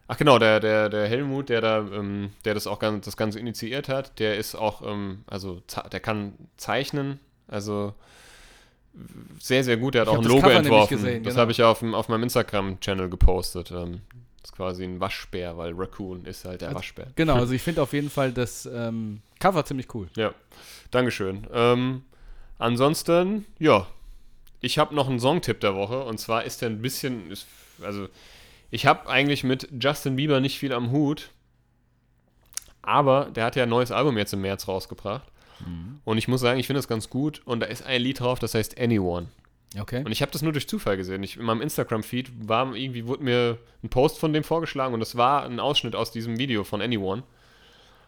[0.08, 3.40] Ach genau, der, der, der Helmut, der da, ähm, der das auch ganz, das Ganze
[3.40, 7.96] initiiert hat, der ist auch, ähm, also der kann zeichnen, also
[9.40, 9.96] sehr, sehr gut.
[9.96, 10.98] Der hat Ich auch ein das Logo entworfen.
[10.98, 11.42] gesehen, das genau.
[11.42, 13.72] habe ich auf, auf meinem Instagram-Channel gepostet.
[14.46, 17.08] Das ist quasi ein Waschbär, weil Raccoon ist halt der Also- Waschbär.
[17.16, 20.08] Genau, also ich finde auf jeden Fall das ähm, Cover ziemlich cool.
[20.16, 20.36] Ja,
[20.92, 21.48] Dankeschön.
[21.52, 22.04] Ähm,
[22.60, 23.88] ansonsten, ja,
[24.62, 27.48] ich habe noch einen Songtipp der Woche und zwar ist der ein bisschen, ist,
[27.82, 28.08] also
[28.70, 31.32] ich habe eigentlich mit Justin Bieber nicht viel am Hut,
[32.84, 35.24] aber der hat ja ein neues Album jetzt im März rausgebracht
[36.04, 38.38] und ich muss sagen, ich finde das ganz gut und da ist ein Lied drauf,
[38.38, 39.28] das heißt Anyone.
[39.80, 40.04] Okay.
[40.06, 41.24] Und ich habe das nur durch Zufall gesehen.
[41.24, 45.16] Ich, in meinem Instagram-Feed war irgendwie, wurde mir ein Post von dem vorgeschlagen und das
[45.18, 47.24] war ein Ausschnitt aus diesem Video von Anyone.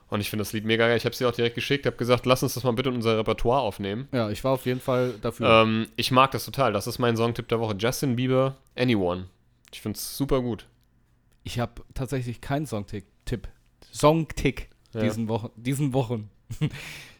[0.09, 0.95] Und ich finde das Lied mega geil.
[0.95, 3.17] Ich habe dir auch direkt geschickt, habe gesagt, lass uns das mal bitte in unser
[3.17, 4.07] Repertoire aufnehmen.
[4.13, 5.63] Ja, ich war auf jeden Fall dafür.
[5.63, 6.71] Ähm, ich mag das total.
[6.71, 7.75] Das ist mein Songtipp der Woche.
[7.77, 9.25] Justin Bieber, Anyone.
[9.73, 10.65] Ich finde es super gut.
[11.43, 13.49] Ich habe tatsächlich keinen Songtick, Tipp,
[13.93, 15.01] Songtick Ja.
[15.01, 16.29] diesen Wochen, diesen Wochen.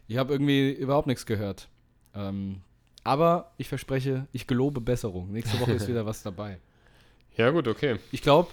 [0.08, 1.68] ich habe irgendwie überhaupt nichts gehört.
[2.16, 2.62] Ähm,
[3.08, 5.32] aber ich verspreche, ich gelobe Besserung.
[5.32, 6.60] Nächste Woche ist wieder was dabei.
[7.38, 8.00] Ja, gut, okay.
[8.12, 8.50] Ich glaube,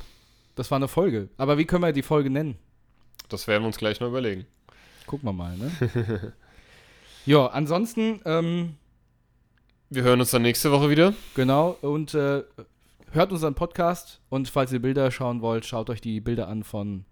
[0.55, 1.28] das war eine Folge.
[1.38, 2.57] Aber wie können wir die Folge nennen?
[3.28, 4.46] Das werden wir uns gleich noch überlegen.
[5.07, 6.32] Gucken wir mal, ne?
[7.26, 8.76] ja, ansonsten, ähm,
[9.90, 11.14] Wir hören uns dann nächste Woche wieder.
[11.34, 12.44] genau, und äh,
[13.11, 17.07] hört unseren Podcast und falls ihr Bilder schauen wollt, schaut euch die Bilder an von,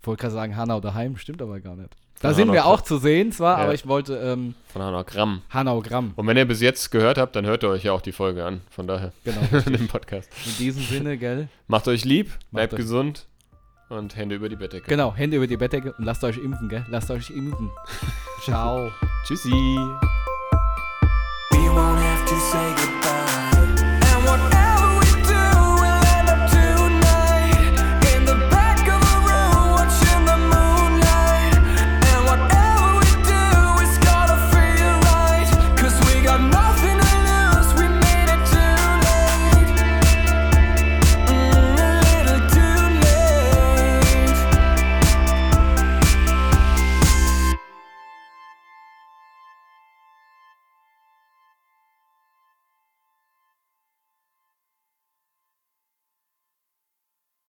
[0.00, 1.94] ich wollte gerade sagen Hanau daheim, stimmt aber gar nicht.
[2.20, 3.64] Da Von sind Hanau wir auch zu sehen zwar, Ja.
[3.64, 5.42] aber ich wollte ähm, Von Hanna Gramm.
[5.50, 8.00] Hanau Gramm, Und wenn ihr bis jetzt gehört habt, dann hört ihr euch ja auch
[8.00, 8.60] die Folge an.
[8.70, 9.40] Von daher, genau.
[9.66, 10.30] in dem Podcast.
[10.46, 11.48] In diesem Sinne, gell?
[11.66, 13.26] Macht euch lieb, bleibt euch- gesund
[13.88, 14.86] und Hände über die Bettdecke.
[14.88, 16.86] Genau, Hände über die Bettdecke und lasst euch impfen, gell?
[16.88, 17.70] Lasst euch impfen.
[18.44, 18.90] Ciao.
[19.26, 19.50] Tschüssi.